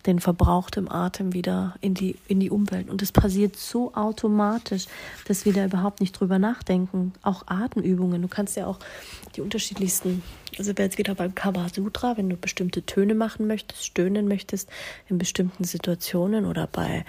den 0.06 0.20
verbrauchten 0.20 0.90
Atem 0.90 1.34
wieder 1.34 1.76
in 1.82 1.94
die, 1.94 2.16
in 2.28 2.40
die 2.40 2.50
Umwelt. 2.50 2.90
Und 2.90 3.02
es 3.02 3.12
passiert 3.12 3.56
so 3.58 3.94
automatisch, 3.94 4.86
dass 5.28 5.46
wir 5.46 5.54
da 5.54 5.66
überhaupt 5.66 6.00
nicht 6.00 6.14
drüber 6.14 6.40
nachdenken. 6.40 7.14
Auch 7.22 7.44
Atemübungen. 7.48 8.22
Du 8.22 8.28
kannst 8.28 8.56
ja 8.56 8.66
auch 8.66 8.80
die 9.36 9.42
unterschiedlichsten, 9.42 10.24
also 10.58 10.72
jetzt 10.72 10.98
wieder 10.98 11.16
beim 11.16 11.36
Kama 11.36 11.68
Sutra, 11.70 12.18
wenn 12.18 12.30
du 12.30 12.38
bestimmte 12.38 12.86
Töne 12.86 13.14
machen 13.14 13.48
möchtest, 13.48 13.86
stöhnen 13.86 14.28
möchtest 14.28 14.70
in 15.10 15.18
bestimmten 15.18 15.64
Situationen 15.66 16.46
oder 16.46 16.68
bei 16.68 17.06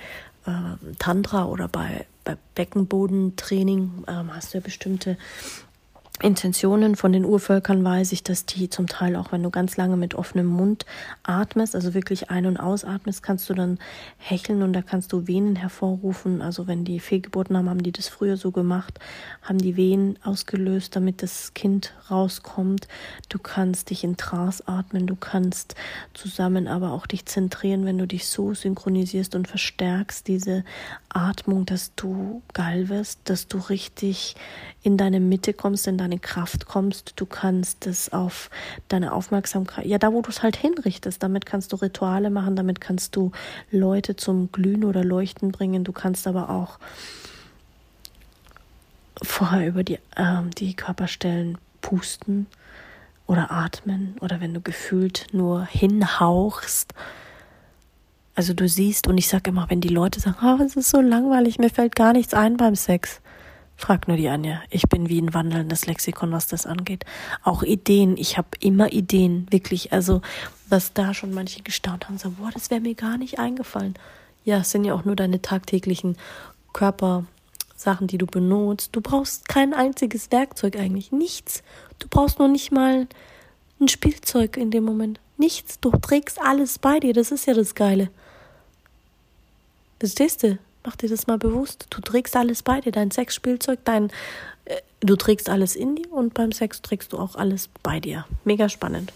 äh, 0.46 0.50
Tantra 0.98 1.44
oder 1.46 1.68
bei, 1.68 2.06
bei 2.24 2.36
Beckenbodentraining 2.54 4.04
ähm, 4.08 4.34
hast 4.34 4.52
du 4.52 4.58
ja 4.58 4.64
bestimmte 4.64 5.16
Intentionen 6.22 6.96
von 6.96 7.12
den 7.12 7.24
Urvölkern 7.24 7.82
weiß 7.82 8.12
ich, 8.12 8.22
dass 8.22 8.44
die 8.44 8.68
zum 8.68 8.86
Teil 8.86 9.16
auch, 9.16 9.32
wenn 9.32 9.42
du 9.42 9.50
ganz 9.50 9.76
lange 9.76 9.96
mit 9.96 10.14
offenem 10.14 10.46
Mund 10.46 10.84
atmest, 11.22 11.74
also 11.74 11.94
wirklich 11.94 12.30
ein- 12.30 12.46
und 12.46 12.58
ausatmest, 12.58 13.22
kannst 13.22 13.48
du 13.48 13.54
dann 13.54 13.78
hecheln 14.18 14.62
und 14.62 14.74
da 14.74 14.82
kannst 14.82 15.12
du 15.12 15.26
Venen 15.26 15.56
hervorrufen. 15.56 16.42
Also 16.42 16.66
wenn 16.66 16.84
die 16.84 17.00
Fehlgeburten 17.00 17.56
haben, 17.56 17.70
haben 17.70 17.82
die 17.82 17.92
das 17.92 18.08
früher 18.08 18.36
so 18.36 18.50
gemacht, 18.50 18.98
haben 19.42 19.58
die 19.58 19.76
Venen 19.76 20.18
ausgelöst, 20.22 20.94
damit 20.94 21.22
das 21.22 21.54
Kind 21.54 21.94
rauskommt. 22.10 22.86
Du 23.28 23.38
kannst 23.38 23.90
dich 23.90 24.04
in 24.04 24.16
Trance 24.16 24.62
atmen, 24.66 25.06
du 25.06 25.16
kannst 25.16 25.74
zusammen 26.12 26.68
aber 26.68 26.92
auch 26.92 27.06
dich 27.06 27.24
zentrieren, 27.26 27.84
wenn 27.86 27.98
du 27.98 28.06
dich 28.06 28.26
so 28.26 28.52
synchronisierst 28.52 29.34
und 29.34 29.48
verstärkst 29.48 30.28
diese 30.28 30.64
Atmung, 31.08 31.66
dass 31.66 31.94
du 31.94 32.42
geil 32.52 32.88
wirst, 32.88 33.20
dass 33.24 33.48
du 33.48 33.58
richtig 33.58 34.36
in 34.82 34.96
deine 34.96 35.20
Mitte 35.20 35.52
kommst, 35.52 35.86
in 35.86 35.98
deine 35.98 36.09
Kraft 36.18 36.66
kommst. 36.66 37.14
Du 37.16 37.26
kannst 37.26 37.86
es 37.86 38.12
auf 38.12 38.50
deine 38.88 39.12
Aufmerksamkeit, 39.12 39.86
ja, 39.86 39.98
da 39.98 40.12
wo 40.12 40.22
du 40.22 40.30
es 40.30 40.42
halt 40.42 40.56
hinrichtest, 40.56 41.22
damit 41.22 41.46
kannst 41.46 41.72
du 41.72 41.76
Rituale 41.76 42.30
machen, 42.30 42.56
damit 42.56 42.80
kannst 42.80 43.16
du 43.16 43.32
Leute 43.70 44.16
zum 44.16 44.50
Glühen 44.52 44.84
oder 44.84 45.04
Leuchten 45.04 45.52
bringen. 45.52 45.84
Du 45.84 45.92
kannst 45.92 46.26
aber 46.26 46.50
auch 46.50 46.78
vorher 49.22 49.68
über 49.68 49.84
die, 49.84 49.98
äh, 50.16 50.42
die 50.58 50.74
Körperstellen 50.74 51.58
pusten 51.80 52.46
oder 53.26 53.50
atmen 53.50 54.16
oder 54.20 54.40
wenn 54.40 54.54
du 54.54 54.60
gefühlt 54.60 55.26
nur 55.32 55.64
hinhauchst. 55.64 56.94
Also 58.34 58.54
du 58.54 58.68
siehst, 58.68 59.06
und 59.06 59.18
ich 59.18 59.28
sage 59.28 59.50
immer, 59.50 59.68
wenn 59.68 59.80
die 59.80 59.88
Leute 59.88 60.20
sagen, 60.20 60.36
oh, 60.42 60.62
es 60.62 60.76
ist 60.76 60.90
so 60.90 61.00
langweilig, 61.00 61.58
mir 61.58 61.70
fällt 61.70 61.94
gar 61.94 62.12
nichts 62.12 62.32
ein 62.32 62.56
beim 62.56 62.74
Sex. 62.74 63.20
Frag 63.80 64.08
nur 64.08 64.18
die 64.18 64.28
Anja. 64.28 64.60
Ich 64.68 64.82
bin 64.90 65.08
wie 65.08 65.18
ein 65.22 65.32
wandelndes 65.32 65.86
Lexikon, 65.86 66.32
was 66.32 66.46
das 66.46 66.66
angeht. 66.66 67.06
Auch 67.42 67.62
Ideen. 67.62 68.18
Ich 68.18 68.36
habe 68.36 68.48
immer 68.60 68.92
Ideen, 68.92 69.46
wirklich. 69.48 69.90
Also, 69.90 70.20
was 70.68 70.92
da 70.92 71.14
schon 71.14 71.32
manche 71.32 71.62
gestaunt 71.62 72.06
haben, 72.06 72.18
so, 72.18 72.30
boah, 72.32 72.50
das 72.52 72.70
wäre 72.70 72.82
mir 72.82 72.94
gar 72.94 73.16
nicht 73.16 73.38
eingefallen. 73.38 73.94
Ja, 74.44 74.58
es 74.58 74.70
sind 74.70 74.84
ja 74.84 74.92
auch 74.92 75.06
nur 75.06 75.16
deine 75.16 75.40
tagtäglichen 75.40 76.18
Körpersachen, 76.74 78.06
die 78.06 78.18
du 78.18 78.26
benutzt. 78.26 78.90
Du 78.92 79.00
brauchst 79.00 79.48
kein 79.48 79.72
einziges 79.72 80.30
Werkzeug 80.30 80.76
eigentlich. 80.76 81.10
Nichts. 81.10 81.62
Du 81.98 82.06
brauchst 82.06 82.38
nur 82.38 82.48
nicht 82.48 82.72
mal 82.72 83.08
ein 83.80 83.88
Spielzeug 83.88 84.58
in 84.58 84.70
dem 84.70 84.84
Moment. 84.84 85.20
Nichts. 85.38 85.80
Du 85.80 85.90
trägst 85.90 86.38
alles 86.38 86.78
bei 86.78 87.00
dir. 87.00 87.14
Das 87.14 87.30
ist 87.30 87.46
ja 87.46 87.54
das 87.54 87.74
Geile. 87.74 88.10
Verstehst 89.98 90.42
du? 90.42 90.58
Mach 90.84 90.96
dir 90.96 91.08
das 91.08 91.26
mal 91.26 91.38
bewusst. 91.38 91.86
Du 91.90 92.00
trägst 92.00 92.36
alles 92.36 92.62
bei 92.62 92.80
dir, 92.80 92.92
dein 92.92 93.10
Sexspielzeug, 93.10 93.80
dein, 93.84 94.10
äh, 94.64 94.76
du 95.00 95.16
trägst 95.16 95.48
alles 95.48 95.76
in 95.76 95.96
dir 95.96 96.10
und 96.12 96.34
beim 96.34 96.52
Sex 96.52 96.80
trägst 96.80 97.12
du 97.12 97.18
auch 97.18 97.36
alles 97.36 97.68
bei 97.82 98.00
dir. 98.00 98.26
Mega 98.44 98.68
spannend. 98.68 99.12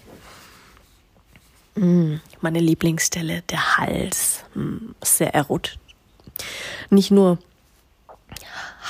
Mm, 1.75 2.17
meine 2.41 2.61
Lieblingsstelle, 2.61 3.43
der 3.49 3.79
Hals. 3.79 4.45
Mm, 4.55 4.93
sehr 5.03 5.35
erot. 5.35 5.79
Nicht 6.91 7.11
nur 7.11 7.39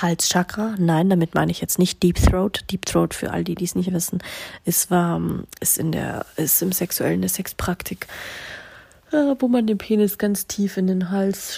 Halschakra, 0.02 0.74
nein, 0.78 1.08
damit 1.08 1.34
meine 1.34 1.52
ich 1.52 1.60
jetzt 1.60 1.78
nicht 1.78 2.02
Deep 2.02 2.16
Throat. 2.16 2.64
Deep 2.70 2.84
Throat 2.84 3.14
für 3.14 3.30
all 3.30 3.44
die, 3.44 3.54
die 3.54 3.64
es 3.64 3.76
nicht 3.76 3.92
wissen, 3.92 4.22
ist, 4.64 4.90
war, 4.90 5.20
ist 5.60 5.78
in 5.78 5.92
der, 5.92 6.26
ist 6.36 6.60
im 6.62 6.72
sexuellen 6.72 7.20
eine 7.20 7.28
Sexpraktik, 7.28 8.08
äh, 9.12 9.36
wo 9.38 9.46
man 9.46 9.68
den 9.68 9.78
Penis 9.78 10.18
ganz 10.18 10.48
tief 10.48 10.76
in 10.76 10.88
den 10.88 11.10
Hals 11.10 11.56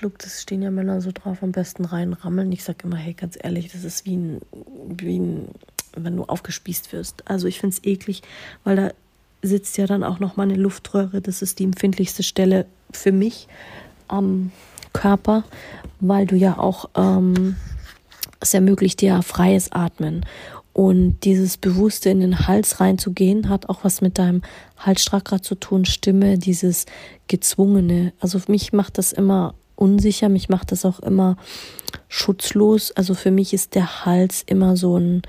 schluckt, 0.00 0.24
das 0.24 0.40
stehen 0.40 0.62
ja 0.62 0.70
Männer 0.70 1.02
so 1.02 1.10
drauf, 1.12 1.42
am 1.42 1.52
besten 1.52 1.84
reinrammeln. 1.84 2.50
Ich 2.52 2.64
sag 2.64 2.82
immer, 2.84 2.96
hey, 2.96 3.12
ganz 3.12 3.36
ehrlich, 3.38 3.70
das 3.70 3.84
ist 3.84 4.06
wie 4.06 4.16
ein, 4.16 4.40
wie 4.88 5.18
ein, 5.18 5.48
wenn 5.94 6.16
du 6.16 6.24
aufgespießt 6.24 6.94
wirst. 6.94 7.28
Also 7.28 7.46
ich 7.46 7.60
finde 7.60 7.76
es 7.76 7.84
eklig, 7.84 8.22
weil 8.64 8.76
da 8.76 8.90
sitzt 9.42 9.76
ja 9.76 9.86
dann 9.86 10.02
auch 10.02 10.18
noch 10.18 10.38
mal 10.38 10.44
eine 10.44 10.54
Luftröhre. 10.54 11.20
Das 11.20 11.42
ist 11.42 11.58
die 11.58 11.64
empfindlichste 11.64 12.22
Stelle 12.22 12.64
für 12.90 13.12
mich 13.12 13.46
am 14.08 14.52
Körper, 14.94 15.44
weil 16.00 16.26
du 16.26 16.34
ja 16.34 16.56
auch, 16.58 16.88
ähm, 16.96 17.56
es 18.40 18.54
ermöglicht 18.54 19.02
dir 19.02 19.20
freies 19.20 19.70
Atmen. 19.70 20.24
Und 20.72 21.20
dieses 21.24 21.58
Bewusste 21.58 22.08
in 22.08 22.20
den 22.20 22.46
Hals 22.48 22.80
reinzugehen, 22.80 23.50
hat 23.50 23.68
auch 23.68 23.84
was 23.84 24.00
mit 24.00 24.16
deinem 24.16 24.40
Halsstrakra 24.78 25.42
zu 25.42 25.56
tun, 25.56 25.84
Stimme, 25.84 26.38
dieses 26.38 26.86
Gezwungene. 27.28 28.14
Also 28.18 28.38
für 28.38 28.50
mich 28.50 28.72
macht 28.72 28.96
das 28.96 29.12
immer 29.12 29.54
unsicher, 29.80 30.28
mich 30.28 30.48
macht 30.48 30.72
das 30.72 30.84
auch 30.84 31.00
immer 31.00 31.36
schutzlos. 32.08 32.92
Also 32.92 33.14
für 33.14 33.30
mich 33.30 33.52
ist 33.52 33.74
der 33.74 34.04
Hals 34.04 34.42
immer 34.46 34.76
so 34.76 34.98
ein, 34.98 35.22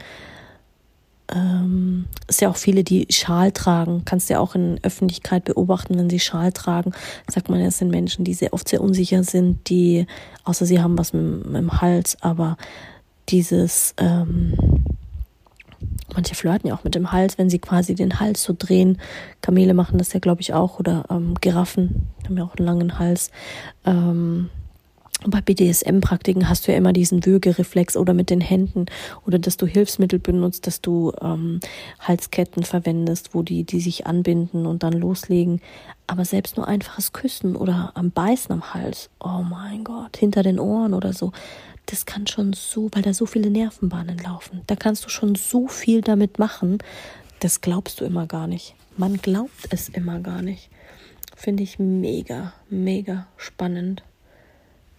ähm, 1.33 2.05
ist 2.27 2.41
ja 2.41 2.49
auch 2.49 2.57
viele, 2.57 2.83
die 2.83 3.07
Schal 3.09 3.51
tragen, 3.51 4.03
kannst 4.05 4.29
du 4.29 4.33
ja 4.33 4.39
auch 4.39 4.55
in 4.55 4.79
Öffentlichkeit 4.83 5.45
beobachten, 5.45 5.97
wenn 5.97 6.09
sie 6.09 6.19
Schal 6.19 6.51
tragen, 6.51 6.91
sagt 7.29 7.49
man, 7.49 7.61
es 7.61 7.77
sind 7.77 7.89
Menschen, 7.89 8.25
die 8.25 8.33
sehr 8.33 8.53
oft 8.53 8.67
sehr 8.67 8.81
unsicher 8.81 9.23
sind, 9.23 9.69
die, 9.69 10.05
außer 10.43 10.65
sie 10.65 10.81
haben 10.81 10.97
was 10.97 11.13
mit, 11.13 11.45
mit 11.45 11.55
dem 11.55 11.81
Hals, 11.81 12.17
aber 12.21 12.57
dieses, 13.29 13.93
ähm, 13.97 14.55
Manche 16.13 16.35
flirten 16.35 16.67
ja 16.67 16.75
auch 16.75 16.83
mit 16.83 16.95
dem 16.95 17.11
Hals, 17.11 17.37
wenn 17.37 17.49
sie 17.49 17.59
quasi 17.59 17.95
den 17.95 18.19
Hals 18.19 18.43
so 18.43 18.55
drehen. 18.57 18.97
Kamele 19.41 19.73
machen 19.73 19.97
das 19.97 20.13
ja, 20.13 20.19
glaube 20.19 20.41
ich, 20.41 20.53
auch. 20.53 20.79
Oder 20.79 21.05
ähm, 21.09 21.35
Giraffen 21.39 22.07
haben 22.25 22.37
ja 22.37 22.43
auch 22.43 22.55
einen 22.55 22.65
langen 22.65 22.99
Hals. 22.99 23.31
Ähm, 23.85 24.49
bei 25.25 25.39
BDSM-Praktiken 25.39 26.49
hast 26.49 26.67
du 26.67 26.71
ja 26.71 26.77
immer 26.77 26.93
diesen 26.93 27.25
Würgereflex 27.25 27.95
oder 27.95 28.13
mit 28.13 28.31
den 28.31 28.41
Händen 28.41 28.87
oder 29.25 29.37
dass 29.37 29.55
du 29.55 29.67
Hilfsmittel 29.67 30.17
benutzt, 30.17 30.65
dass 30.65 30.81
du 30.81 31.13
ähm, 31.21 31.59
Halsketten 31.99 32.63
verwendest, 32.63 33.35
wo 33.35 33.43
die, 33.43 33.63
die 33.63 33.81
sich 33.81 34.07
anbinden 34.07 34.65
und 34.65 34.81
dann 34.81 34.93
loslegen. 34.93 35.61
Aber 36.07 36.25
selbst 36.25 36.57
nur 36.57 36.67
einfaches 36.67 37.13
Küssen 37.13 37.55
oder 37.55 37.91
am 37.93 38.09
Beißen 38.09 38.51
am 38.51 38.73
Hals, 38.73 39.09
oh 39.19 39.43
mein 39.47 39.83
Gott, 39.83 40.17
hinter 40.17 40.41
den 40.41 40.59
Ohren 40.59 40.95
oder 40.95 41.13
so, 41.13 41.31
das 41.87 42.05
kann 42.05 42.27
schon 42.27 42.53
so, 42.53 42.89
weil 42.93 43.01
da 43.01 43.13
so 43.13 43.25
viele 43.25 43.49
Nervenbahnen 43.49 44.17
laufen. 44.17 44.61
Da 44.67 44.75
kannst 44.75 45.05
du 45.05 45.09
schon 45.09 45.35
so 45.35 45.67
viel 45.67 46.01
damit 46.01 46.39
machen. 46.39 46.77
Das 47.39 47.61
glaubst 47.61 47.99
du 47.99 48.05
immer 48.05 48.27
gar 48.27 48.47
nicht. 48.47 48.75
Man 48.97 49.17
glaubt 49.17 49.67
es 49.69 49.89
immer 49.89 50.19
gar 50.19 50.41
nicht. 50.41 50.69
Finde 51.35 51.63
ich 51.63 51.79
mega, 51.79 52.53
mega 52.69 53.27
spannend, 53.35 54.03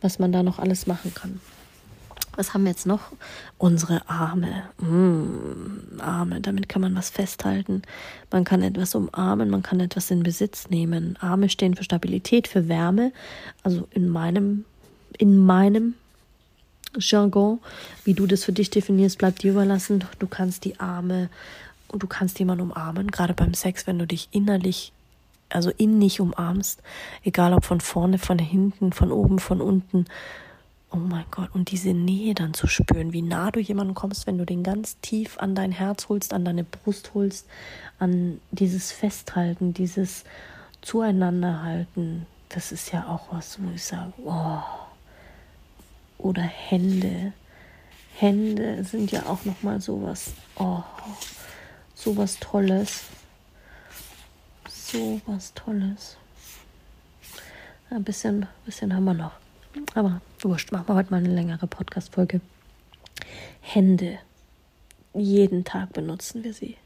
was 0.00 0.18
man 0.18 0.32
da 0.32 0.42
noch 0.42 0.58
alles 0.58 0.86
machen 0.86 1.14
kann. 1.14 1.40
Was 2.34 2.54
haben 2.54 2.64
wir 2.64 2.70
jetzt 2.70 2.86
noch? 2.86 3.12
Unsere 3.58 4.08
Arme. 4.08 4.64
Mm, 4.78 6.00
Arme, 6.00 6.40
damit 6.40 6.68
kann 6.68 6.80
man 6.80 6.94
was 6.96 7.10
festhalten. 7.10 7.82
Man 8.30 8.44
kann 8.44 8.62
etwas 8.62 8.94
umarmen, 8.94 9.50
man 9.50 9.62
kann 9.62 9.80
etwas 9.80 10.10
in 10.10 10.22
Besitz 10.22 10.70
nehmen. 10.70 11.18
Arme 11.20 11.50
stehen 11.50 11.74
für 11.76 11.84
Stabilität, 11.84 12.48
für 12.48 12.68
Wärme. 12.68 13.12
Also 13.62 13.86
in 13.90 14.08
meinem, 14.08 14.64
in 15.18 15.36
meinem 15.36 15.94
Jargon, 16.98 17.60
wie 18.04 18.14
du 18.14 18.26
das 18.26 18.44
für 18.44 18.52
dich 18.52 18.70
definierst, 18.70 19.18
bleibt 19.18 19.42
dir 19.42 19.52
überlassen. 19.52 20.04
Du 20.18 20.26
kannst 20.26 20.64
die 20.64 20.78
Arme 20.78 21.30
und 21.88 22.02
du 22.02 22.06
kannst 22.06 22.38
jemanden 22.38 22.70
umarmen, 22.70 23.10
gerade 23.10 23.34
beim 23.34 23.54
Sex, 23.54 23.86
wenn 23.86 23.98
du 23.98 24.06
dich 24.06 24.28
innerlich, 24.32 24.92
also 25.48 25.70
innig 25.70 26.20
umarmst, 26.20 26.82
egal 27.22 27.52
ob 27.52 27.64
von 27.64 27.80
vorne, 27.80 28.18
von 28.18 28.38
hinten, 28.38 28.92
von 28.92 29.12
oben, 29.12 29.38
von 29.38 29.60
unten. 29.60 30.06
Oh 30.90 30.98
mein 30.98 31.24
Gott, 31.30 31.48
und 31.54 31.70
diese 31.70 31.94
Nähe 31.94 32.34
dann 32.34 32.52
zu 32.52 32.66
spüren, 32.66 33.14
wie 33.14 33.22
nah 33.22 33.50
du 33.50 33.60
jemanden 33.60 33.94
kommst, 33.94 34.26
wenn 34.26 34.36
du 34.36 34.44
den 34.44 34.62
ganz 34.62 34.98
tief 35.00 35.38
an 35.38 35.54
dein 35.54 35.72
Herz 35.72 36.08
holst, 36.10 36.34
an 36.34 36.44
deine 36.44 36.64
Brust 36.64 37.12
holst, 37.14 37.46
an 37.98 38.40
dieses 38.50 38.92
Festhalten, 38.92 39.72
dieses 39.72 40.24
Zueinanderhalten. 40.82 42.26
Das 42.50 42.72
ist 42.72 42.92
ja 42.92 43.06
auch 43.06 43.32
was, 43.32 43.58
wo 43.62 43.70
ich 43.74 43.84
sage, 43.84 44.12
oh. 44.24 44.81
Oder 46.22 46.42
Hände. 46.42 47.32
Hände 48.16 48.84
sind 48.84 49.10
ja 49.10 49.26
auch 49.26 49.44
nochmal 49.44 49.80
sowas, 49.80 50.32
oh, 50.56 50.82
sowas 51.94 52.38
Tolles. 52.38 53.04
Sowas 54.68 55.52
Tolles. 55.54 56.16
Ein 57.90 58.04
bisschen, 58.04 58.46
bisschen 58.64 58.94
haben 58.94 59.04
wir 59.04 59.14
noch. 59.14 59.32
Aber 59.94 60.20
wurscht, 60.40 60.70
machen 60.70 60.88
wir 60.88 60.94
heute 60.94 61.10
mal 61.10 61.18
eine 61.18 61.34
längere 61.34 61.66
Podcast-Folge. 61.66 62.40
Hände. 63.60 64.18
Jeden 65.14 65.64
Tag 65.64 65.92
benutzen 65.92 66.44
wir 66.44 66.54
sie. 66.54 66.76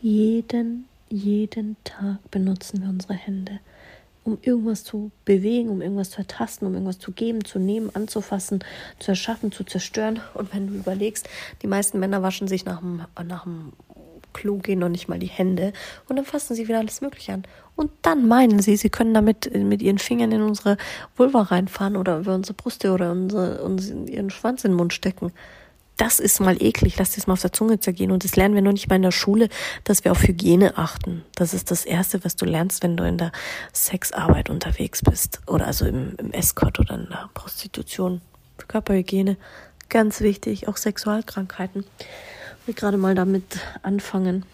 Jeden, 0.00 0.86
jeden 1.08 1.76
Tag 1.84 2.18
benutzen 2.30 2.82
wir 2.82 2.88
unsere 2.88 3.14
Hände, 3.14 3.60
um 4.24 4.38
irgendwas 4.42 4.84
zu 4.84 5.10
bewegen, 5.24 5.68
um 5.68 5.82
irgendwas 5.82 6.10
zu 6.10 6.18
ertasten, 6.18 6.66
um 6.66 6.74
irgendwas 6.74 6.98
zu 6.98 7.12
geben, 7.12 7.44
zu 7.44 7.58
nehmen, 7.58 7.90
anzufassen, 7.94 8.64
zu 8.98 9.10
erschaffen, 9.12 9.52
zu 9.52 9.64
zerstören. 9.64 10.20
Und 10.34 10.54
wenn 10.54 10.68
du 10.68 10.74
überlegst, 10.74 11.28
die 11.62 11.66
meisten 11.66 11.98
Männer 11.98 12.22
waschen 12.22 12.48
sich 12.48 12.64
nach 12.64 12.80
dem, 12.80 13.02
nach 13.24 13.44
dem 13.44 13.72
Klo 14.32 14.56
gehen 14.56 14.78
noch 14.78 14.88
nicht 14.88 15.08
mal 15.08 15.18
die 15.18 15.26
Hände 15.26 15.72
und 16.08 16.16
dann 16.16 16.24
fassen 16.24 16.54
sie 16.54 16.66
wieder 16.68 16.78
alles 16.78 17.00
Mögliche 17.00 17.34
an. 17.34 17.44
Und 17.76 17.90
dann 18.02 18.28
meinen 18.28 18.60
sie, 18.60 18.76
sie 18.76 18.90
können 18.90 19.14
damit 19.14 19.52
mit 19.54 19.82
ihren 19.82 19.98
Fingern 19.98 20.32
in 20.32 20.42
unsere 20.42 20.76
Vulva 21.16 21.42
reinfahren 21.42 21.96
oder 21.96 22.18
über 22.18 22.34
unsere 22.34 22.54
Brüste 22.54 22.92
oder 22.92 23.12
unsere, 23.12 23.62
unsere, 23.62 24.04
ihren 24.04 24.30
Schwanz 24.30 24.64
in 24.64 24.72
den 24.72 24.76
Mund 24.76 24.92
stecken. 24.92 25.32
Das 25.96 26.20
ist 26.20 26.40
mal 26.40 26.60
eklig, 26.62 26.96
lass 26.98 27.14
das 27.14 27.26
mal 27.26 27.34
auf 27.34 27.42
der 27.42 27.52
Zunge 27.52 27.78
zergehen. 27.78 28.10
Und 28.10 28.24
das 28.24 28.36
lernen 28.36 28.54
wir 28.54 28.62
noch 28.62 28.72
nicht 28.72 28.88
mal 28.88 28.96
in 28.96 29.02
der 29.02 29.10
Schule, 29.10 29.48
dass 29.84 30.04
wir 30.04 30.12
auf 30.12 30.22
Hygiene 30.22 30.76
achten. 30.78 31.22
Das 31.34 31.54
ist 31.54 31.70
das 31.70 31.84
Erste, 31.84 32.24
was 32.24 32.36
du 32.36 32.44
lernst, 32.44 32.82
wenn 32.82 32.96
du 32.96 33.04
in 33.04 33.18
der 33.18 33.32
Sexarbeit 33.72 34.50
unterwegs 34.50 35.02
bist. 35.02 35.40
Oder 35.46 35.66
also 35.66 35.86
im, 35.86 36.16
im 36.18 36.32
Escort 36.32 36.78
oder 36.80 36.94
in 36.94 37.08
der 37.08 37.28
Prostitution. 37.34 38.20
Körperhygiene, 38.68 39.36
ganz 39.88 40.20
wichtig, 40.20 40.68
auch 40.68 40.76
Sexualkrankheiten 40.76 41.84
will 42.66 42.74
gerade 42.74 42.96
mal 42.96 43.14
damit 43.14 43.44
anfangen. 43.82 44.44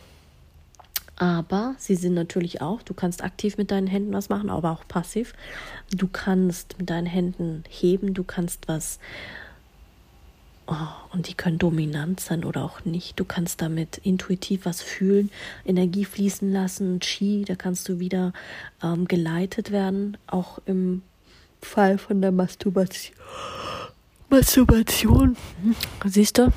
Aber 1.16 1.74
sie 1.78 1.97
sind 1.97 2.14
natürlich 2.14 2.62
auch, 2.62 2.82
du 2.82 2.95
kannst 2.95 3.24
aktiv 3.24 3.59
mit 3.59 3.72
deinen 3.72 3.89
Händen 3.89 4.12
was 4.12 4.28
machen, 4.28 4.51
aber 4.51 4.70
auch 4.70 4.86
passiv. 4.86 5.34
Du 5.91 6.07
kannst 6.07 6.78
mit 6.78 6.91
deinen 6.91 7.07
Händen 7.07 7.64
heben, 7.68 8.14
du 8.14 8.22
kannst 8.22 8.68
was, 8.68 9.01
und 11.12 11.28
die 11.28 11.34
können 11.34 11.58
dominant 11.58 12.20
sein 12.20 12.44
oder 12.44 12.64
auch 12.64 12.84
nicht. 12.84 13.18
Du 13.18 13.24
kannst 13.24 13.62
damit 13.62 13.98
intuitiv 13.98 14.66
was 14.66 14.82
fühlen, 14.82 15.30
Energie 15.64 16.04
fließen 16.04 16.52
lassen, 16.52 17.00
Chi, 17.00 17.44
da 17.46 17.54
kannst 17.54 17.88
du 17.88 17.98
wieder 18.00 18.32
ähm, 18.82 19.08
geleitet 19.08 19.70
werden, 19.70 20.16
auch 20.26 20.58
im 20.66 21.02
Fall 21.62 21.98
von 21.98 22.20
der 22.20 22.32
Masturbation. 22.32 23.16
Masturbation, 24.28 25.36
siehst 26.04 26.38
du? 26.38 26.52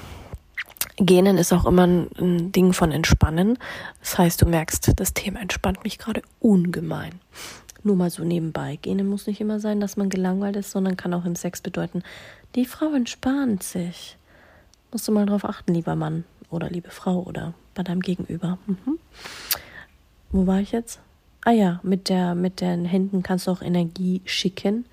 Genen 0.98 1.38
ist 1.38 1.54
auch 1.54 1.66
immer 1.66 1.88
ein, 1.88 2.52
Ding 2.52 2.74
von 2.74 2.92
Entspannen. 2.92 3.58
Das 4.02 4.18
heißt, 4.18 4.42
du 4.42 4.46
merkst, 4.46 4.92
das 4.98 5.14
Thema 5.14 5.40
entspannt 5.40 5.84
mich 5.84 5.98
gerade 5.98 6.22
ungemein. 6.40 7.14
Nur 7.84 7.96
mal 7.96 8.12
so 8.12 8.24
nebenbei. 8.24 8.78
Genen 8.82 9.08
muss 9.08 9.26
nicht 9.26 9.42
immer 9.42 9.60
sein, 9.60 9.80
dass 9.80 9.98
man 9.98 10.10
gelangweilt 10.10 10.58
ist, 10.58 10.72
sondern 10.72 10.98
kann 10.98 11.14
auch 11.14 11.26
im 11.26 11.36
Sex 11.36 11.62
bedeuten, 11.62 12.04
die 12.56 12.66
Frau 12.66 12.94
entspannt 12.94 13.64
sich. 13.64 14.18
Musst 14.92 15.08
du 15.08 15.12
mal 15.12 15.26
drauf 15.26 15.46
achten, 15.46 15.74
lieber 15.74 15.96
Mann 15.96 16.26
oder 16.50 16.70
liebe 16.70 16.90
Frau 16.90 17.24
oder 17.24 17.54
bei 17.76 17.84
deinem 17.84 18.02
Gegenüber. 18.02 18.58
Mhm. 18.68 19.00
Wo 20.32 20.48
war 20.48 20.60
ich 20.60 20.72
jetzt? 20.72 21.00
Ah 21.44 21.52
ja, 21.52 21.80
mit 21.84 22.10
der 22.10 22.36
mit 22.36 22.62
den 22.62 22.86
Händen 22.86 23.24
kannst 23.24 23.48
du 23.48 23.52
auch 23.52 23.62
Energie 23.62 24.22
schicken. 24.26 24.86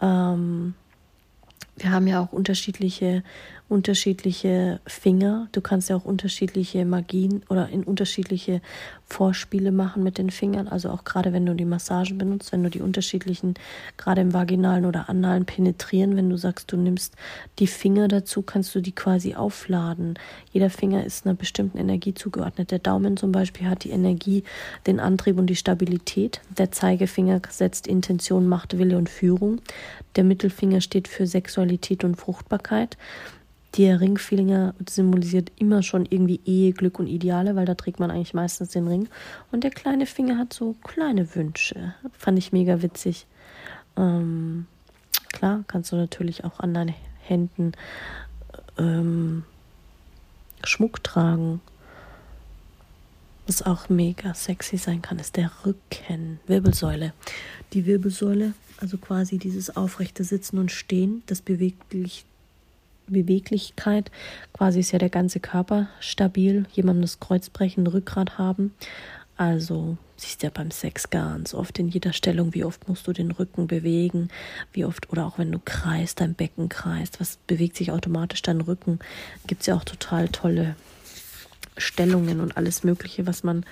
Ähm, 0.00 0.74
wir 1.76 1.90
haben 1.90 2.06
ja 2.06 2.20
auch 2.20 2.32
unterschiedliche 2.32 3.22
unterschiedliche 3.72 4.80
Finger. 4.86 5.48
Du 5.52 5.62
kannst 5.62 5.88
ja 5.88 5.96
auch 5.96 6.04
unterschiedliche 6.04 6.84
Magien 6.84 7.42
oder 7.48 7.70
in 7.70 7.84
unterschiedliche 7.84 8.60
Vorspiele 9.06 9.72
machen 9.72 10.02
mit 10.02 10.18
den 10.18 10.30
Fingern. 10.30 10.68
Also 10.68 10.90
auch 10.90 11.04
gerade 11.04 11.32
wenn 11.32 11.46
du 11.46 11.54
die 11.54 11.64
Massagen 11.64 12.18
benutzt, 12.18 12.52
wenn 12.52 12.62
du 12.62 12.68
die 12.68 12.82
unterschiedlichen, 12.82 13.54
gerade 13.96 14.20
im 14.20 14.34
vaginalen 14.34 14.84
oder 14.84 15.08
analen 15.08 15.46
penetrieren, 15.46 16.16
wenn 16.16 16.28
du 16.28 16.36
sagst, 16.36 16.70
du 16.70 16.76
nimmst 16.76 17.14
die 17.58 17.66
Finger 17.66 18.08
dazu, 18.08 18.42
kannst 18.42 18.74
du 18.74 18.80
die 18.80 18.92
quasi 18.92 19.34
aufladen. 19.34 20.18
Jeder 20.52 20.68
Finger 20.70 21.04
ist 21.04 21.26
einer 21.26 21.34
bestimmten 21.34 21.78
Energie 21.78 22.12
zugeordnet. 22.12 22.70
Der 22.70 22.78
Daumen 22.78 23.16
zum 23.16 23.32
Beispiel 23.32 23.68
hat 23.68 23.84
die 23.84 23.90
Energie, 23.90 24.44
den 24.86 25.00
Antrieb 25.00 25.38
und 25.38 25.46
die 25.46 25.56
Stabilität. 25.56 26.42
Der 26.58 26.70
Zeigefinger 26.70 27.40
setzt 27.48 27.86
Intention, 27.86 28.46
Macht, 28.46 28.76
Wille 28.76 28.98
und 28.98 29.08
Führung. 29.08 29.60
Der 30.16 30.24
Mittelfinger 30.24 30.82
steht 30.82 31.08
für 31.08 31.26
Sexualität 31.26 32.04
und 32.04 32.16
Fruchtbarkeit. 32.16 32.98
Der 33.76 34.00
Ringfinger 34.00 34.74
symbolisiert 34.86 35.50
immer 35.56 35.82
schon 35.82 36.04
irgendwie 36.04 36.40
Ehe, 36.44 36.72
Glück 36.72 36.98
und 36.98 37.06
Ideale, 37.06 37.56
weil 37.56 37.64
da 37.64 37.74
trägt 37.74 38.00
man 38.00 38.10
eigentlich 38.10 38.34
meistens 38.34 38.68
den 38.68 38.86
Ring. 38.86 39.08
Und 39.50 39.64
der 39.64 39.70
kleine 39.70 40.04
Finger 40.04 40.36
hat 40.36 40.52
so 40.52 40.74
kleine 40.84 41.34
Wünsche. 41.34 41.94
Fand 42.12 42.38
ich 42.38 42.52
mega 42.52 42.82
witzig. 42.82 43.26
Ähm, 43.96 44.66
klar, 45.32 45.64
kannst 45.68 45.90
du 45.90 45.96
natürlich 45.96 46.44
auch 46.44 46.60
an 46.60 46.74
deinen 46.74 46.94
Händen 47.22 47.72
ähm, 48.78 49.44
Schmuck 50.64 51.02
tragen. 51.02 51.60
Was 53.46 53.62
auch 53.62 53.88
mega 53.88 54.34
sexy 54.34 54.76
sein 54.76 55.02
kann, 55.02 55.18
ist 55.18 55.36
der 55.36 55.50
Rücken, 55.64 56.40
Wirbelsäule. 56.46 57.12
Die 57.72 57.86
Wirbelsäule, 57.86 58.52
also 58.76 58.98
quasi 58.98 59.38
dieses 59.38 59.76
aufrechte 59.76 60.24
Sitzen 60.24 60.58
und 60.58 60.70
Stehen, 60.70 61.22
das 61.26 61.40
beweglich 61.40 62.24
Beweglichkeit. 63.06 64.10
Quasi 64.52 64.80
ist 64.80 64.92
ja 64.92 64.98
der 64.98 65.10
ganze 65.10 65.40
Körper 65.40 65.88
stabil. 66.00 66.66
Jemandem 66.72 67.02
das 67.02 67.20
Kreuzbrechen, 67.20 67.86
Rückgrat 67.86 68.38
haben. 68.38 68.72
Also 69.36 69.96
siehst 70.16 70.42
ja 70.42 70.50
beim 70.50 70.70
Sex 70.70 71.10
ganz 71.10 71.54
oft 71.54 71.78
in 71.78 71.88
jeder 71.88 72.12
Stellung, 72.12 72.54
wie 72.54 72.64
oft 72.64 72.88
musst 72.88 73.06
du 73.08 73.12
den 73.12 73.30
Rücken 73.30 73.66
bewegen, 73.66 74.28
wie 74.72 74.84
oft, 74.84 75.10
oder 75.10 75.26
auch 75.26 75.38
wenn 75.38 75.50
du 75.50 75.58
kreist, 75.58 76.20
dein 76.20 76.34
Becken 76.34 76.68
kreist, 76.68 77.20
was 77.20 77.38
bewegt 77.46 77.76
sich 77.76 77.90
automatisch 77.90 78.42
dein 78.42 78.60
Rücken. 78.60 79.00
Gibt 79.46 79.62
es 79.62 79.66
ja 79.66 79.74
auch 79.74 79.84
total 79.84 80.28
tolle 80.28 80.76
Stellungen 81.76 82.40
und 82.40 82.56
alles 82.56 82.84
Mögliche, 82.84 83.26
was 83.26 83.42
man 83.42 83.64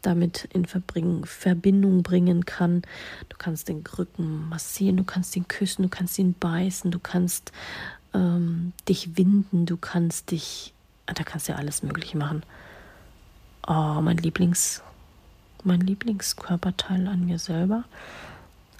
damit 0.00 0.48
in 0.52 0.66
Verbindung 0.66 2.02
bringen 2.02 2.44
kann. 2.44 2.82
Du 3.28 3.36
kannst 3.38 3.68
den 3.68 3.84
Rücken 3.98 4.48
massieren, 4.48 4.96
du 4.96 5.04
kannst 5.04 5.36
ihn 5.36 5.46
küssen, 5.46 5.84
du 5.84 5.88
kannst 5.88 6.18
ihn 6.18 6.34
beißen, 6.34 6.90
du 6.90 6.98
kannst 6.98 7.52
ähm, 8.14 8.72
dich 8.88 9.16
winden, 9.16 9.66
du 9.66 9.76
kannst 9.76 10.30
dich, 10.30 10.72
ah, 11.06 11.14
da 11.14 11.24
kannst 11.24 11.48
du 11.48 11.52
ja 11.52 11.58
alles 11.58 11.82
Mögliche 11.82 12.16
machen. 12.16 12.42
Oh, 13.66 14.00
mein 14.00 14.16
Lieblings, 14.16 14.82
mein 15.64 15.80
Lieblingskörperteil 15.80 17.06
an 17.06 17.24
mir 17.24 17.38
selber. 17.38 17.84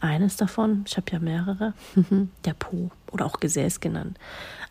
Eines 0.00 0.36
davon, 0.36 0.84
ich 0.86 0.96
habe 0.96 1.12
ja 1.12 1.18
mehrere, 1.20 1.74
der 2.44 2.54
Po 2.54 2.90
oder 3.12 3.26
auch 3.26 3.38
Gesäß 3.38 3.80
genannt. 3.80 4.18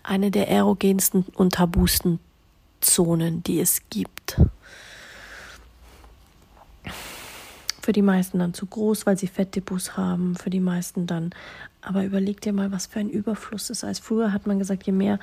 Eine 0.03 0.32
der 0.32 0.49
erogensten 0.49 1.26
und 1.36 1.53
tabusten 1.53 2.20
Zonen, 2.82 3.43
die 3.43 3.59
es 3.59 3.82
gibt. 3.89 4.41
für 7.82 7.93
die 7.93 8.01
meisten 8.01 8.39
dann 8.39 8.53
zu 8.53 8.66
groß, 8.66 9.05
weil 9.05 9.18
sie 9.18 9.28
Fettdepots 9.28 9.97
haben, 9.97 10.36
für 10.36 10.49
die 10.49 10.59
meisten 10.59 11.07
dann. 11.07 11.32
Aber 11.84 12.05
überleg 12.05 12.41
dir 12.41 12.53
mal, 12.53 12.71
was 12.71 12.86
für 12.86 12.99
ein 12.99 13.09
Überfluss 13.09 13.71
ist. 13.71 13.84
Als 13.84 13.97
früher 13.99 14.32
hat 14.32 14.45
man 14.45 14.59
gesagt, 14.59 14.86
je 14.86 14.93
mehr 14.93 15.19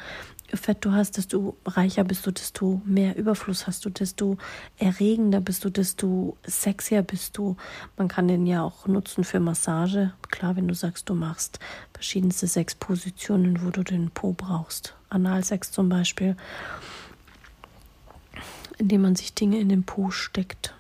Fett 0.52 0.84
du 0.84 0.92
hast, 0.92 1.16
desto 1.16 1.56
reicher 1.66 2.04
bist 2.04 2.26
du, 2.26 2.32
desto 2.32 2.82
mehr 2.84 3.16
Überfluss 3.16 3.66
hast 3.66 3.84
du, 3.84 3.90
desto 3.90 4.38
erregender 4.78 5.40
bist 5.40 5.64
du, 5.64 5.70
desto 5.70 6.36
sexier 6.44 7.02
bist 7.02 7.36
du. 7.36 7.56
Man 7.96 8.08
kann 8.08 8.26
den 8.26 8.46
ja 8.46 8.62
auch 8.62 8.86
nutzen 8.86 9.24
für 9.24 9.40
Massage. 9.40 10.12
Klar, 10.30 10.56
wenn 10.56 10.66
du 10.66 10.74
sagst, 10.74 11.08
du 11.08 11.14
machst 11.14 11.60
verschiedenste 11.92 12.46
Sexpositionen, 12.46 13.64
wo 13.64 13.70
du 13.70 13.84
den 13.84 14.10
Po 14.10 14.32
brauchst. 14.32 14.94
Analsex 15.10 15.70
zum 15.70 15.88
Beispiel, 15.88 16.36
indem 18.78 19.02
man 19.02 19.16
sich 19.16 19.34
Dinge 19.34 19.58
in 19.60 19.68
den 19.68 19.84
Po 19.84 20.10
steckt. 20.10 20.74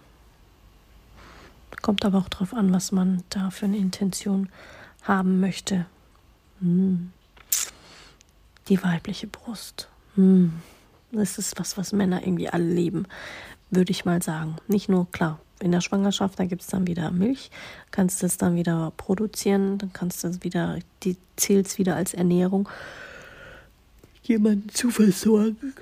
Kommt 1.82 2.04
aber 2.04 2.18
auch 2.18 2.28
darauf 2.28 2.54
an, 2.54 2.72
was 2.72 2.90
man 2.90 3.22
da 3.30 3.50
für 3.50 3.66
eine 3.66 3.76
Intention 3.76 4.48
haben 5.02 5.40
möchte. 5.40 5.86
Hm 6.60 7.12
die 8.68 8.82
weibliche 8.82 9.26
Brust. 9.26 9.88
Hm. 10.14 10.52
Das 11.10 11.38
ist 11.38 11.58
was, 11.58 11.76
was 11.76 11.92
Männer 11.92 12.22
irgendwie 12.22 12.48
alle 12.48 12.64
leben, 12.64 13.06
würde 13.70 13.90
ich 13.90 14.04
mal 14.04 14.22
sagen. 14.22 14.56
Nicht 14.66 14.88
nur, 14.88 15.10
klar, 15.10 15.40
in 15.60 15.72
der 15.72 15.80
Schwangerschaft, 15.80 16.38
da 16.38 16.44
gibt 16.44 16.62
es 16.62 16.68
dann 16.68 16.86
wieder 16.86 17.10
Milch, 17.10 17.50
kannst 17.90 18.22
du 18.22 18.26
es 18.26 18.36
dann 18.36 18.56
wieder 18.56 18.92
produzieren, 18.96 19.78
dann 19.78 19.92
kannst 19.92 20.22
du 20.22 20.28
es 20.28 20.44
wieder, 20.44 20.78
die 21.02 21.16
zählt 21.36 21.78
wieder 21.78 21.96
als 21.96 22.12
Ernährung, 22.14 22.68
jemanden 24.22 24.68
zu 24.68 24.90
versorgen. 24.90 25.74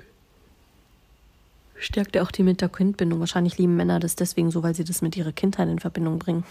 Stärkt 1.79 2.15
ja 2.15 2.23
auch 2.23 2.31
die 2.31 2.41
Mutter-Kind-Bindung. 2.41 3.19
Wahrscheinlich 3.19 3.59
lieben 3.59 3.75
Männer 3.75 3.99
das 3.99 4.15
deswegen 4.15 4.49
so, 4.49 4.63
weil 4.63 4.73
sie 4.73 4.83
das 4.83 5.03
mit 5.03 5.15
ihrer 5.15 5.31
Kindheit 5.31 5.67
in 5.67 5.77
Verbindung 5.77 6.17
bringen, 6.17 6.43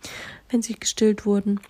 wenn 0.50 0.62
sie 0.62 0.74
gestillt 0.74 1.24
wurden 1.24 1.60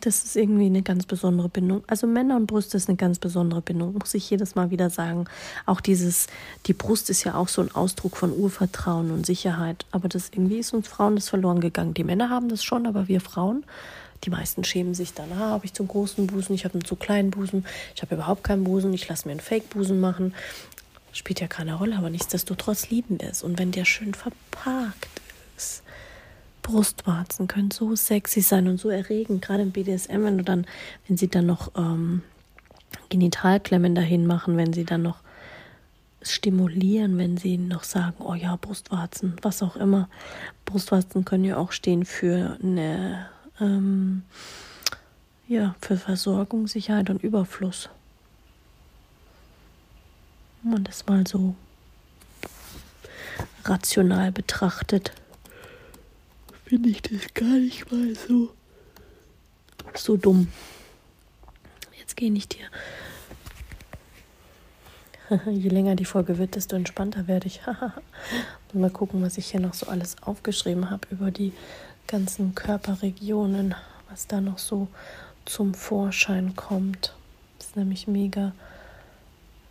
das 0.00 0.22
ist 0.24 0.36
irgendwie 0.36 0.66
eine 0.66 0.82
ganz 0.82 1.04
besondere 1.04 1.48
Bindung. 1.48 1.82
Also 1.86 2.06
Männer 2.06 2.36
und 2.36 2.46
Brüste 2.46 2.76
ist 2.76 2.88
eine 2.88 2.96
ganz 2.96 3.18
besondere 3.18 3.60
Bindung, 3.60 3.94
muss 3.94 4.14
ich 4.14 4.30
jedes 4.30 4.54
Mal 4.54 4.70
wieder 4.70 4.88
sagen. 4.88 5.24
Auch 5.66 5.80
dieses, 5.80 6.28
die 6.66 6.72
Brust 6.72 7.10
ist 7.10 7.24
ja 7.24 7.34
auch 7.34 7.48
so 7.48 7.60
ein 7.60 7.74
Ausdruck 7.74 8.16
von 8.16 8.32
Urvertrauen 8.32 9.10
und 9.10 9.26
Sicherheit. 9.26 9.86
Aber 9.90 10.08
das 10.08 10.30
irgendwie 10.32 10.58
ist 10.58 10.72
uns 10.72 10.86
Frauen 10.86 11.16
das 11.16 11.28
verloren 11.28 11.60
gegangen. 11.60 11.94
Die 11.94 12.04
Männer 12.04 12.30
haben 12.30 12.48
das 12.48 12.62
schon, 12.62 12.86
aber 12.86 13.08
wir 13.08 13.20
Frauen, 13.20 13.64
die 14.24 14.30
meisten 14.30 14.62
schämen 14.64 14.94
sich 14.94 15.14
dann. 15.14 15.32
Ah, 15.32 15.50
habe 15.50 15.64
ich 15.64 15.72
zu 15.72 15.84
großen 15.84 16.26
Busen, 16.26 16.54
ich 16.54 16.64
habe 16.64 16.74
einen 16.74 16.84
zu 16.84 16.94
kleinen 16.94 17.30
Busen, 17.30 17.66
ich 17.94 18.02
habe 18.02 18.14
überhaupt 18.14 18.44
keinen 18.44 18.64
Busen, 18.64 18.92
ich 18.92 19.08
lasse 19.08 19.26
mir 19.26 19.32
einen 19.32 19.40
Fake-Busen 19.40 19.98
machen. 19.98 20.34
Spielt 21.12 21.40
ja 21.40 21.48
keine 21.48 21.74
Rolle, 21.74 21.96
aber 21.96 22.10
nichtsdestotrotz 22.10 22.90
lieben 22.90 23.20
wir 23.20 23.30
es. 23.30 23.42
Und 23.42 23.58
wenn 23.58 23.72
der 23.72 23.84
schön 23.84 24.14
verpackt 24.14 25.20
ist, 25.56 25.82
Brustwarzen 26.70 27.48
können 27.48 27.72
so 27.72 27.96
sexy 27.96 28.40
sein 28.40 28.68
und 28.68 28.78
so 28.78 28.90
erregend, 28.90 29.42
gerade 29.42 29.62
im 29.62 29.72
BDSM, 29.72 30.22
wenn 30.22 30.38
du 30.38 30.44
dann, 30.44 30.66
wenn 31.08 31.16
sie 31.16 31.26
dann 31.26 31.46
noch 31.46 31.72
ähm, 31.76 32.22
Genitalklemmen 33.08 33.96
dahin 33.96 34.24
machen, 34.24 34.56
wenn 34.56 34.72
sie 34.72 34.84
dann 34.84 35.02
noch 35.02 35.18
stimulieren, 36.22 37.18
wenn 37.18 37.36
sie 37.36 37.58
noch 37.58 37.82
sagen, 37.82 38.16
oh 38.20 38.34
ja, 38.34 38.54
Brustwarzen, 38.54 39.34
was 39.42 39.64
auch 39.64 39.74
immer. 39.74 40.08
Brustwarzen 40.64 41.24
können 41.24 41.44
ja 41.44 41.56
auch 41.56 41.72
stehen 41.72 42.04
für 42.04 42.56
eine, 42.62 43.26
ähm, 43.60 44.22
ja, 45.48 45.74
für 45.80 45.96
Versorgung, 45.96 46.68
Sicherheit 46.68 47.10
und 47.10 47.24
Überfluss. 47.24 47.88
Wenn 50.62 50.72
man 50.74 50.84
das 50.84 51.06
mal 51.06 51.26
so 51.26 51.56
rational 53.64 54.30
betrachtet 54.30 55.12
finde 56.70 56.90
ich 56.90 57.02
das 57.02 57.34
gar 57.34 57.48
nicht 57.48 57.90
mal 57.90 58.14
so, 58.14 58.50
so 59.96 60.16
dumm. 60.16 60.46
Jetzt 61.98 62.16
gehe 62.16 62.32
ich 62.32 62.46
dir. 62.46 62.64
Je 65.50 65.68
länger 65.68 65.96
die 65.96 66.04
Folge 66.04 66.38
wird, 66.38 66.54
desto 66.54 66.76
entspannter 66.76 67.26
werde 67.26 67.48
ich. 67.48 67.60
mal 68.72 68.90
gucken, 68.90 69.20
was 69.20 69.36
ich 69.36 69.50
hier 69.50 69.58
noch 69.58 69.74
so 69.74 69.88
alles 69.88 70.22
aufgeschrieben 70.22 70.90
habe 70.90 71.08
über 71.10 71.32
die 71.32 71.52
ganzen 72.06 72.54
Körperregionen, 72.54 73.74
was 74.08 74.28
da 74.28 74.40
noch 74.40 74.58
so 74.58 74.86
zum 75.46 75.74
Vorschein 75.74 76.54
kommt. 76.54 77.16
Das 77.58 77.66
ist 77.66 77.76
nämlich 77.76 78.06
mega 78.06 78.52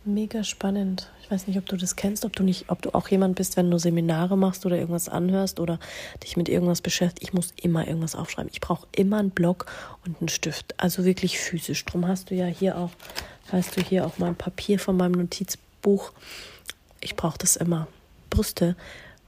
mega 0.04 0.44
spannend. 0.44 1.10
Ich 1.22 1.30
weiß 1.30 1.46
nicht, 1.46 1.58
ob 1.58 1.66
du 1.66 1.76
das 1.76 1.96
kennst, 1.96 2.24
ob 2.24 2.34
du 2.34 2.42
nicht, 2.42 2.70
ob 2.70 2.82
du 2.82 2.94
auch 2.94 3.08
jemand 3.08 3.36
bist, 3.36 3.56
wenn 3.56 3.70
du 3.70 3.78
Seminare 3.78 4.36
machst 4.36 4.66
oder 4.66 4.76
irgendwas 4.76 5.08
anhörst 5.08 5.60
oder 5.60 5.78
dich 6.24 6.36
mit 6.36 6.48
irgendwas 6.48 6.80
beschäftigst. 6.80 7.22
Ich 7.22 7.32
muss 7.32 7.52
immer 7.60 7.86
irgendwas 7.86 8.16
aufschreiben. 8.16 8.50
Ich 8.52 8.60
brauche 8.60 8.86
immer 8.92 9.18
einen 9.18 9.30
Block 9.30 9.66
und 10.04 10.20
einen 10.20 10.28
Stift. 10.28 10.74
Also 10.78 11.04
wirklich 11.04 11.38
physisch. 11.38 11.84
Drum 11.84 12.08
hast 12.08 12.30
du 12.30 12.34
ja 12.34 12.46
hier 12.46 12.78
auch, 12.78 12.90
hast 13.52 13.76
du 13.76 13.82
hier 13.82 14.06
auch 14.06 14.18
mein 14.18 14.34
Papier 14.34 14.78
von 14.78 14.96
meinem 14.96 15.12
Notizbuch. 15.12 16.12
Ich 17.00 17.16
brauche 17.16 17.38
das 17.38 17.56
immer. 17.56 17.86
Brüste 18.30 18.76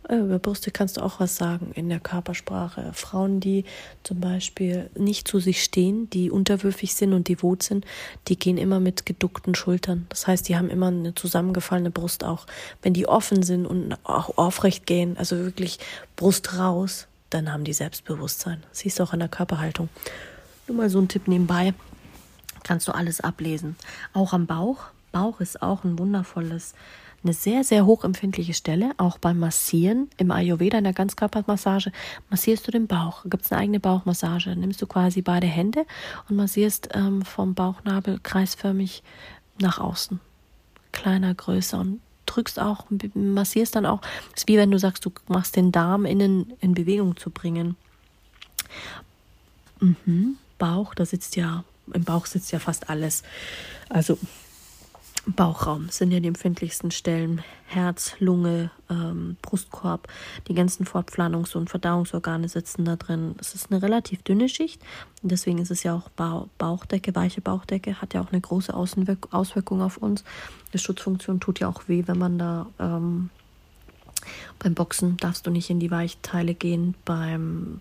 über 0.08 0.38
Brüste 0.38 0.70
kannst 0.70 0.96
du 0.96 1.00
auch 1.00 1.20
was 1.20 1.36
sagen 1.36 1.72
in 1.74 1.88
der 1.88 2.00
Körpersprache. 2.00 2.90
Frauen, 2.92 3.40
die 3.40 3.64
zum 4.02 4.20
Beispiel 4.20 4.90
nicht 4.96 5.28
zu 5.28 5.38
sich 5.38 5.62
stehen, 5.62 6.10
die 6.10 6.30
unterwürfig 6.30 6.94
sind 6.94 7.12
und 7.12 7.28
devot 7.28 7.62
sind, 7.62 7.84
die 8.28 8.38
gehen 8.38 8.58
immer 8.58 8.80
mit 8.80 9.06
geduckten 9.06 9.54
Schultern. 9.54 10.06
Das 10.08 10.26
heißt, 10.26 10.48
die 10.48 10.56
haben 10.56 10.70
immer 10.70 10.88
eine 10.88 11.14
zusammengefallene 11.14 11.90
Brust 11.90 12.24
auch. 12.24 12.46
Wenn 12.82 12.94
die 12.94 13.06
offen 13.06 13.42
sind 13.42 13.64
und 13.64 13.96
auch 14.02 14.36
aufrecht 14.38 14.86
gehen, 14.86 15.16
also 15.16 15.36
wirklich 15.36 15.78
Brust 16.16 16.58
raus, 16.58 17.06
dann 17.30 17.52
haben 17.52 17.64
die 17.64 17.72
Selbstbewusstsein. 17.72 18.62
siehst 18.72 18.98
du 18.98 19.04
auch 19.04 19.12
an 19.12 19.20
der 19.20 19.28
Körperhaltung. 19.28 19.88
Nur 20.66 20.76
mal 20.76 20.90
so 20.90 21.00
ein 21.00 21.08
Tipp 21.08 21.28
nebenbei. 21.28 21.74
Kannst 22.64 22.86
du 22.88 22.92
alles 22.92 23.20
ablesen. 23.20 23.76
Auch 24.12 24.32
am 24.32 24.46
Bauch. 24.46 24.84
Bauch 25.12 25.40
ist 25.40 25.62
auch 25.62 25.84
ein 25.84 25.98
wundervolles 25.98 26.74
eine 27.24 27.34
sehr, 27.34 27.62
sehr 27.64 27.86
hochempfindliche 27.86 28.54
Stelle, 28.54 28.92
auch 28.96 29.18
beim 29.18 29.38
Massieren. 29.38 30.10
Im 30.16 30.30
Ayurveda, 30.30 30.78
in 30.78 30.84
der 30.84 30.92
Ganzkörpermassage, 30.92 31.92
massierst 32.30 32.66
du 32.66 32.72
den 32.72 32.86
Bauch. 32.86 33.24
Gibt 33.24 33.44
es 33.44 33.52
eine 33.52 33.60
eigene 33.60 33.80
Bauchmassage. 33.80 34.56
Nimmst 34.56 34.82
du 34.82 34.86
quasi 34.86 35.22
beide 35.22 35.46
Hände 35.46 35.86
und 36.28 36.36
massierst 36.36 36.88
ähm, 36.94 37.22
vom 37.22 37.54
Bauchnabel 37.54 38.18
kreisförmig 38.22 39.02
nach 39.58 39.78
außen. 39.78 40.20
Kleiner, 40.90 41.34
größer 41.34 41.78
und 41.78 42.00
drückst 42.26 42.58
auch, 42.58 42.86
massierst 43.14 43.76
dann 43.76 43.86
auch. 43.86 44.00
Das 44.32 44.42
ist 44.42 44.48
wie 44.48 44.56
wenn 44.56 44.70
du 44.70 44.78
sagst, 44.78 45.04
du 45.04 45.12
machst 45.28 45.56
den 45.56 45.72
Darm 45.72 46.06
innen 46.06 46.52
in 46.60 46.74
Bewegung 46.74 47.16
zu 47.16 47.30
bringen. 47.30 47.76
Mhm. 49.80 50.36
Bauch, 50.58 50.94
da 50.94 51.04
sitzt 51.04 51.36
ja, 51.36 51.64
im 51.92 52.04
Bauch 52.04 52.26
sitzt 52.26 52.52
ja 52.52 52.58
fast 52.58 52.88
alles. 52.88 53.22
Also 53.88 54.18
Bauchraum 55.26 55.88
sind 55.88 56.10
ja 56.10 56.18
die 56.18 56.26
empfindlichsten 56.26 56.90
Stellen. 56.90 57.42
Herz, 57.66 58.16
Lunge, 58.18 58.70
ähm, 58.90 59.36
Brustkorb, 59.40 60.08
die 60.48 60.54
ganzen 60.54 60.84
Fortpflanzungs- 60.84 61.56
und 61.56 61.70
Verdauungsorgane 61.70 62.48
sitzen 62.48 62.84
da 62.84 62.96
drin. 62.96 63.36
Es 63.38 63.54
ist 63.54 63.70
eine 63.70 63.80
relativ 63.80 64.22
dünne 64.22 64.48
Schicht. 64.48 64.82
Deswegen 65.22 65.58
ist 65.58 65.70
es 65.70 65.84
ja 65.84 65.94
auch 65.94 66.08
ba 66.10 66.48
Bauchdecke, 66.58 67.14
weiche 67.14 67.40
Bauchdecke, 67.40 68.00
hat 68.00 68.14
ja 68.14 68.20
auch 68.20 68.32
eine 68.32 68.40
große 68.40 68.74
Außenwirk 68.74 69.28
Auswirkung 69.32 69.80
auf 69.80 69.96
uns. 69.96 70.24
Die 70.74 70.78
Schutzfunktion 70.78 71.38
tut 71.38 71.60
ja 71.60 71.68
auch 71.68 71.86
weh, 71.86 72.02
wenn 72.06 72.18
man 72.18 72.38
da 72.38 72.66
ähm, 72.80 73.30
beim 74.58 74.74
Boxen 74.74 75.16
darfst 75.18 75.46
du 75.46 75.50
nicht 75.50 75.70
in 75.70 75.78
die 75.78 75.92
Weichteile 75.92 76.54
gehen. 76.54 76.96
Beim 77.04 77.78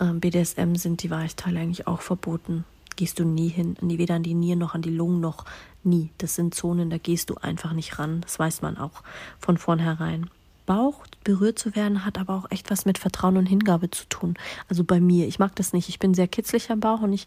ähm, 0.00 0.20
BDSM 0.20 0.74
sind 0.74 1.02
die 1.02 1.10
Weichteile 1.10 1.60
eigentlich 1.60 1.86
auch 1.86 2.02
verboten 2.02 2.64
gehst 2.96 3.18
du 3.18 3.24
nie 3.24 3.48
hin, 3.48 3.76
weder 3.80 4.14
an 4.14 4.22
die 4.22 4.34
Nieren 4.34 4.58
noch 4.58 4.74
an 4.74 4.82
die 4.82 4.90
Lungen 4.90 5.20
noch 5.20 5.44
nie. 5.82 6.10
Das 6.18 6.34
sind 6.34 6.54
Zonen, 6.54 6.90
da 6.90 6.98
gehst 6.98 7.30
du 7.30 7.36
einfach 7.36 7.72
nicht 7.72 7.98
ran. 7.98 8.20
Das 8.20 8.38
weiß 8.38 8.62
man 8.62 8.78
auch 8.78 9.02
von 9.38 9.58
vornherein. 9.58 10.30
Bauch 10.66 11.04
berührt 11.24 11.58
zu 11.58 11.76
werden, 11.76 12.04
hat 12.04 12.18
aber 12.18 12.34
auch 12.34 12.50
echt 12.50 12.70
was 12.70 12.86
mit 12.86 12.98
Vertrauen 12.98 13.36
und 13.36 13.46
Hingabe 13.46 13.90
zu 13.90 14.06
tun. 14.08 14.34
Also 14.68 14.82
bei 14.82 15.00
mir, 15.00 15.26
ich 15.26 15.38
mag 15.38 15.54
das 15.56 15.72
nicht. 15.72 15.88
Ich 15.88 15.98
bin 15.98 16.14
sehr 16.14 16.28
kitzlig 16.28 16.70
am 16.70 16.80
Bauch 16.80 17.02
und 17.02 17.12
ich 17.12 17.26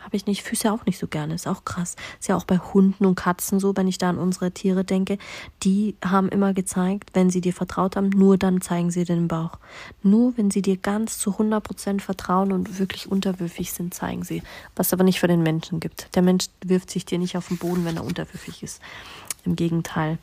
habe 0.00 0.16
ich 0.16 0.26
nicht, 0.26 0.42
Füße 0.42 0.72
auch 0.72 0.86
nicht 0.86 0.98
so 0.98 1.06
gerne, 1.06 1.34
ist 1.34 1.46
auch 1.46 1.64
krass. 1.64 1.96
Ist 2.18 2.28
ja 2.28 2.36
auch 2.36 2.44
bei 2.44 2.58
Hunden 2.58 3.06
und 3.06 3.14
Katzen 3.14 3.60
so, 3.60 3.76
wenn 3.76 3.88
ich 3.88 3.98
da 3.98 4.08
an 4.08 4.18
unsere 4.18 4.50
Tiere 4.50 4.84
denke. 4.84 5.18
Die 5.62 5.96
haben 6.04 6.28
immer 6.28 6.54
gezeigt, 6.54 7.10
wenn 7.14 7.30
sie 7.30 7.40
dir 7.40 7.52
vertraut 7.52 7.96
haben, 7.96 8.10
nur 8.10 8.38
dann 8.38 8.60
zeigen 8.60 8.90
sie 8.90 9.04
den 9.04 9.28
Bauch. 9.28 9.58
Nur 10.02 10.36
wenn 10.36 10.50
sie 10.50 10.62
dir 10.62 10.76
ganz 10.76 11.18
zu 11.18 11.32
100 11.32 11.62
Prozent 11.62 12.02
vertrauen 12.02 12.52
und 12.52 12.78
wirklich 12.78 13.10
unterwürfig 13.10 13.72
sind, 13.72 13.94
zeigen 13.94 14.24
sie. 14.24 14.42
Was 14.76 14.92
aber 14.92 15.04
nicht 15.04 15.20
für 15.20 15.28
den 15.28 15.42
Menschen 15.42 15.80
gibt. 15.80 16.14
Der 16.14 16.22
Mensch 16.22 16.46
wirft 16.64 16.90
sich 16.90 17.04
dir 17.04 17.18
nicht 17.18 17.36
auf 17.36 17.48
den 17.48 17.58
Boden, 17.58 17.84
wenn 17.84 17.96
er 17.96 18.04
unterwürfig 18.04 18.62
ist. 18.62 18.80
Im 19.44 19.56
Gegenteil. 19.56 20.18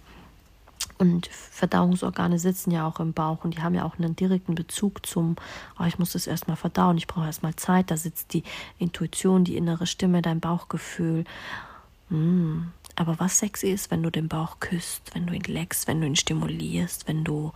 Und 0.97 1.27
Verdauungsorgane 1.27 2.39
sitzen 2.39 2.71
ja 2.71 2.87
auch 2.87 2.99
im 2.99 3.13
Bauch 3.13 3.43
und 3.43 3.55
die 3.55 3.61
haben 3.61 3.75
ja 3.75 3.85
auch 3.85 3.99
einen 3.99 4.15
direkten 4.15 4.55
Bezug 4.55 5.05
zum, 5.05 5.35
oh, 5.79 5.83
ich 5.85 5.99
muss 5.99 6.13
das 6.13 6.25
erstmal 6.27 6.57
verdauen, 6.57 6.97
ich 6.97 7.07
brauche 7.07 7.25
erstmal 7.27 7.55
Zeit, 7.55 7.91
da 7.91 7.97
sitzt 7.97 8.33
die 8.33 8.43
Intuition, 8.79 9.43
die 9.43 9.57
innere 9.57 9.85
Stimme, 9.85 10.21
dein 10.21 10.39
Bauchgefühl. 10.39 11.23
Mm. 12.09 12.63
Aber 12.95 13.19
was 13.19 13.37
sexy 13.37 13.67
ist, 13.67 13.91
wenn 13.91 14.01
du 14.01 14.09
den 14.09 14.27
Bauch 14.27 14.59
küsst, 14.59 15.13
wenn 15.13 15.27
du 15.27 15.33
ihn 15.33 15.43
leckst, 15.43 15.87
wenn 15.87 16.01
du 16.01 16.07
ihn 16.07 16.15
stimulierst, 16.15 17.07
wenn 17.07 17.23
du 17.23 17.53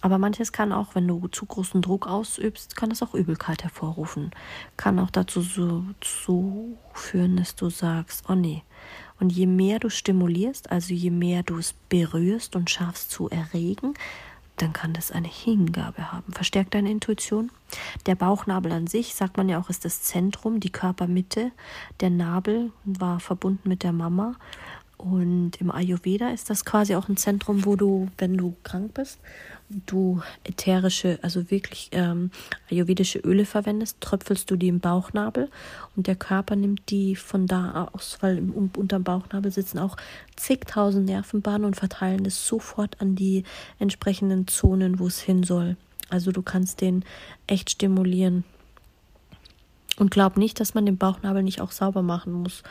Aber 0.00 0.18
manches 0.18 0.50
kann 0.52 0.72
auch, 0.72 0.94
wenn 0.94 1.06
du 1.06 1.28
zu 1.28 1.46
großen 1.46 1.80
Druck 1.80 2.06
ausübst, 2.08 2.74
kann 2.76 2.90
es 2.90 3.02
auch 3.02 3.14
Übelkeit 3.14 3.62
hervorrufen. 3.62 4.32
Kann 4.76 4.98
auch 4.98 5.10
dazu 5.10 5.40
so, 5.42 5.84
so 6.02 6.76
führen, 6.92 7.36
dass 7.36 7.54
du 7.54 7.70
sagst, 7.70 8.24
oh 8.28 8.34
nee. 8.34 8.62
Und 9.22 9.30
je 9.30 9.46
mehr 9.46 9.78
du 9.78 9.88
stimulierst, 9.88 10.72
also 10.72 10.92
je 10.92 11.10
mehr 11.10 11.44
du 11.44 11.56
es 11.56 11.76
berührst 11.88 12.56
und 12.56 12.68
schaffst 12.70 13.12
zu 13.12 13.30
erregen, 13.30 13.94
dann 14.56 14.72
kann 14.72 14.94
das 14.94 15.12
eine 15.12 15.28
Hingabe 15.28 16.10
haben. 16.10 16.32
Verstärkt 16.32 16.74
deine 16.74 16.90
Intuition. 16.90 17.52
Der 18.06 18.16
Bauchnabel 18.16 18.72
an 18.72 18.88
sich, 18.88 19.14
sagt 19.14 19.36
man 19.36 19.48
ja 19.48 19.60
auch, 19.60 19.70
ist 19.70 19.84
das 19.84 20.02
Zentrum, 20.02 20.58
die 20.58 20.72
Körpermitte. 20.72 21.52
Der 22.00 22.10
Nabel 22.10 22.72
war 22.84 23.20
verbunden 23.20 23.68
mit 23.68 23.84
der 23.84 23.92
Mama. 23.92 24.34
Und 24.96 25.60
im 25.60 25.70
Ayurveda 25.70 26.30
ist 26.30 26.50
das 26.50 26.64
quasi 26.64 26.96
auch 26.96 27.08
ein 27.08 27.16
Zentrum, 27.16 27.64
wo 27.64 27.76
du, 27.76 28.08
wenn 28.18 28.36
du 28.36 28.56
krank 28.64 28.94
bist, 28.94 29.20
du 29.86 30.22
ätherische, 30.44 31.18
also 31.22 31.50
wirklich 31.50 31.88
ähm, 31.92 32.30
ayurvedische 32.70 33.18
Öle 33.18 33.44
verwendest, 33.44 34.00
tröpfelst 34.00 34.50
du 34.50 34.56
die 34.56 34.68
im 34.68 34.80
Bauchnabel 34.80 35.50
und 35.96 36.06
der 36.06 36.16
Körper 36.16 36.56
nimmt 36.56 36.90
die 36.90 37.16
von 37.16 37.46
da 37.46 37.88
aus, 37.92 38.18
weil 38.20 38.38
im, 38.38 38.70
unterm 38.76 39.04
Bauchnabel 39.04 39.50
sitzen 39.50 39.78
auch 39.78 39.96
zigtausend 40.36 41.06
Nervenbahnen 41.06 41.64
und 41.64 41.76
verteilen 41.76 42.24
das 42.24 42.46
sofort 42.46 43.00
an 43.00 43.14
die 43.16 43.44
entsprechenden 43.78 44.48
Zonen, 44.48 44.98
wo 44.98 45.06
es 45.06 45.20
hin 45.20 45.42
soll. 45.42 45.76
Also 46.08 46.30
du 46.30 46.42
kannst 46.42 46.80
den 46.80 47.04
echt 47.46 47.70
stimulieren. 47.70 48.44
Und 49.98 50.10
glaub 50.10 50.36
nicht, 50.36 50.58
dass 50.60 50.74
man 50.74 50.86
den 50.86 50.98
Bauchnabel 50.98 51.42
nicht 51.42 51.60
auch 51.60 51.70
sauber 51.70 52.02
machen 52.02 52.32
muss. 52.32 52.62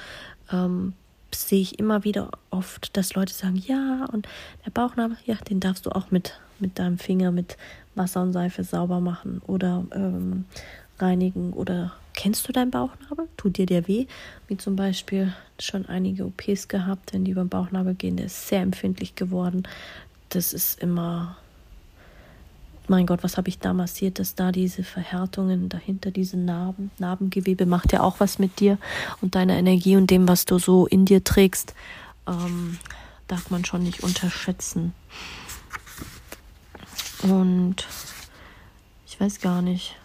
Ähm, 0.51 0.93
sehe 1.33 1.61
ich 1.61 1.79
immer 1.79 2.03
wieder 2.03 2.31
oft, 2.49 2.95
dass 2.97 3.15
Leute 3.15 3.33
sagen, 3.33 3.55
ja, 3.55 4.05
und 4.11 4.27
der 4.65 4.71
Bauchnabel, 4.71 5.17
ja, 5.25 5.35
den 5.35 5.59
darfst 5.59 5.85
du 5.85 5.91
auch 5.91 6.11
mit, 6.11 6.39
mit 6.61 6.79
deinem 6.79 6.97
Finger 6.97 7.31
mit 7.31 7.57
Wasser 7.95 8.21
und 8.21 8.33
Seife 8.33 8.63
sauber 8.63 8.99
machen 8.99 9.41
oder 9.47 9.83
ähm, 9.93 10.45
reinigen. 10.99 11.53
Oder 11.53 11.93
kennst 12.13 12.47
du 12.47 12.53
deinen 12.53 12.71
Bauchnabel? 12.71 13.27
Tut 13.37 13.57
dir 13.57 13.65
der 13.65 13.87
weh? 13.87 14.07
Wie 14.47 14.57
zum 14.57 14.75
Beispiel 14.75 15.33
schon 15.59 15.85
einige 15.87 16.25
OPs 16.25 16.67
gehabt, 16.67 17.13
wenn 17.13 17.25
die 17.25 17.33
beim 17.33 17.49
Bauchnabel 17.49 17.95
gehen, 17.95 18.17
der 18.17 18.27
ist 18.27 18.47
sehr 18.47 18.61
empfindlich 18.61 19.15
geworden. 19.15 19.63
Das 20.29 20.53
ist 20.53 20.81
immer 20.81 21.37
mein 22.87 23.05
Gott, 23.05 23.23
was 23.23 23.37
habe 23.37 23.47
ich 23.47 23.59
da 23.59 23.73
massiert, 23.73 24.19
dass 24.19 24.35
da 24.35 24.51
diese 24.51 24.83
Verhärtungen 24.83 25.69
dahinter, 25.69 26.11
diese 26.11 26.37
Narben, 26.37 26.91
Narbengewebe 26.99 27.65
macht 27.65 27.93
ja 27.93 28.01
auch 28.01 28.19
was 28.19 28.37
mit 28.37 28.59
dir 28.59 28.77
und 29.21 29.35
deiner 29.35 29.57
Energie 29.57 29.95
und 29.95 30.11
dem, 30.11 30.27
was 30.27 30.45
du 30.45 30.59
so 30.59 30.87
in 30.87 31.05
dir 31.05 31.23
trägst, 31.23 31.73
ähm, 32.27 32.77
darf 33.27 33.49
man 33.49 33.63
schon 33.63 33.83
nicht 33.83 34.03
unterschätzen. 34.03 34.93
Und 37.23 37.87
ich 39.07 39.19
weiß 39.19 39.41
gar 39.41 39.61
nicht. 39.61 39.95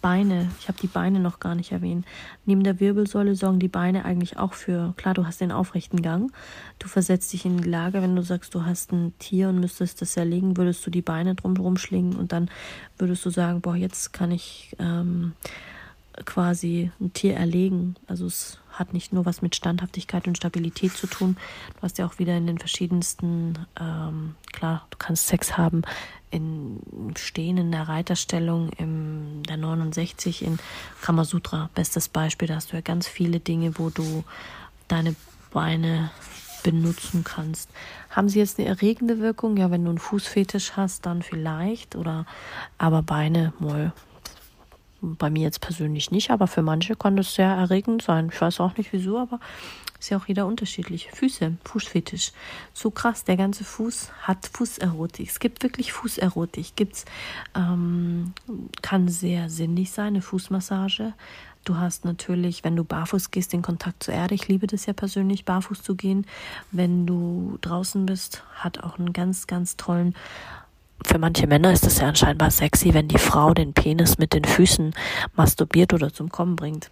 Beine, 0.00 0.50
ich 0.58 0.68
habe 0.68 0.78
die 0.80 0.86
Beine 0.86 1.20
noch 1.20 1.40
gar 1.40 1.54
nicht 1.54 1.72
erwähnt. 1.72 2.06
Neben 2.46 2.64
der 2.64 2.80
Wirbelsäule 2.80 3.34
sorgen 3.34 3.58
die 3.58 3.68
Beine 3.68 4.04
eigentlich 4.04 4.38
auch 4.38 4.54
für, 4.54 4.94
klar, 4.96 5.14
du 5.14 5.26
hast 5.26 5.40
den 5.40 5.52
aufrechten 5.52 6.00
Gang. 6.00 6.32
Du 6.78 6.88
versetzt 6.88 7.32
dich 7.32 7.44
in 7.44 7.58
die 7.58 7.68
Lage, 7.68 8.00
wenn 8.00 8.16
du 8.16 8.22
sagst, 8.22 8.54
du 8.54 8.64
hast 8.64 8.92
ein 8.92 9.12
Tier 9.18 9.50
und 9.50 9.60
müsstest 9.60 10.00
das 10.00 10.16
erlegen, 10.16 10.56
würdest 10.56 10.86
du 10.86 10.90
die 10.90 11.02
Beine 11.02 11.34
drumherum 11.34 11.76
schlingen 11.76 12.16
und 12.16 12.32
dann 12.32 12.50
würdest 12.98 13.24
du 13.26 13.30
sagen, 13.30 13.60
boah, 13.60 13.76
jetzt 13.76 14.12
kann 14.12 14.30
ich 14.30 14.74
ähm, 14.78 15.32
quasi 16.24 16.90
ein 17.00 17.12
Tier 17.12 17.36
erlegen. 17.36 17.96
Also 18.06 18.26
es 18.26 18.58
hat 18.72 18.94
nicht 18.94 19.12
nur 19.12 19.26
was 19.26 19.42
mit 19.42 19.54
Standhaftigkeit 19.54 20.26
und 20.26 20.36
Stabilität 20.36 20.92
zu 20.92 21.06
tun. 21.06 21.36
Du 21.76 21.82
hast 21.82 21.98
ja 21.98 22.06
auch 22.06 22.18
wieder 22.18 22.36
in 22.36 22.46
den 22.46 22.58
verschiedensten, 22.58 23.58
ähm, 23.78 24.34
klar, 24.52 24.86
du 24.88 24.96
kannst 24.96 25.26
Sex 25.26 25.58
haben 25.58 25.82
in 26.30 26.80
Stehen 27.16 27.56
in 27.58 27.72
der 27.72 27.88
Reiterstellung 27.88 28.70
im 28.78 29.42
der 29.48 29.56
69 29.56 30.44
in 30.44 30.58
Kamasutra, 31.02 31.70
bestes 31.74 32.08
Beispiel, 32.08 32.48
da 32.48 32.56
hast 32.56 32.72
du 32.72 32.76
ja 32.76 32.82
ganz 32.82 33.06
viele 33.08 33.40
Dinge, 33.40 33.78
wo 33.78 33.90
du 33.90 34.24
deine 34.88 35.14
Beine 35.50 36.10
benutzen 36.62 37.24
kannst. 37.24 37.70
Haben 38.10 38.28
sie 38.28 38.38
jetzt 38.38 38.58
eine 38.58 38.68
erregende 38.68 39.18
Wirkung? 39.18 39.56
Ja, 39.56 39.70
wenn 39.70 39.84
du 39.84 39.90
einen 39.90 39.98
Fußfetisch 39.98 40.72
hast, 40.76 41.06
dann 41.06 41.22
vielleicht 41.22 41.96
oder 41.96 42.26
aber 42.78 43.02
Beine, 43.02 43.52
moll, 43.58 43.92
bei 45.00 45.30
mir 45.30 45.42
jetzt 45.42 45.60
persönlich 45.60 46.10
nicht, 46.10 46.30
aber 46.30 46.46
für 46.46 46.62
manche 46.62 46.94
kann 46.94 47.16
das 47.16 47.34
sehr 47.34 47.48
erregend 47.48 48.02
sein. 48.02 48.30
Ich 48.32 48.40
weiß 48.40 48.60
auch 48.60 48.76
nicht 48.76 48.92
wieso, 48.92 49.18
aber 49.18 49.40
ist 50.00 50.10
ja 50.10 50.16
auch 50.16 50.26
jeder 50.26 50.46
unterschiedlich. 50.46 51.10
Füße, 51.12 51.52
Fußfetisch. 51.64 52.32
So 52.72 52.90
krass, 52.90 53.24
der 53.24 53.36
ganze 53.36 53.64
Fuß 53.64 54.10
hat 54.22 54.50
Fußerotik. 54.52 55.28
Es 55.28 55.38
gibt 55.38 55.62
wirklich 55.62 55.92
Fußerotik. 55.92 56.74
Gibt's, 56.74 57.04
ähm, 57.54 58.32
kann 58.82 59.08
sehr 59.08 59.50
sinnlich 59.50 59.92
sein, 59.92 60.08
eine 60.08 60.22
Fußmassage. 60.22 61.12
Du 61.64 61.76
hast 61.76 62.06
natürlich, 62.06 62.64
wenn 62.64 62.74
du 62.74 62.84
barfuß 62.84 63.30
gehst, 63.30 63.52
den 63.52 63.60
Kontakt 63.60 64.02
zur 64.02 64.14
Erde. 64.14 64.34
Ich 64.34 64.48
liebe 64.48 64.66
das 64.66 64.86
ja 64.86 64.94
persönlich, 64.94 65.44
barfuß 65.44 65.82
zu 65.82 65.94
gehen. 65.94 66.26
Wenn 66.72 67.06
du 67.06 67.58
draußen 67.60 68.06
bist, 68.06 68.42
hat 68.54 68.82
auch 68.82 68.98
einen 68.98 69.12
ganz, 69.12 69.46
ganz 69.46 69.76
tollen 69.76 70.14
für 71.02 71.18
manche 71.18 71.46
Männer 71.46 71.72
ist 71.72 71.86
es 71.86 71.98
ja 71.98 72.08
anscheinend 72.08 72.52
sexy, 72.52 72.92
wenn 72.92 73.08
die 73.08 73.18
Frau 73.18 73.54
den 73.54 73.72
Penis 73.72 74.18
mit 74.18 74.34
den 74.34 74.44
Füßen 74.44 74.94
masturbiert 75.34 75.94
oder 75.94 76.12
zum 76.12 76.28
Kommen 76.28 76.56
bringt. 76.56 76.90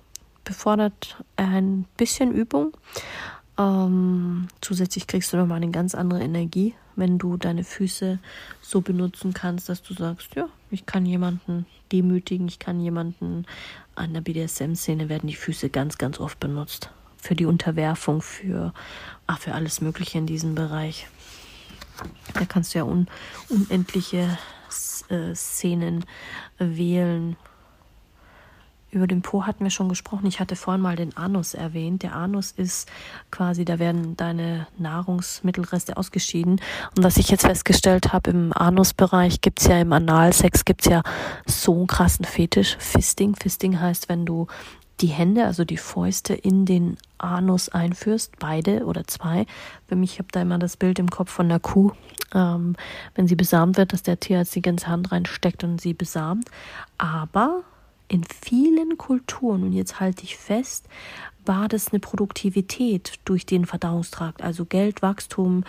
Befordert 0.49 1.23
ein 1.37 1.85
bisschen 1.99 2.33
Übung. 2.33 2.75
Ähm, 3.59 4.49
zusätzlich 4.63 5.07
kriegst 5.07 5.31
du 5.31 5.37
nochmal 5.37 5.59
eine 5.59 5.71
ganz 5.71 5.95
andere 5.95 6.23
Energie, 6.23 6.75
wenn 6.97 7.19
du 7.19 7.37
deine 7.37 7.65
Füße 7.65 8.19
so 8.63 8.81
benutzen 8.81 9.35
kannst, 9.35 9.69
dass 9.69 9.83
du 9.83 9.93
sagst, 9.93 10.37
ja, 10.37 10.49
ich 10.71 10.87
kann 10.87 11.05
jemanden 11.05 11.67
demütigen, 11.93 12.49
ich 12.49 12.59
kann 12.59 12.81
jemanden 12.81 13.45
an 13.95 14.15
der 14.15 14.23
BDSM-Szene 14.23 15.11
werden 15.11 15.27
die 15.27 15.35
Füße 15.35 15.69
ganz, 15.69 15.99
ganz 15.99 16.19
oft 16.19 16.41
benutzt. 16.41 16.89
Für 17.19 17.35
die 17.35 17.45
Unterwerfung, 17.45 18.23
für, 18.23 18.73
ach, 19.27 19.41
für 19.41 19.53
alles 19.53 19.83
Mögliche 19.83 20.17
in 20.17 20.25
diesem 20.25 20.55
Bereich. 20.55 21.09
Da 22.33 22.47
kannst 22.47 22.73
du 22.73 22.79
ja 22.79 22.85
un 22.85 23.07
unendliche 23.51 24.39
äh, 25.11 25.35
Szenen 25.35 26.07
wählen. 26.59 27.37
Über 28.91 29.07
den 29.07 29.21
Po 29.21 29.45
hatten 29.45 29.65
wir 29.65 29.71
schon 29.71 29.89
gesprochen. 29.89 30.27
Ich 30.27 30.41
hatte 30.41 30.57
vorhin 30.57 30.81
mal 30.81 30.97
den 30.97 31.17
Anus 31.17 31.53
erwähnt. 31.53 32.03
Der 32.03 32.15
Anus 32.15 32.53
ist 32.53 32.89
quasi, 33.31 33.65
da 33.65 33.79
werden 33.79 34.17
deine 34.17 34.67
Nahrungsmittelreste 34.79 35.97
ausgeschieden. 35.97 36.61
Und 36.97 37.05
was 37.05 37.19
ich 37.19 37.29
jetzt 37.29 37.43
festgestellt 37.47 38.13
habe, 38.15 38.31
im 38.31 38.53
Anusbereich 38.55 39.43
gibt 39.43 39.61
es 39.61 39.67
ja 39.67 39.79
im 39.79 39.93
Analsex 39.93 40.65
gibt 40.65 40.87
es 40.87 40.91
ja 40.91 41.03
so 41.47 41.75
einen 41.75 41.87
krassen 41.87 42.25
Fetisch. 42.25 42.77
Fisting. 42.79 43.35
Fisting 43.37 43.79
heißt, 43.79 44.09
wenn 44.09 44.25
du 44.25 44.47
die 45.01 45.09
Hände, 45.09 45.45
also 45.45 45.65
die 45.65 45.77
Fäuste 45.77 46.35
in 46.35 46.65
den 46.65 46.97
Anus 47.19 47.69
einführst, 47.69 48.39
beide 48.39 48.85
oder 48.85 49.07
zwei. 49.07 49.47
Für 49.87 49.97
mich, 49.97 50.15
ich 50.15 50.19
habe 50.19 50.29
da 50.33 50.43
immer 50.43 50.59
das 50.59 50.77
Bild 50.77 50.99
im 50.99 51.11
Kopf 51.11 51.31
von 51.31 51.49
der 51.49 51.61
Kuh, 51.61 51.93
ähm, 52.35 52.75
wenn 53.15 53.29
sie 53.29 53.37
besamt 53.37 53.77
wird, 53.77 53.93
dass 53.93 54.03
der 54.03 54.19
Tierarzt 54.19 54.55
die 54.55 54.63
ganze 54.63 54.89
Hand 54.89 55.13
reinsteckt 55.13 55.63
und 55.63 55.81
sie 55.81 55.95
besamt. 55.95 56.51
Aber 56.97 57.63
in 58.09 58.25
vielen 58.25 58.99
Kulturen, 58.99 59.63
und 59.63 59.73
jetzt 59.73 60.01
halte 60.01 60.25
ich 60.25 60.37
fest, 60.37 60.89
war 61.45 61.69
das 61.69 61.89
eine 61.93 62.01
Produktivität 62.01 63.15
durch 63.25 63.47
den 63.47 63.65
Verdauungstrakt, 63.65 64.43
also 64.43 64.65
Geld, 64.65 65.03
Wachstum, 65.03 65.65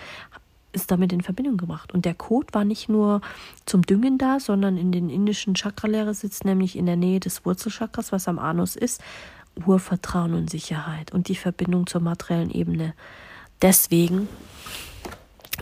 ist 0.72 0.92
damit 0.92 1.12
in 1.12 1.22
Verbindung 1.22 1.58
gebracht. 1.58 1.94
Und 1.94 2.06
der 2.06 2.14
Kot 2.14 2.54
war 2.54 2.64
nicht 2.64 2.90
nur 2.90 3.22
zum 3.66 3.82
Düngen 3.82 4.18
da, 4.18 4.40
sondern 4.40 4.78
in 4.78 4.92
den 4.92 5.10
indischen 5.10 5.56
Chakralehre 5.56 6.14
sitzt 6.14 6.46
nämlich 6.46 6.78
in 6.78 6.86
der 6.86 6.96
Nähe 6.96 7.20
des 7.20 7.46
Wurzelchakras, 7.46 8.12
was 8.12 8.28
am 8.28 8.40
Anus 8.40 8.76
ist, 8.76 9.02
Urvertrauen 9.66 10.34
und 10.34 10.50
Sicherheit 10.50 11.12
und 11.12 11.28
die 11.28 11.36
Verbindung 11.36 11.88
zur 11.88 12.02
materiellen 12.02 12.52
Ebene. 12.52 12.94
Deswegen 13.62 14.30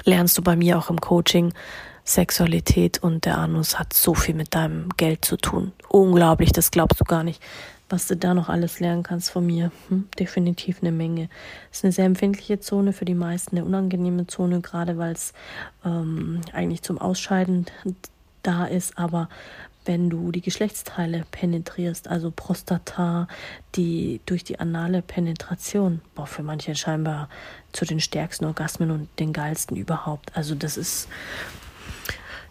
lernst 0.04 0.38
du 0.38 0.42
bei 0.42 0.56
mir 0.56 0.78
auch 0.78 0.90
im 0.90 1.00
Coaching 1.00 1.54
Sexualität 2.08 3.04
und 3.04 3.26
der 3.26 3.38
Anus 3.38 3.78
hat 3.78 3.94
so 3.94 4.14
viel 4.14 4.36
mit 4.36 4.56
deinem 4.56 4.90
Geld 4.98 5.26
zu 5.26 5.38
tun. 5.38 5.74
Unglaublich, 5.90 6.52
das 6.52 6.72
glaubst 6.72 7.00
du 7.00 7.04
gar 7.04 7.24
nicht 7.24 7.42
was 7.90 8.08
du 8.08 8.18
da 8.18 8.34
noch 8.34 8.50
alles 8.50 8.80
lernen 8.80 9.04
kannst 9.04 9.30
von 9.30 9.46
mir. 9.46 9.72
Hm? 9.90 10.10
Definitiv 10.20 10.80
eine 10.82 10.92
Menge. 10.92 11.30
Ist 11.72 11.84
eine 11.84 11.94
sehr 11.94 12.06
empfindliche 12.06 12.60
Zone, 12.60 12.94
für 12.94 13.06
die 13.06 13.14
meisten 13.14 13.58
eine 13.58 13.66
unangenehme 13.66 14.28
Zone, 14.28 14.62
gerade 14.62 14.98
weil 14.98 15.14
es 15.14 15.34
ähm, 15.86 16.42
eigentlich 16.54 16.82
zum 16.82 16.98
Ausscheiden 16.98 17.66
da 18.44 18.66
ist. 18.66 18.98
Aber 18.98 19.30
wenn 19.86 20.10
du 20.10 20.32
die 20.32 20.42
Geschlechtsteile 20.42 21.24
penetrierst, 21.32 22.10
also 22.10 22.32
Prostata, 22.36 23.28
die 23.76 24.20
durch 24.26 24.44
die 24.44 24.60
anale 24.60 25.02
Penetration, 25.02 26.02
boah, 26.14 26.28
für 26.28 26.44
manche 26.44 26.76
scheinbar 26.76 27.30
zu 27.72 27.86
den 27.86 28.02
stärksten 28.02 28.46
Orgasmen 28.46 28.92
und 28.92 29.08
den 29.18 29.32
geilsten 29.32 29.78
überhaupt. 29.78 30.36
Also 30.36 30.56
das 30.56 30.76
ist 30.76 31.08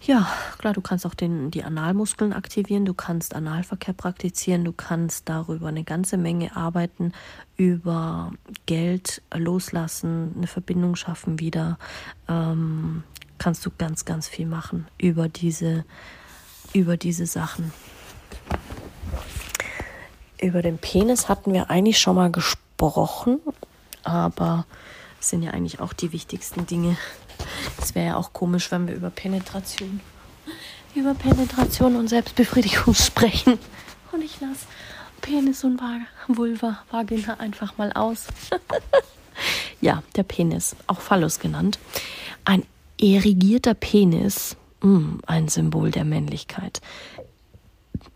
ja, 0.07 0.29
klar, 0.59 0.73
du 0.73 0.81
kannst 0.81 1.05
auch 1.05 1.15
den, 1.15 1.51
die 1.51 1.65
Analmuskeln 1.65 2.33
aktivieren, 2.33 2.85
du 2.85 2.95
kannst 2.95 3.35
Analverkehr 3.35 3.95
praktizieren, 3.95 4.65
du 4.65 4.73
kannst 4.73 5.29
darüber 5.29 5.69
eine 5.69 5.85
ganze 5.85 6.17
Menge 6.17 6.57
arbeiten, 6.57 7.13
über 7.57 8.33
Geld 8.67 9.23
loslassen, 9.35 10.33
eine 10.37 10.47
Verbindung 10.47 10.95
schaffen 10.95 11.41
wieder, 11.41 11.79
ähm, 12.29 13.03
kannst 13.39 13.67
du 13.67 13.71
ganz, 13.77 14.05
ganz 14.05 14.29
viel 14.29 14.47
machen 14.47 14.87
über 14.97 15.29
diese, 15.29 15.85
über 16.73 16.97
diese 16.97 17.27
Sachen. 17.27 17.73
Über 20.41 20.63
den 20.63 20.79
Penis 20.79 21.29
hatten 21.29 21.53
wir 21.53 21.71
eigentlich 21.71 21.99
schon 21.99 22.15
mal 22.15 22.31
gesprochen, 22.31 23.41
aber 24.05 24.67
es 25.21 25.31
sind 25.31 25.43
ja 25.43 25.51
eigentlich 25.51 25.81
auch 25.81 25.93
die 25.93 26.13
wichtigsten 26.13 26.67
Dinge. 26.67 26.97
Es 27.81 27.95
wäre 27.95 28.07
ja 28.07 28.17
auch 28.17 28.33
komisch, 28.33 28.71
wenn 28.71 28.89
wir 28.89 28.95
über 28.95 29.11
Penetration, 29.11 30.01
über 30.95 31.15
Penetration 31.15 31.97
und 31.97 32.09
Selbstbefriedigung 32.09 32.95
sprechen. 32.95 33.59
Und 34.13 34.23
ich 34.23 34.41
lasse 34.41 34.67
Penis 35.21 35.65
und 35.65 35.81
Vulva, 36.29 36.79
Vagina 36.91 37.35
einfach 37.41 37.77
mal 37.79 37.93
aus. 37.93 38.27
ja, 39.81 40.03
der 40.15 40.23
Penis, 40.23 40.77
auch 40.87 41.01
Phallus 41.01 41.41
genannt. 41.41 41.79
Ein 42.45 42.65
erigierter 43.01 43.75
Penis, 43.75 44.57
mh, 44.83 44.99
hm, 44.99 45.21
ein 45.27 45.49
Symbol 45.49 45.91
der 45.91 46.05
Männlichkeit. 46.05 46.81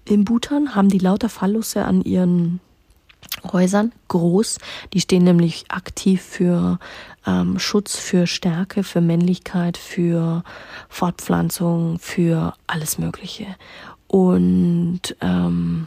Im 0.05 0.25
Bhutan 0.25 0.75
haben 0.75 0.89
die 0.89 0.99
lauter 0.99 1.29
Phallusse 1.29 1.85
an 1.85 2.03
ihren 2.03 2.61
Häusern 3.45 3.93
groß. 4.09 4.59
Die 4.93 5.01
stehen 5.01 5.25
nämlich 5.25 5.65
aktiv 5.69 6.23
für 6.23 6.79
ähm, 7.27 7.59
Schutz, 7.59 7.97
für 7.97 8.27
Stärke, 8.27 8.83
für 8.83 9.01
Männlichkeit, 9.01 9.77
für 9.77 10.43
Fortpflanzung, 10.89 11.99
für 11.99 12.55
alles 12.67 12.99
Mögliche. 12.99 13.47
Und 14.07 15.17
ähm, 15.21 15.87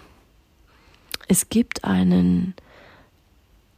es 1.27 1.49
gibt 1.49 1.83
einen, 1.83 2.53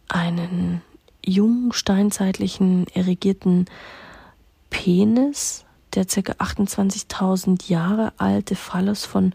einen 0.08 0.82
jungen 1.26 1.72
steinzeitlichen 1.72 2.88
erigierten 2.94 3.66
Penis, 4.70 5.66
der 5.94 6.06
ca. 6.06 6.34
28.000 6.34 7.70
Jahre 7.70 8.14
alte 8.18 8.56
Phallus 8.56 9.06
von 9.06 9.34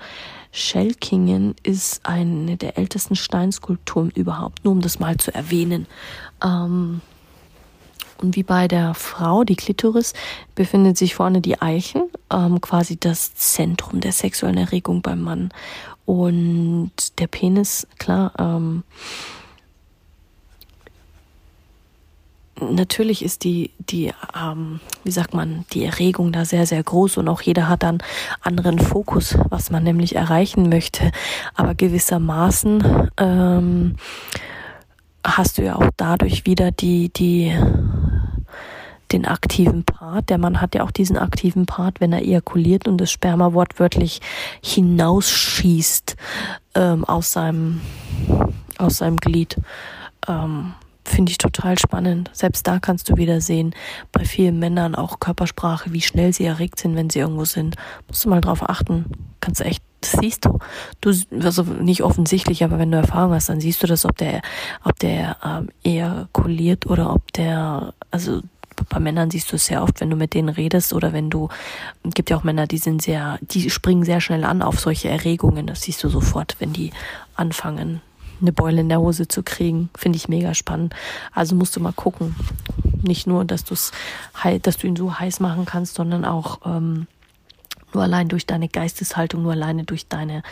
Schelkingen 0.53 1.55
ist 1.63 2.05
eine 2.05 2.57
der 2.57 2.77
ältesten 2.77 3.17
Steinskulpturen 3.17 4.11
überhaupt, 4.11 4.65
nur 4.65 4.73
um 4.73 4.81
das 4.81 4.99
mal 4.99 5.17
zu 5.17 5.33
erwähnen. 5.33 5.87
Ähm, 6.45 7.01
und 8.19 8.37
wie 8.37 8.43
bei 8.43 8.69
der 8.69 8.95
Frau, 8.95 9.45
die 9.45 9.57
Klitoris, 9.57 10.13
befindet 10.55 10.99
sich 10.99 11.15
vorne 11.15 11.41
die 11.41 11.61
Eichen, 11.61 12.03
ähm, 12.31 12.61
quasi 12.61 12.99
das 12.99 13.35
Zentrum 13.35 14.01
der 14.01 14.13
sexuellen 14.13 14.59
Erregung 14.59 15.01
beim 15.01 15.23
Mann. 15.23 15.51
Und 16.05 16.91
der 17.19 17.29
Penis, 17.29 17.87
klar, 17.99 18.33
ähm, 18.39 18.83
natürlich 22.61 23.25
ist 23.25 23.45
die, 23.45 23.71
die, 23.79 24.13
ähm, 24.35 24.81
wie 25.05 25.11
sagt 25.11 25.35
man, 25.35 25.65
die 25.73 25.85
Erregung 25.85 26.33
da 26.33 26.45
sehr, 26.45 26.67
sehr 26.67 26.83
groß 26.83 27.17
und 27.19 27.29
auch 27.29 27.43
jeder 27.43 27.69
hat 27.69 27.83
dann 27.83 27.99
anderen 28.41 28.79
Fokus, 28.79 29.37
was 29.49 29.71
man 29.71 29.85
nämlich 29.85 30.17
erreichen 30.17 30.69
möchte. 30.69 31.13
Aber 31.55 31.75
gewissermaßen 31.75 33.11
ähm, 33.17 33.97
hast 35.25 35.59
du 35.59 35.63
ja 35.63 35.77
auch 35.77 35.91
dadurch 35.97 36.47
wieder 36.47 36.71
die, 36.71 37.11
die, 37.11 37.57
den 39.13 39.27
aktiven 39.27 39.85
Part. 39.85 40.31
Der 40.31 40.39
Mann 40.39 40.61
hat 40.61 40.75
ja 40.75 40.85
auch 40.85 40.91
diesen 40.91 41.19
aktiven 41.19 41.67
Part, 41.67 42.01
wenn 42.01 42.13
er 42.13 42.23
ejakuliert 42.23 42.87
und 42.87 42.99
das 42.99 43.11
Sperma 43.11 43.53
wortwörtlich 43.53 44.21
hinausschießt 44.63 46.17
ähm, 46.75 47.05
aus 47.05 47.33
seinem 47.33 47.81
aus 48.79 48.99
seinem 48.99 49.19
Glied. 49.19 49.57
Ähm, 50.27 50.75
Finde 51.11 51.33
ich 51.33 51.39
total 51.39 51.77
spannend. 51.77 52.31
Selbst 52.33 52.69
da 52.69 52.79
kannst 52.79 53.09
du 53.09 53.17
wieder 53.17 53.41
sehen, 53.41 53.75
bei 54.13 54.25
vielen 54.25 54.61
Männern 54.61 54.95
auch 54.95 55.19
Körpersprache, 55.19 55.93
wie 55.93 56.03
schnell 56.03 56.33
sie 56.33 56.45
erregt 56.45 56.79
sind, 56.79 56.95
wenn 56.95 57.11
sie 57.11 57.19
irgendwo 57.19 57.45
sind. 57.45 57.75
Musst 58.07 58.25
du 58.25 58.29
mal 58.29 58.41
drauf 58.41 58.63
achten. 58.71 59.07
Kannst 59.41 59.59
du 59.59 59.65
echt, 59.65 59.83
das 60.03 60.13
siehst 60.13 60.45
du. 60.45 60.61
Du, 61.01 61.13
also 61.43 61.65
nicht 61.65 62.05
offensichtlich, 62.05 62.63
aber 62.63 62.79
wenn 62.79 62.93
du 62.93 62.99
Erfahrung 62.99 63.35
hast, 63.35 63.49
dann 63.49 63.61
siehst 63.61 63.83
du 63.83 63.89
das, 63.89 64.05
ob 64.05 64.19
der, 64.19 64.41
ob 64.85 65.01
der 65.01 65.37
ähm, 65.45 65.71
ejakuliert 65.83 66.87
oder 66.87 67.13
ob 67.13 67.33
der, 67.33 67.93
also 68.13 68.43
bei 68.89 69.01
Männern 69.01 69.33
siehst 69.33 69.51
du 69.51 69.57
es 69.57 69.67
sehr 69.67 69.83
oft, 69.83 70.01
wenn 70.01 70.11
du 70.11 70.17
mit 70.17 70.33
denen 70.33 70.49
redest 70.49 70.93
oder 70.93 71.13
wenn 71.13 71.29
du, 71.29 71.49
gibt 72.05 72.31
ja 72.31 72.37
auch 72.37 72.45
Männer, 72.45 72.69
die 72.69 72.79
sind 72.79 73.03
sehr, 73.03 73.41
die 73.43 73.69
springen 73.69 74.05
sehr 74.05 74.21
schnell 74.21 74.45
an 74.45 74.63
auf 74.63 74.79
solche 74.79 75.09
Erregungen. 75.09 75.67
Das 75.67 75.83
siehst 75.83 76.05
du 76.05 76.09
sofort, 76.09 76.55
wenn 76.61 76.73
die 76.73 76.93
anfangen, 77.35 78.01
eine 78.41 78.53
Beule 78.53 78.81
in 78.81 78.89
der 78.89 79.01
Hose 79.01 79.29
zu 79.29 79.43
kriegen. 79.43 79.91
Finde 79.97 80.17
ich 80.17 80.29
mega 80.29 80.55
spannend. 80.55 80.95
Also 81.33 81.55
musst 81.55 81.77
du 81.77 81.81
mal 81.81 81.93
gucken. 81.93 82.35
Nicht 83.03 83.27
nur, 83.27 83.45
dass, 83.45 83.65
du's, 83.65 83.93
dass 84.63 84.77
du 84.77 84.87
ihn 84.87 84.97
so 84.97 85.19
heiß 85.19 85.41
machen 85.41 85.65
kannst, 85.65 85.95
sondern 85.95 86.25
auch 86.25 86.61
ähm, 86.65 87.07
nur 87.93 88.03
allein 88.03 88.29
durch 88.29 88.47
deine 88.47 88.69
Geisteshaltung, 88.69 89.43
nur 89.43 89.53
alleine 89.53 89.85
durch 89.85 90.07
deine 90.07 90.43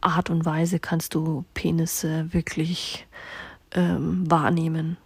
Art 0.00 0.30
und 0.30 0.44
Weise 0.44 0.78
kannst 0.78 1.14
du 1.14 1.44
Penisse 1.54 2.32
wirklich 2.32 3.06
ähm, 3.72 4.30
wahrnehmen. 4.30 4.96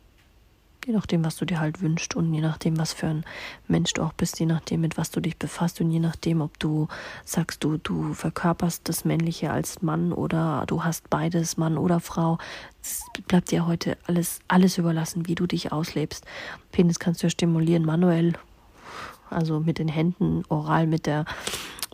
Je 0.86 0.92
nachdem, 0.92 1.24
was 1.24 1.36
du 1.36 1.46
dir 1.46 1.60
halt 1.60 1.80
wünschst 1.80 2.14
und 2.14 2.34
je 2.34 2.42
nachdem, 2.42 2.78
was 2.78 2.92
für 2.92 3.06
ein 3.06 3.24
Mensch 3.68 3.94
du 3.94 4.02
auch 4.02 4.12
bist, 4.12 4.38
je 4.38 4.44
nachdem, 4.44 4.82
mit 4.82 4.98
was 4.98 5.10
du 5.10 5.20
dich 5.20 5.38
befasst 5.38 5.80
und 5.80 5.90
je 5.90 5.98
nachdem, 5.98 6.42
ob 6.42 6.58
du 6.58 6.88
sagst, 7.24 7.64
du, 7.64 7.78
du 7.78 8.12
verkörperst 8.12 8.86
das 8.86 9.06
Männliche 9.06 9.50
als 9.50 9.80
Mann 9.80 10.12
oder 10.12 10.64
du 10.66 10.84
hast 10.84 11.08
beides, 11.08 11.56
Mann 11.56 11.78
oder 11.78 12.00
Frau. 12.00 12.36
Es 12.82 13.02
bleibt 13.26 13.50
dir 13.50 13.66
heute 13.66 13.96
alles, 14.06 14.40
alles 14.46 14.76
überlassen, 14.76 15.26
wie 15.26 15.34
du 15.34 15.46
dich 15.46 15.72
auslebst. 15.72 16.26
Penis 16.70 16.98
kannst 16.98 17.22
du 17.22 17.28
ja 17.28 17.30
stimulieren 17.30 17.86
manuell, 17.86 18.34
also 19.30 19.60
mit 19.60 19.78
den 19.78 19.88
Händen, 19.88 20.42
oral 20.50 20.86
mit 20.86 21.06
der 21.06 21.24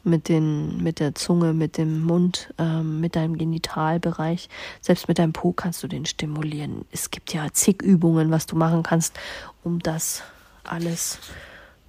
mit, 0.04 0.28
den, 0.28 0.82
mit 0.82 1.00
der 1.00 1.14
Zunge, 1.14 1.52
mit 1.52 1.76
dem 1.76 2.02
Mund, 2.02 2.52
ähm, 2.58 3.00
mit 3.00 3.16
deinem 3.16 3.36
Genitalbereich. 3.36 4.48
Selbst 4.80 5.08
mit 5.08 5.18
deinem 5.18 5.32
Po 5.32 5.52
kannst 5.52 5.82
du 5.82 5.88
den 5.88 6.06
stimulieren. 6.06 6.84
Es 6.90 7.10
gibt 7.10 7.32
ja 7.32 7.52
zig 7.52 7.82
Übungen, 7.82 8.30
was 8.30 8.46
du 8.46 8.56
machen 8.56 8.82
kannst, 8.82 9.18
um 9.62 9.78
das 9.78 10.22
alles 10.64 11.18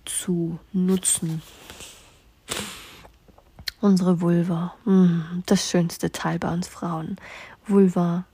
zu 0.05 0.59
nutzen. 0.74 1.41
Unsere 3.80 4.22
Vulva, 4.22 4.76
mm, 4.86 5.43
das 5.45 5.70
schönste 5.70 6.12
Teil 6.12 6.38
bei 6.38 6.53
uns 6.53 6.68
Frauen. 6.68 7.18
Vulva, 7.66 8.26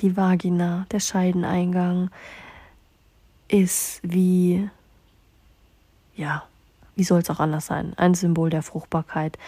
die 0.00 0.16
Vagina, 0.16 0.86
der 0.90 1.00
Scheideneingang 1.00 2.10
ist 3.48 4.00
wie, 4.02 4.68
ja, 6.16 6.44
wie 6.96 7.04
soll 7.04 7.20
es 7.20 7.30
auch 7.30 7.40
anders 7.40 7.66
sein? 7.66 7.94
Ein 7.96 8.14
Symbol 8.14 8.50
der 8.50 8.62
Fruchtbarkeit. 8.62 9.38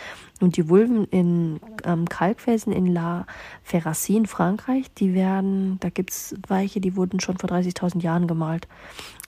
Und 0.41 0.57
die 0.57 0.69
Vulven 0.69 1.05
in 1.07 1.61
ähm, 1.85 2.09
Kalkfelsen 2.09 2.73
in 2.73 2.87
La 2.87 3.27
Ferracie 3.63 4.17
in 4.17 4.27
Frankreich, 4.27 4.93
die 4.95 5.15
werden, 5.15 5.79
da 5.81 5.89
gibt 5.89 6.11
es 6.11 6.35
Weiche, 6.49 6.81
die 6.81 6.97
wurden 6.97 7.21
schon 7.21 7.39
vor 7.39 7.51
30.000 7.51 8.03
Jahren 8.03 8.27
gemalt. 8.27 8.69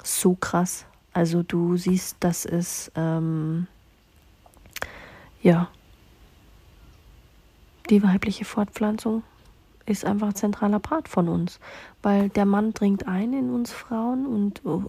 So 0.03 0.35
krass. 0.35 0.87
Also 1.13 1.43
du 1.43 1.77
siehst, 1.77 2.17
dass 2.21 2.45
es, 2.45 2.93
ähm, 2.95 3.67
ja, 5.43 5.69
die 7.91 8.03
weibliche 8.03 8.45
Fortpflanzung 8.45 9.23
ist 9.91 10.05
einfach 10.05 10.29
ein 10.29 10.35
zentraler 10.35 10.79
Part 10.79 11.09
von 11.09 11.29
uns, 11.29 11.61
weil 12.03 12.29
der 12.29 12.45
Mann 12.45 12.73
dringt 12.73 13.07
ein 13.07 13.33
in 13.33 13.51
uns 13.51 13.73
Frauen 13.73 14.27
und 14.27 14.65
uh, 14.65 14.85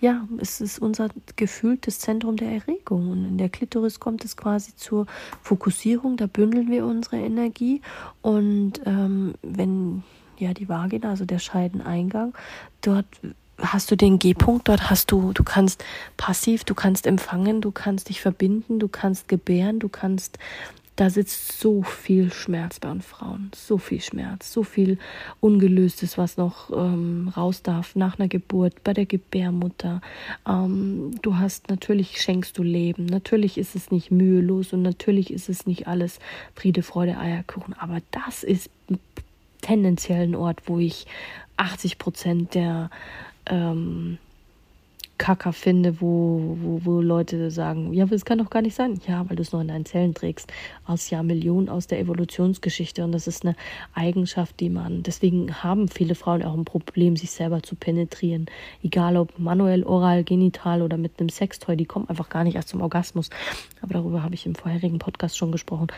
ja, 0.00 0.26
es 0.38 0.60
ist 0.60 0.78
unser 0.78 1.08
gefühltes 1.36 1.98
Zentrum 1.98 2.36
der 2.36 2.50
Erregung. 2.50 3.10
Und 3.10 3.24
in 3.26 3.38
der 3.38 3.50
Klitoris 3.50 4.00
kommt 4.00 4.24
es 4.24 4.36
quasi 4.36 4.74
zur 4.74 5.06
Fokussierung, 5.42 6.16
da 6.16 6.26
bündeln 6.26 6.70
wir 6.70 6.86
unsere 6.86 7.18
Energie. 7.18 7.82
Und 8.22 8.80
ähm, 8.86 9.34
wenn 9.42 10.02
ja 10.38 10.54
die 10.54 10.70
Vagina, 10.70 11.10
also 11.10 11.26
der 11.26 11.38
Scheideneingang, 11.38 12.32
dort 12.80 13.06
hast 13.58 13.90
du 13.90 13.96
den 13.96 14.18
G-Punkt, 14.18 14.68
dort 14.68 14.88
hast 14.88 15.12
du, 15.12 15.34
du 15.34 15.44
kannst 15.44 15.84
passiv, 16.16 16.64
du 16.64 16.74
kannst 16.74 17.06
empfangen, 17.06 17.60
du 17.60 17.70
kannst 17.70 18.08
dich 18.08 18.22
verbinden, 18.22 18.78
du 18.78 18.88
kannst 18.88 19.28
gebären, 19.28 19.80
du 19.80 19.90
kannst 19.90 20.38
da 20.96 21.08
sitzt 21.08 21.58
so 21.58 21.82
viel 21.82 22.32
Schmerz 22.32 22.78
bei 22.78 22.90
uns 22.90 23.06
Frauen, 23.06 23.50
so 23.54 23.78
viel 23.78 24.00
Schmerz, 24.00 24.52
so 24.52 24.62
viel 24.62 24.98
Ungelöstes, 25.40 26.18
was 26.18 26.36
noch 26.36 26.70
ähm, 26.70 27.32
raus 27.34 27.62
darf 27.62 27.96
nach 27.96 28.18
einer 28.18 28.28
Geburt, 28.28 28.84
bei 28.84 28.92
der 28.92 29.06
Gebärmutter. 29.06 30.02
Ähm, 30.46 31.12
du 31.22 31.38
hast, 31.38 31.70
natürlich 31.70 32.20
schenkst 32.20 32.58
du 32.58 32.62
Leben, 32.62 33.06
natürlich 33.06 33.56
ist 33.56 33.74
es 33.74 33.90
nicht 33.90 34.10
mühelos 34.10 34.72
und 34.72 34.82
natürlich 34.82 35.32
ist 35.32 35.48
es 35.48 35.66
nicht 35.66 35.86
alles 35.86 36.18
Friede, 36.54 36.82
Freude, 36.82 37.18
Eierkuchen, 37.18 37.74
aber 37.74 38.00
das 38.10 38.44
ist 38.44 38.68
tendenziell 39.62 40.24
ein 40.24 40.34
Ort, 40.34 40.62
wo 40.66 40.78
ich 40.78 41.06
80 41.56 41.98
Prozent 41.98 42.54
der 42.54 42.90
ähm, 43.46 44.18
Kacker 45.20 45.52
finde, 45.52 46.00
wo, 46.00 46.56
wo, 46.62 46.80
wo 46.82 47.00
Leute 47.02 47.50
sagen, 47.50 47.92
ja, 47.92 48.06
es 48.10 48.24
kann 48.24 48.38
doch 48.38 48.48
gar 48.48 48.62
nicht 48.62 48.74
sein. 48.74 48.98
Ja, 49.06 49.28
weil 49.28 49.36
du 49.36 49.42
es 49.42 49.52
noch 49.52 49.60
in 49.60 49.68
deinen 49.68 49.84
Zellen 49.84 50.14
trägst. 50.14 50.50
Aus 50.86 51.10
Jahrmillionen, 51.10 51.68
aus 51.68 51.86
der 51.86 52.00
Evolutionsgeschichte. 52.00 53.04
Und 53.04 53.12
das 53.12 53.26
ist 53.26 53.44
eine 53.44 53.54
Eigenschaft, 53.92 54.58
die 54.60 54.70
man, 54.70 55.02
deswegen 55.02 55.62
haben 55.62 55.88
viele 55.88 56.14
Frauen 56.14 56.42
auch 56.42 56.54
ein 56.54 56.64
Problem, 56.64 57.16
sich 57.16 57.32
selber 57.32 57.62
zu 57.62 57.76
penetrieren. 57.76 58.46
Egal 58.82 59.18
ob 59.18 59.38
manuell, 59.38 59.84
oral, 59.84 60.24
genital 60.24 60.80
oder 60.80 60.96
mit 60.96 61.20
einem 61.20 61.28
Sextoy, 61.28 61.76
die 61.76 61.84
kommen 61.84 62.08
einfach 62.08 62.30
gar 62.30 62.42
nicht 62.42 62.54
erst 62.54 62.70
zum 62.70 62.80
Orgasmus. 62.80 63.28
Aber 63.82 63.92
darüber 63.92 64.22
habe 64.22 64.34
ich 64.34 64.46
im 64.46 64.54
vorherigen 64.54 64.98
Podcast 64.98 65.36
schon 65.36 65.52
gesprochen. 65.52 65.88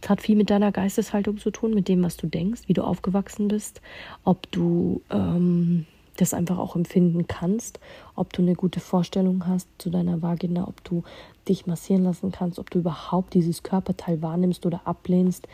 Es 0.00 0.08
hat 0.08 0.22
viel 0.22 0.36
mit 0.36 0.48
deiner 0.48 0.72
Geisteshaltung 0.72 1.36
zu 1.36 1.50
tun, 1.50 1.74
mit 1.74 1.86
dem, 1.86 2.02
was 2.02 2.16
du 2.16 2.26
denkst, 2.26 2.62
wie 2.66 2.72
du 2.72 2.82
aufgewachsen 2.82 3.48
bist, 3.48 3.82
ob 4.24 4.50
du 4.52 5.02
ähm, 5.10 5.84
das 6.16 6.34
einfach 6.34 6.58
auch 6.58 6.76
empfinden 6.76 7.26
kannst, 7.26 7.80
ob 8.14 8.32
du 8.32 8.42
eine 8.42 8.54
gute 8.54 8.80
Vorstellung 8.80 9.46
hast 9.46 9.68
zu 9.78 9.90
deiner 9.90 10.22
Vagina, 10.22 10.66
ob 10.68 10.82
du 10.84 11.02
dich 11.48 11.66
massieren 11.66 12.04
lassen 12.04 12.32
kannst, 12.32 12.58
ob 12.58 12.70
du 12.70 12.78
überhaupt 12.78 13.34
dieses 13.34 13.62
Körperteil 13.62 14.22
wahrnimmst 14.22 14.64
oder 14.66 14.82
ablehnst. 14.84 15.46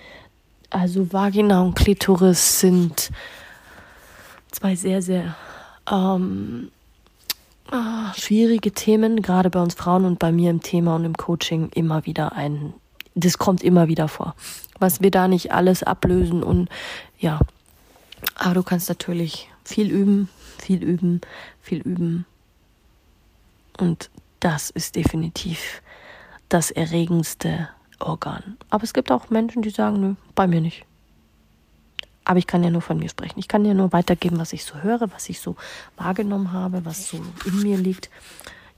Also 0.71 1.13
Vagina 1.13 1.63
und 1.63 1.75
Klitoris 1.75 2.61
sind 2.61 3.11
zwei 4.53 4.77
sehr, 4.77 5.03
sehr 5.03 5.35
ähm, 5.91 6.71
ah, 7.71 8.13
schwierige 8.15 8.73
Themen, 8.73 9.23
gerade 9.23 9.51
bei 9.51 9.61
uns 9.61 9.75
Frauen 9.75 10.05
und 10.05 10.19
bei 10.19 10.33
mir 10.33 10.51
im 10.51 10.63
Thema 10.63 10.97
und 10.97 11.05
im 11.05 11.17
Coaching 11.17 11.71
immer 11.75 12.07
wieder 12.07 12.33
ein, 12.33 12.75
das 13.15 13.39
kommt 13.39 13.63
immer 13.63 13.89
wieder 13.89 14.09
vor. 14.09 14.35
Was 14.79 15.01
wir 15.01 15.11
da 15.11 15.29
nicht 15.29 15.53
alles 15.53 15.83
ablösen 15.83 16.43
und 16.43 16.69
ja, 17.19 17.41
aber 18.37 18.55
du 18.55 18.63
kannst 18.63 18.89
natürlich 18.89 19.50
viel 19.71 19.91
üben, 19.91 20.29
viel 20.59 20.83
üben, 20.83 21.21
viel 21.61 21.81
üben. 21.81 22.27
Und 23.79 24.11
das 24.41 24.71
ist 24.71 24.97
definitiv 24.97 25.81
das 26.49 26.71
erregendste 26.71 27.69
Organ. 28.01 28.57
Aber 28.69 28.85
es 28.85 28.93
gibt 28.93 29.13
auch 29.13 29.31
Menschen, 29.31 29.63
die 29.63 29.71
sagen, 29.71 30.01
nö, 30.01 30.15
bei 30.35 30.47
mir 30.47 30.61
nicht. 30.61 30.85
Aber 32.25 32.39
ich 32.39 32.47
kann 32.47 32.63
ja 32.63 32.71
nur 32.71 32.83
von 32.83 32.99
mir 32.99 33.09
sprechen. 33.09 33.39
Ich 33.39 33.49
kann 33.49 33.65
ja 33.65 33.75
nur 33.75 33.93
weitergeben, 33.93 34.39
was 34.39 34.53
ich 34.53 34.65
so 34.65 34.75
höre, 34.83 35.11
was 35.13 35.29
ich 35.29 35.41
so 35.41 35.57
wahrgenommen 35.97 36.53
habe, 36.53 36.85
was 36.85 37.09
so 37.09 37.23
in 37.45 37.63
mir 37.63 37.79
liegt. 37.79 38.11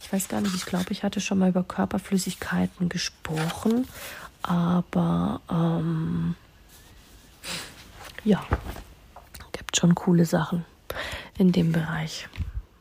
Ich 0.01 0.13
weiß 0.13 0.29
gar 0.29 0.41
nicht, 0.41 0.55
ich 0.55 0.67
glaube, 0.67 0.91
ich 0.91 1.03
hatte 1.03 1.21
schon 1.21 1.39
mal 1.39 1.51
über 1.51 1.63
Körperflüssigkeiten 1.63 2.89
gesprochen. 2.89 3.87
Aber 4.43 5.41
ähm, 5.51 6.35
ja, 8.25 8.45
gibt 9.53 9.77
schon 9.77 9.95
coole 9.95 10.25
Sachen 10.25 10.65
in 11.39 11.53
dem 11.53 11.73
Bereich. 11.73 12.29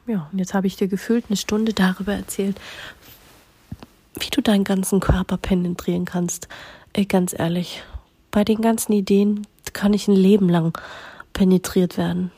Ja, 0.07 0.27
und 0.31 0.39
jetzt 0.39 0.53
habe 0.53 0.67
ich 0.67 0.75
dir 0.75 0.87
gefühlt 0.87 1.25
eine 1.29 1.37
Stunde 1.37 1.73
darüber 1.73 2.13
erzählt, 2.13 2.59
wie 4.19 4.29
du 4.29 4.41
deinen 4.41 4.63
ganzen 4.63 4.99
Körper 4.99 5.37
penetrieren 5.37 6.05
kannst. 6.05 6.47
Ey, 6.93 7.05
ganz 7.05 7.33
ehrlich, 7.37 7.83
bei 8.31 8.43
den 8.43 8.61
ganzen 8.61 8.93
Ideen 8.93 9.47
kann 9.73 9.93
ich 9.93 10.07
ein 10.07 10.15
Leben 10.15 10.49
lang 10.49 10.77
penetriert 11.33 11.97
werden. 11.97 12.31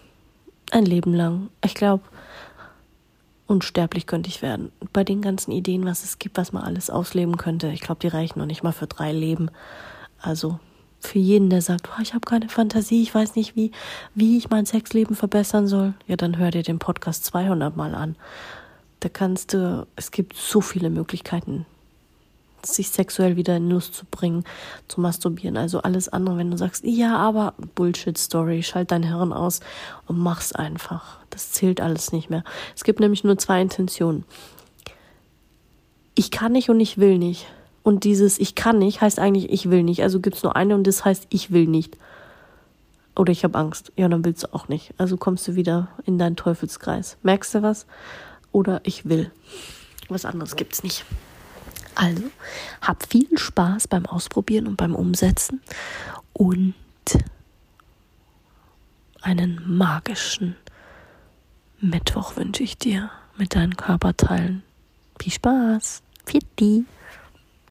Ein 0.71 0.85
Leben 0.85 1.13
lang. 1.13 1.49
Ich 1.63 1.73
glaube, 1.73 2.03
unsterblich 3.47 4.07
könnte 4.07 4.29
ich 4.29 4.41
werden. 4.41 4.71
Bei 4.91 5.03
den 5.03 5.21
ganzen 5.21 5.51
Ideen, 5.51 5.85
was 5.85 6.03
es 6.03 6.19
gibt, 6.19 6.37
was 6.37 6.51
man 6.51 6.63
alles 6.63 6.89
ausleben 6.89 7.37
könnte, 7.37 7.69
ich 7.69 7.81
glaube, 7.81 7.99
die 8.01 8.07
reichen 8.07 8.39
noch 8.39 8.45
nicht 8.45 8.63
mal 8.63 8.71
für 8.71 8.87
drei 8.87 9.11
Leben. 9.11 9.49
Also 10.19 10.59
für 11.05 11.19
jeden, 11.19 11.49
der 11.49 11.61
sagt, 11.61 11.89
oh, 11.89 12.01
ich 12.01 12.13
habe 12.13 12.25
keine 12.25 12.49
Fantasie, 12.49 13.01
ich 13.01 13.13
weiß 13.13 13.35
nicht, 13.35 13.55
wie, 13.55 13.71
wie 14.15 14.37
ich 14.37 14.49
mein 14.49 14.65
Sexleben 14.65 15.15
verbessern 15.15 15.67
soll, 15.67 15.93
ja, 16.07 16.15
dann 16.15 16.37
hör 16.37 16.51
dir 16.51 16.63
den 16.63 16.79
Podcast 16.79 17.25
200 17.25 17.75
Mal 17.75 17.93
an. 17.95 18.15
Da 18.99 19.09
kannst 19.09 19.53
du, 19.53 19.85
es 19.95 20.11
gibt 20.11 20.37
so 20.37 20.61
viele 20.61 20.89
Möglichkeiten, 20.89 21.65
sich 22.65 22.89
sexuell 22.89 23.35
wieder 23.35 23.57
in 23.57 23.69
Lust 23.69 23.93
zu 23.95 24.05
bringen, 24.05 24.45
zu 24.87 25.01
masturbieren. 25.01 25.57
Also 25.57 25.81
alles 25.81 26.07
andere, 26.07 26.37
wenn 26.37 26.51
du 26.51 26.57
sagst, 26.57 26.85
ja, 26.85 27.17
aber 27.17 27.53
Bullshit-Story, 27.75 28.63
schalt 28.63 28.91
dein 28.91 29.03
Hirn 29.03 29.33
aus 29.33 29.59
und 30.07 30.17
mach's 30.17 30.53
einfach. 30.53 31.17
Das 31.29 31.51
zählt 31.51 31.81
alles 31.81 32.13
nicht 32.13 32.29
mehr. 32.29 32.43
Es 32.75 32.85
gibt 32.85 33.01
nämlich 33.01 33.25
nur 33.25 33.37
zwei 33.37 33.61
Intentionen. 33.61 34.23
Ich 36.15 36.31
kann 36.31 36.53
nicht 36.53 36.69
und 36.69 36.79
ich 36.79 36.97
will 36.97 37.17
nicht. 37.17 37.47
Und 37.83 38.05
dieses 38.05 38.39
Ich 38.39 38.55
kann 38.55 38.79
nicht 38.79 39.01
heißt 39.01 39.19
eigentlich 39.19 39.51
Ich 39.51 39.69
will 39.69 39.83
nicht. 39.83 40.01
Also 40.01 40.19
gibt 40.19 40.37
es 40.37 40.43
nur 40.43 40.55
eine 40.55 40.75
und 40.75 40.87
das 40.87 41.05
heißt 41.05 41.27
Ich 41.29 41.51
will 41.51 41.67
nicht. 41.67 41.97
Oder 43.15 43.31
ich 43.31 43.43
habe 43.43 43.57
Angst. 43.59 43.91
Ja, 43.95 44.07
dann 44.07 44.25
willst 44.25 44.43
du 44.43 44.53
auch 44.53 44.67
nicht. 44.67 44.93
Also 44.97 45.17
kommst 45.17 45.47
du 45.47 45.55
wieder 45.55 45.89
in 46.05 46.17
deinen 46.17 46.35
Teufelskreis. 46.35 47.17
Merkst 47.21 47.55
du 47.55 47.61
was? 47.61 47.85
Oder 48.51 48.81
ich 48.83 49.07
will. 49.07 49.31
Was 50.09 50.25
anderes 50.25 50.55
gibt's 50.55 50.83
nicht. 50.83 51.05
Also, 51.95 52.23
hab 52.81 53.05
viel 53.07 53.37
Spaß 53.37 53.87
beim 53.87 54.07
Ausprobieren 54.07 54.65
und 54.67 54.77
beim 54.77 54.95
Umsetzen 54.95 55.61
und 56.33 56.73
einen 59.21 59.61
magischen 59.65 60.55
Mittwoch 61.79 62.35
wünsche 62.35 62.63
ich 62.63 62.77
dir 62.77 63.11
mit 63.37 63.55
deinen 63.55 63.77
Körperteilen. 63.77 64.63
Viel 65.19 65.33
Spaß. 65.33 66.01
Fitti. 66.25 66.85